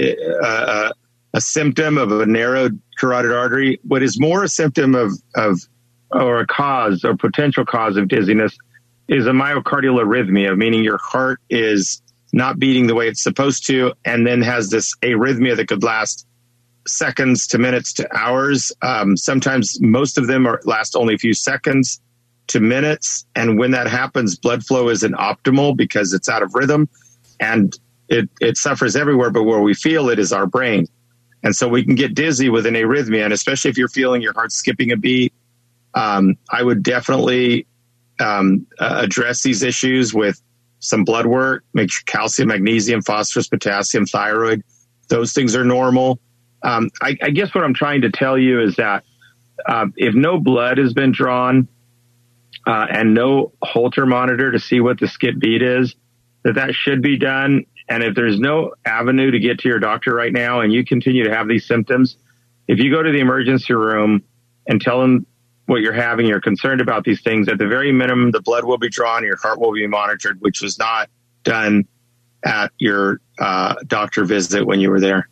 a, 0.42 0.92
a, 1.36 1.42
symptom 1.42 2.00
of 2.00 2.12
a 2.12 2.26
narrowed 2.26 2.82
carotid 2.98 3.32
artery. 3.32 3.80
What 3.84 4.02
is 4.02 4.20
more 4.20 4.44
a 4.44 4.50
symptom 4.50 4.96
of, 4.96 5.12
of 5.36 5.60
or 6.10 6.40
a 6.40 6.48
cause 6.48 7.04
or 7.06 7.16
potential 7.16 7.66
cause 7.66 7.98
of 7.98 8.08
dizziness 8.08 8.58
is 9.08 9.28
a 9.28 9.32
myocardial 9.32 10.04
arrhythmia, 10.04 10.58
meaning 10.58 10.84
your 10.84 10.98
heart 10.98 11.40
is 11.52 12.02
not 12.34 12.60
beating 12.60 12.88
the 12.88 12.96
way 12.96 13.08
it's 13.08 13.24
supposed 13.24 13.66
to, 13.68 13.94
and 14.04 14.26
then 14.26 14.42
has 14.42 14.70
this 14.70 14.94
arrhythmia 15.02 15.56
that 15.56 15.68
could 15.68 15.84
last 15.84 16.28
seconds 16.88 17.48
to 17.48 17.58
minutes 17.58 17.94
to 17.94 18.16
hours. 18.16 18.72
Um, 18.82 19.18
sometimes 19.18 19.80
most 19.82 20.18
of 20.18 20.28
them 20.28 20.46
are 20.46 20.62
last 20.66 20.96
only 20.96 21.16
a 21.16 21.18
few 21.18 21.34
seconds 21.34 22.02
to 22.48 22.60
minutes. 22.60 23.26
And 23.36 23.58
when 23.58 23.72
that 23.72 23.88
happens, 23.88 24.38
blood 24.38 24.64
flow 24.64 24.90
isn't 24.90 25.14
optimal 25.16 25.76
because 25.76 26.14
it's 26.14 26.30
out 26.30 26.44
of 26.44 26.54
rhythm 26.54 26.88
and 27.40 27.78
it, 28.08 28.30
it 28.40 28.58
suffers 28.58 28.96
everywhere. 28.96 29.32
But 29.32 29.44
where 29.44 29.62
we 29.62 29.74
feel 29.74 30.10
it 30.10 30.20
is 30.20 30.32
our 30.32 30.46
brain. 30.46 30.88
And 31.44 31.56
so 31.56 31.68
we 31.68 31.84
can 31.84 31.96
get 31.96 32.16
dizzy 32.16 32.50
with 32.50 32.66
an 32.66 32.74
arrhythmia. 32.76 33.24
And 33.24 33.34
especially 33.34 33.70
if 33.72 33.78
you're 33.78 33.88
feeling 33.88 34.22
your 34.22 34.34
heart 34.34 34.52
skipping 34.52 34.92
a 34.92 34.98
beat, 34.98 35.34
um, 35.94 36.38
I 36.50 36.62
would 36.62 36.84
definitely 36.84 37.68
um, 38.20 38.68
address 38.80 39.44
these 39.44 39.64
issues 39.64 40.14
with 40.14 40.42
some 40.86 41.04
blood 41.04 41.26
work, 41.26 41.64
make 41.74 41.92
sure 41.92 42.04
calcium, 42.06 42.50
magnesium, 42.50 43.02
phosphorus, 43.02 43.48
potassium, 43.48 44.06
thyroid, 44.06 44.64
those 45.08 45.34
things 45.34 45.56
are 45.56 45.66
normal. 45.66 46.20
Um, 46.64 46.90
I, 47.02 47.16
I, 47.22 47.30
guess 47.30 47.54
what 47.54 47.64
I'm 47.64 47.74
trying 47.74 48.02
to 48.02 48.10
tell 48.10 48.38
you 48.38 48.62
is 48.62 48.76
that 48.78 49.04
uh, 49.68 49.88
if 49.96 50.16
no 50.16 50.40
blood 50.40 50.78
has 50.78 50.94
been 50.94 51.12
drawn 51.12 51.68
uh, 52.66 52.88
and 52.90 53.14
no 53.14 53.54
Holter 53.62 54.06
monitor 54.06 54.52
to 54.52 54.60
see 54.60 54.80
what 54.80 55.00
the 55.00 55.08
skip 55.08 55.38
beat 55.38 55.62
is, 55.62 55.96
that 56.44 56.56
that 56.56 56.74
should 56.74 57.02
be 57.02 57.18
done. 57.18 57.66
And 57.88 58.04
if 58.04 58.16
there's 58.16 58.40
no 58.40 58.74
avenue 58.84 59.30
to 59.32 59.40
get 59.40 59.60
to 59.60 59.70
your 59.70 59.80
doctor 59.80 60.14
right 60.14 60.34
now 60.34 60.62
and 60.62 60.74
you 60.74 60.84
continue 60.84 61.24
to 61.26 61.36
have 61.36 61.48
these 61.48 61.68
symptoms, 61.68 62.18
if 62.68 62.80
you 62.80 62.92
go 62.92 63.04
to 63.04 63.12
the 63.12 63.20
emergency 63.20 63.74
room 63.74 64.24
and 64.68 64.82
tell 64.82 65.02
them 65.02 65.28
what 65.66 65.82
you're 65.82 65.94
having, 65.94 66.28
you're 66.28 66.42
concerned 66.42 66.82
about 66.82 67.04
these 67.04 67.22
things, 67.22 67.48
at 67.48 67.58
the 67.58 67.68
very 67.68 67.92
minimum, 67.92 68.32
the 68.32 68.42
blood 68.42 68.66
will 68.66 68.78
be 68.78 68.90
drawn, 68.90 69.24
your 69.24 69.38
heart 69.38 69.60
will 69.60 69.74
be 69.74 69.88
monitored, 69.88 70.40
which 70.42 70.62
was 70.62 70.78
not 70.78 71.10
done 71.44 71.86
at 72.44 72.72
your 72.78 73.20
uh, 73.40 73.76
doctor 73.88 74.26
visit 74.26 74.66
when 74.66 74.80
you 74.80 74.90
were 74.90 75.00
there. 75.00 75.30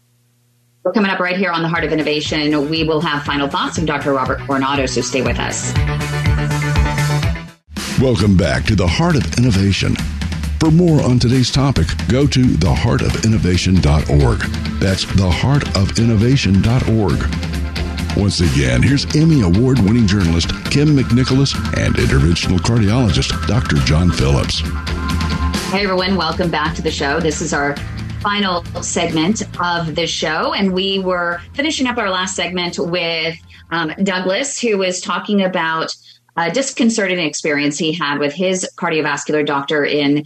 We're 0.83 0.91
coming 0.91 1.11
up 1.11 1.19
right 1.19 1.37
here 1.37 1.51
on 1.51 1.61
the 1.61 1.69
Heart 1.69 1.85
of 1.85 1.93
Innovation. 1.93 2.69
We 2.69 2.83
will 2.83 2.99
have 3.01 3.23
final 3.23 3.47
thoughts 3.47 3.77
from 3.77 3.85
Dr. 3.85 4.13
Robert 4.13 4.39
Coronado, 4.39 4.85
so 4.85 5.01
stay 5.01 5.21
with 5.21 5.39
us. 5.39 5.73
Welcome 8.01 8.35
back 8.35 8.65
to 8.65 8.75
the 8.75 8.87
Heart 8.87 9.15
of 9.15 9.37
Innovation. 9.37 9.95
For 10.59 10.71
more 10.71 11.01
on 11.03 11.19
today's 11.19 11.51
topic, 11.51 11.87
go 12.09 12.27
to 12.27 12.41
theheartofinnovation.org. 12.41 14.39
That's 14.79 15.05
theheartofinnovation.org. 15.05 17.62
Once 18.15 18.41
again, 18.41 18.83
here's 18.83 19.05
Emmy 19.15 19.41
Award 19.41 19.79
winning 19.79 20.05
journalist 20.05 20.49
Kym 20.69 20.95
McNicholas 20.95 21.55
and 21.83 21.95
interventional 21.95 22.59
cardiologist 22.59 23.47
Dr. 23.47 23.77
John 23.87 24.11
Phillips. 24.11 24.59
Hey, 25.71 25.83
everyone, 25.83 26.15
welcome 26.15 26.51
back 26.51 26.75
to 26.75 26.83
the 26.83 26.91
show. 26.91 27.19
This 27.19 27.41
is 27.41 27.53
our 27.53 27.75
final 28.21 28.63
segment 28.83 29.41
of 29.59 29.95
the 29.95 30.05
show, 30.05 30.53
and 30.53 30.73
we 30.73 30.99
were 30.99 31.41
finishing 31.53 31.87
up 31.87 31.97
our 31.97 32.11
last 32.11 32.35
segment 32.35 32.77
with 32.77 33.35
um, 33.71 33.91
Douglas, 34.03 34.59
who 34.59 34.77
was 34.77 35.01
talking 35.01 35.41
about 35.41 35.91
a 36.37 36.51
disconcerting 36.51 37.17
experience 37.17 37.79
he 37.79 37.93
had 37.93 38.19
with 38.19 38.33
his 38.33 38.69
cardiovascular 38.77 39.43
doctor 39.43 39.83
in 39.83 40.23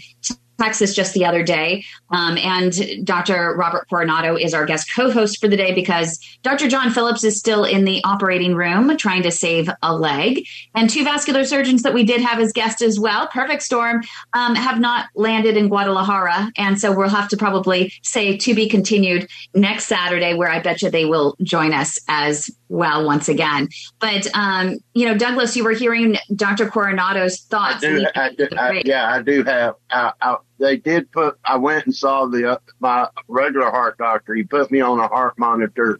Texas 0.59 0.93
just 0.93 1.13
the 1.13 1.23
other 1.23 1.41
day. 1.43 1.85
Um, 2.09 2.37
and 2.37 3.05
Dr. 3.05 3.55
Robert 3.55 3.87
Coronado 3.89 4.35
is 4.35 4.53
our 4.53 4.65
guest 4.65 4.93
co 4.93 5.11
host 5.11 5.39
for 5.39 5.47
the 5.47 5.57
day 5.57 5.73
because 5.73 6.19
Dr. 6.43 6.67
John 6.67 6.91
Phillips 6.91 7.23
is 7.23 7.37
still 7.37 7.63
in 7.63 7.85
the 7.85 8.01
operating 8.03 8.55
room 8.55 8.95
trying 8.97 9.23
to 9.23 9.31
save 9.31 9.69
a 9.81 9.95
leg. 9.95 10.45
And 10.75 10.89
two 10.89 11.03
vascular 11.03 11.43
surgeons 11.43 11.83
that 11.83 11.93
we 11.93 12.03
did 12.03 12.21
have 12.21 12.39
as 12.39 12.53
guests 12.53 12.81
as 12.81 12.99
well, 12.99 13.27
Perfect 13.27 13.63
Storm, 13.63 14.03
um, 14.33 14.55
have 14.55 14.79
not 14.79 15.07
landed 15.15 15.57
in 15.57 15.67
Guadalajara. 15.67 16.51
And 16.57 16.79
so 16.79 16.95
we'll 16.95 17.09
have 17.09 17.29
to 17.29 17.37
probably 17.37 17.93
say 18.03 18.37
to 18.37 18.55
be 18.55 18.69
continued 18.69 19.29
next 19.53 19.85
Saturday, 19.85 20.33
where 20.33 20.49
I 20.49 20.59
bet 20.59 20.81
you 20.81 20.89
they 20.89 21.05
will 21.05 21.35
join 21.41 21.73
us 21.73 21.99
as 22.07 22.49
well 22.69 23.05
once 23.05 23.29
again. 23.29 23.69
But, 23.99 24.27
um, 24.33 24.77
you 24.93 25.05
know, 25.05 25.17
Douglas, 25.17 25.55
you 25.55 25.63
were 25.63 25.71
hearing 25.71 26.17
Dr. 26.35 26.69
Coronado's 26.69 27.41
thoughts. 27.41 27.83
I 27.83 27.89
do, 27.89 28.05
I 28.15 28.33
do, 28.33 28.47
I, 28.57 28.81
yeah, 28.85 29.13
I 29.13 29.21
do 29.21 29.43
have. 29.43 29.75
I, 29.89 30.37
they 30.59 30.77
did 30.77 31.11
put. 31.11 31.37
I 31.43 31.57
went 31.57 31.85
and 31.85 31.95
saw 31.95 32.25
the 32.25 32.53
uh, 32.53 32.57
my 32.79 33.09
regular 33.27 33.69
heart 33.69 33.97
doctor. 33.97 34.33
He 34.33 34.43
put 34.43 34.71
me 34.71 34.81
on 34.81 34.99
a 34.99 35.07
heart 35.07 35.37
monitor 35.37 35.99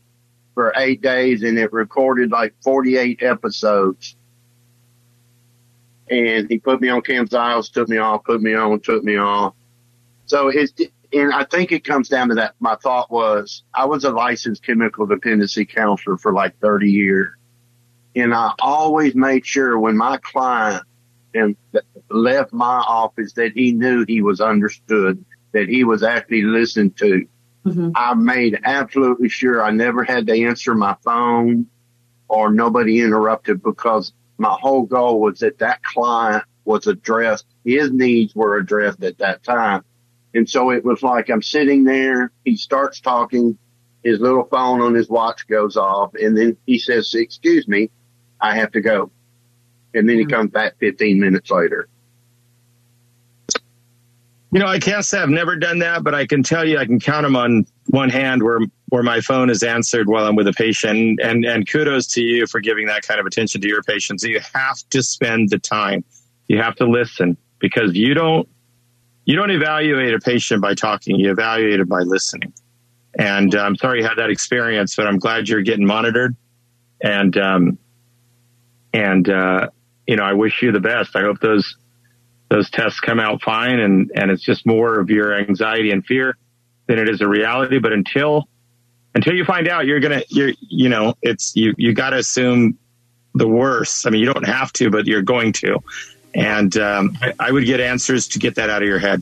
for 0.53 0.73
eight 0.75 1.01
days, 1.01 1.43
and 1.43 1.57
it 1.57 1.71
recorded 1.73 2.31
like 2.31 2.53
forty 2.63 2.97
eight 2.97 3.21
episodes. 3.23 4.15
And 6.09 6.49
he 6.49 6.59
put 6.59 6.81
me 6.81 6.89
on 6.89 7.01
Camzyos, 7.01 7.71
took 7.71 7.89
me 7.89 7.97
off, 7.97 8.23
put 8.23 8.41
me 8.41 8.53
on, 8.55 8.79
took 8.79 9.03
me 9.03 9.17
off. 9.17 9.53
So 10.25 10.47
it's 10.47 10.73
and 11.13 11.33
I 11.33 11.43
think 11.45 11.71
it 11.71 11.83
comes 11.83 12.09
down 12.09 12.29
to 12.29 12.35
that. 12.35 12.55
My 12.59 12.75
thought 12.75 13.11
was 13.11 13.63
I 13.73 13.85
was 13.85 14.03
a 14.03 14.11
licensed 14.11 14.63
chemical 14.63 15.05
dependency 15.05 15.65
counselor 15.65 16.17
for 16.17 16.33
like 16.33 16.59
30 16.59 16.91
years. 16.91 17.33
And 18.15 18.33
I 18.33 18.51
always 18.59 19.15
made 19.15 19.45
sure 19.45 19.77
when 19.77 19.95
my 19.95 20.17
client 20.17 20.83
and 21.33 21.55
left 22.09 22.53
my 22.53 22.79
office 22.79 23.33
that 23.33 23.53
he 23.53 23.71
knew 23.71 24.05
he 24.07 24.21
was 24.21 24.41
understood, 24.41 25.23
that 25.51 25.67
he 25.67 25.83
was 25.83 26.03
actually 26.03 26.43
listened 26.43 26.97
to. 26.97 27.27
Mm-hmm. 27.65 27.91
I 27.95 28.13
made 28.13 28.59
absolutely 28.63 29.29
sure 29.29 29.61
I 29.61 29.71
never 29.71 30.03
had 30.03 30.27
to 30.27 30.45
answer 30.45 30.73
my 30.73 30.95
phone 31.03 31.67
or 32.29 32.51
nobody 32.51 33.01
interrupted 33.01 33.61
because 33.61 34.13
my 34.37 34.55
whole 34.59 34.83
goal 34.83 35.19
was 35.19 35.39
that 35.39 35.59
that 35.59 35.83
client 35.83 36.43
was 36.63 36.87
addressed. 36.87 37.45
His 37.65 37.91
needs 37.91 38.35
were 38.35 38.57
addressed 38.57 39.03
at 39.03 39.17
that 39.17 39.43
time. 39.43 39.83
And 40.33 40.49
so 40.49 40.69
it 40.71 40.85
was 40.85 41.01
like 41.01 41.29
I'm 41.29 41.41
sitting 41.41 41.83
there. 41.83 42.31
He 42.45 42.57
starts 42.57 43.01
talking. 43.01 43.57
His 44.03 44.19
little 44.19 44.45
phone 44.45 44.79
on 44.81 44.93
his 44.93 45.09
watch 45.09 45.47
goes 45.47 45.75
off 45.75 46.13
and 46.13 46.37
then 46.37 46.55
he 46.65 46.79
says, 46.79 47.13
excuse 47.13 47.67
me, 47.67 47.89
I 48.39 48.55
have 48.55 48.71
to 48.71 48.81
go. 48.81 49.11
And 49.93 50.07
then 50.07 50.17
he 50.17 50.23
mm-hmm. 50.23 50.33
comes 50.33 50.51
back 50.51 50.77
15 50.79 51.19
minutes 51.19 51.49
later. 51.49 51.89
You 54.51 54.59
know, 54.59 54.67
I 54.67 54.79
can't 54.79 55.03
say 55.03 55.19
I've 55.19 55.29
never 55.29 55.57
done 55.57 55.79
that, 55.79 56.03
but 56.03 56.15
I 56.15 56.25
can 56.25 56.41
tell 56.41 56.65
you 56.65 56.77
I 56.77 56.85
can 56.85 56.99
count 56.99 57.23
them 57.23 57.35
on 57.35 57.65
one 57.87 58.09
hand 58.09 58.43
where 58.43 58.59
where 58.89 59.03
my 59.03 59.19
phone 59.19 59.49
is 59.49 59.61
answered 59.61 60.07
while 60.07 60.25
I'm 60.25 60.35
with 60.35 60.47
a 60.47 60.53
patient. 60.53 61.19
And 61.21 61.43
and 61.43 61.69
kudos 61.69 62.07
to 62.13 62.21
you 62.21 62.47
for 62.47 62.61
giving 62.61 62.87
that 62.87 63.01
kind 63.01 63.19
of 63.19 63.25
attention 63.25 63.59
to 63.61 63.67
your 63.67 63.83
patients. 63.83 64.23
You 64.23 64.39
have 64.53 64.77
to 64.91 65.03
spend 65.03 65.49
the 65.49 65.59
time. 65.59 66.05
You 66.47 66.61
have 66.61 66.75
to 66.77 66.85
listen 66.85 67.35
because 67.59 67.93
you 67.95 68.13
don't 68.13 68.47
you 69.25 69.35
don't 69.35 69.51
evaluate 69.51 70.13
a 70.13 70.19
patient 70.19 70.61
by 70.61 70.73
talking. 70.73 71.19
You 71.19 71.31
evaluate 71.31 71.81
it 71.81 71.89
by 71.89 72.01
listening. 72.01 72.53
And 73.19 73.53
uh, 73.53 73.59
I'm 73.59 73.75
sorry 73.75 73.99
you 73.99 74.07
had 74.07 74.17
that 74.17 74.29
experience, 74.29 74.95
but 74.95 75.07
I'm 75.07 75.19
glad 75.19 75.49
you're 75.49 75.61
getting 75.61 75.85
monitored. 75.85 76.35
And 77.01 77.37
um, 77.37 77.77
and 78.93 79.29
uh, 79.29 79.69
you 80.07 80.15
know, 80.15 80.23
I 80.23 80.33
wish 80.33 80.61
you 80.61 80.71
the 80.71 80.79
best. 80.79 81.15
I 81.17 81.21
hope 81.21 81.41
those 81.41 81.75
those 82.49 82.69
tests 82.69 82.99
come 82.99 83.19
out 83.19 83.41
fine 83.41 83.79
and, 83.79 84.11
and 84.15 84.31
it's 84.31 84.41
just 84.41 84.65
more 84.65 84.99
of 84.99 85.09
your 85.09 85.33
anxiety 85.33 85.91
and 85.91 86.05
fear 86.05 86.37
than 86.87 86.99
it 86.99 87.09
is 87.09 87.21
a 87.21 87.27
reality. 87.27 87.79
But 87.79 87.93
until, 87.93 88.47
until 89.13 89.35
you 89.35 89.43
find 89.45 89.67
out, 89.67 89.85
you're 89.85 89.99
going 89.99 90.19
to, 90.19 90.25
you're, 90.29 90.53
you 90.61 90.89
know, 90.89 91.15
it's, 91.21 91.55
you, 91.55 91.73
you 91.77 91.93
got 91.93 92.11
to 92.11 92.17
assume 92.17 92.77
the 93.33 93.47
worst. 93.47 94.07
I 94.07 94.09
mean, 94.09 94.21
you 94.21 94.31
don't 94.31 94.47
have 94.47 94.71
to, 94.73 94.89
but 94.89 95.05
you're 95.05 95.21
going 95.21 95.53
to. 95.53 95.79
And 96.33 96.75
um, 96.77 97.17
I, 97.21 97.33
I 97.39 97.51
would 97.51 97.65
get 97.65 97.79
answers 97.79 98.29
to 98.29 98.39
get 98.39 98.55
that 98.55 98.69
out 98.69 98.81
of 98.81 98.87
your 98.87 98.99
head. 98.99 99.21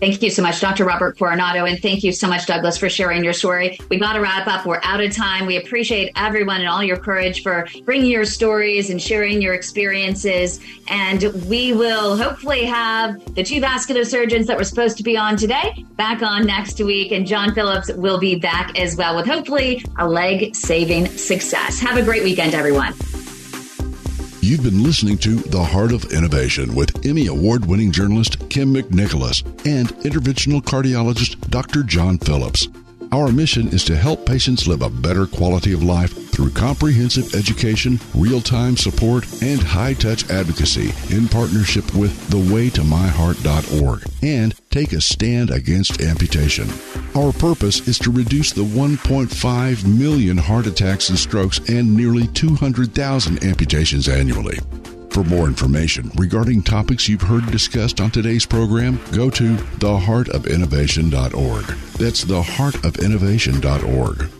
Thank 0.00 0.22
you 0.22 0.30
so 0.30 0.40
much, 0.40 0.60
Dr. 0.60 0.86
Robert 0.86 1.18
Coronado. 1.18 1.66
And 1.66 1.80
thank 1.80 2.02
you 2.02 2.10
so 2.10 2.26
much, 2.26 2.46
Douglas, 2.46 2.78
for 2.78 2.88
sharing 2.88 3.22
your 3.22 3.34
story. 3.34 3.78
We've 3.90 4.00
got 4.00 4.14
to 4.14 4.20
wrap 4.20 4.46
up. 4.46 4.64
We're 4.64 4.80
out 4.82 5.02
of 5.02 5.14
time. 5.14 5.44
We 5.44 5.58
appreciate 5.58 6.10
everyone 6.16 6.60
and 6.60 6.68
all 6.68 6.82
your 6.82 6.96
courage 6.96 7.42
for 7.42 7.66
bringing 7.84 8.10
your 8.10 8.24
stories 8.24 8.88
and 8.88 9.00
sharing 9.00 9.42
your 9.42 9.52
experiences. 9.52 10.58
And 10.88 11.22
we 11.46 11.74
will 11.74 12.16
hopefully 12.16 12.64
have 12.64 13.22
the 13.34 13.42
two 13.42 13.60
vascular 13.60 14.06
surgeons 14.06 14.46
that 14.46 14.56
were 14.56 14.64
supposed 14.64 14.96
to 14.96 15.02
be 15.02 15.18
on 15.18 15.36
today 15.36 15.84
back 15.96 16.22
on 16.22 16.46
next 16.46 16.80
week. 16.80 17.12
And 17.12 17.26
John 17.26 17.54
Phillips 17.54 17.92
will 17.92 18.18
be 18.18 18.36
back 18.36 18.78
as 18.78 18.96
well 18.96 19.16
with 19.16 19.26
hopefully 19.26 19.84
a 19.98 20.08
leg 20.08 20.56
saving 20.56 21.08
success. 21.08 21.78
Have 21.78 21.98
a 21.98 22.02
great 22.02 22.24
weekend, 22.24 22.54
everyone. 22.54 22.94
You've 24.42 24.62
been 24.62 24.82
listening 24.82 25.18
to 25.18 25.34
The 25.36 25.62
Heart 25.62 25.92
of 25.92 26.14
Innovation 26.14 26.74
with 26.74 27.04
Emmy 27.04 27.26
Award 27.26 27.66
winning 27.66 27.92
journalist 27.92 28.38
Kym 28.48 28.74
McNicholas 28.74 29.44
and 29.66 29.88
interventional 29.98 30.62
cardiologist 30.62 31.38
Dr. 31.50 31.82
John 31.82 32.16
Phillips. 32.16 32.66
Our 33.12 33.30
mission 33.30 33.68
is 33.68 33.84
to 33.84 33.96
help 33.98 34.24
patients 34.24 34.66
live 34.66 34.80
a 34.80 34.88
better 34.88 35.26
quality 35.26 35.74
of 35.74 35.82
life 35.82 36.29
through 36.40 36.50
comprehensive 36.52 37.34
education, 37.34 38.00
real 38.14 38.40
time 38.40 38.74
support, 38.74 39.26
and 39.42 39.62
high 39.62 39.92
touch 39.92 40.30
advocacy 40.30 40.90
in 41.14 41.28
partnership 41.28 41.94
with 41.94 42.10
thewaytomyheart.org 42.30 44.02
and 44.22 44.54
take 44.70 44.94
a 44.94 45.02
stand 45.02 45.50
against 45.50 46.00
amputation. 46.00 46.66
Our 47.14 47.32
purpose 47.32 47.86
is 47.86 47.98
to 47.98 48.10
reduce 48.10 48.52
the 48.52 48.64
1.5 48.64 49.98
million 49.98 50.38
heart 50.38 50.66
attacks 50.66 51.10
and 51.10 51.18
strokes 51.18 51.58
and 51.68 51.94
nearly 51.94 52.26
200,000 52.28 53.44
amputations 53.44 54.08
annually. 54.08 54.58
For 55.10 55.22
more 55.24 55.46
information 55.46 56.10
regarding 56.16 56.62
topics 56.62 57.06
you've 57.06 57.20
heard 57.20 57.50
discussed 57.50 58.00
on 58.00 58.10
today's 58.10 58.46
program, 58.46 58.98
go 59.12 59.28
to 59.28 59.56
theheartofinnovation.org. 59.56 61.64
That's 61.98 62.24
theheartofinnovation.org. 62.24 64.39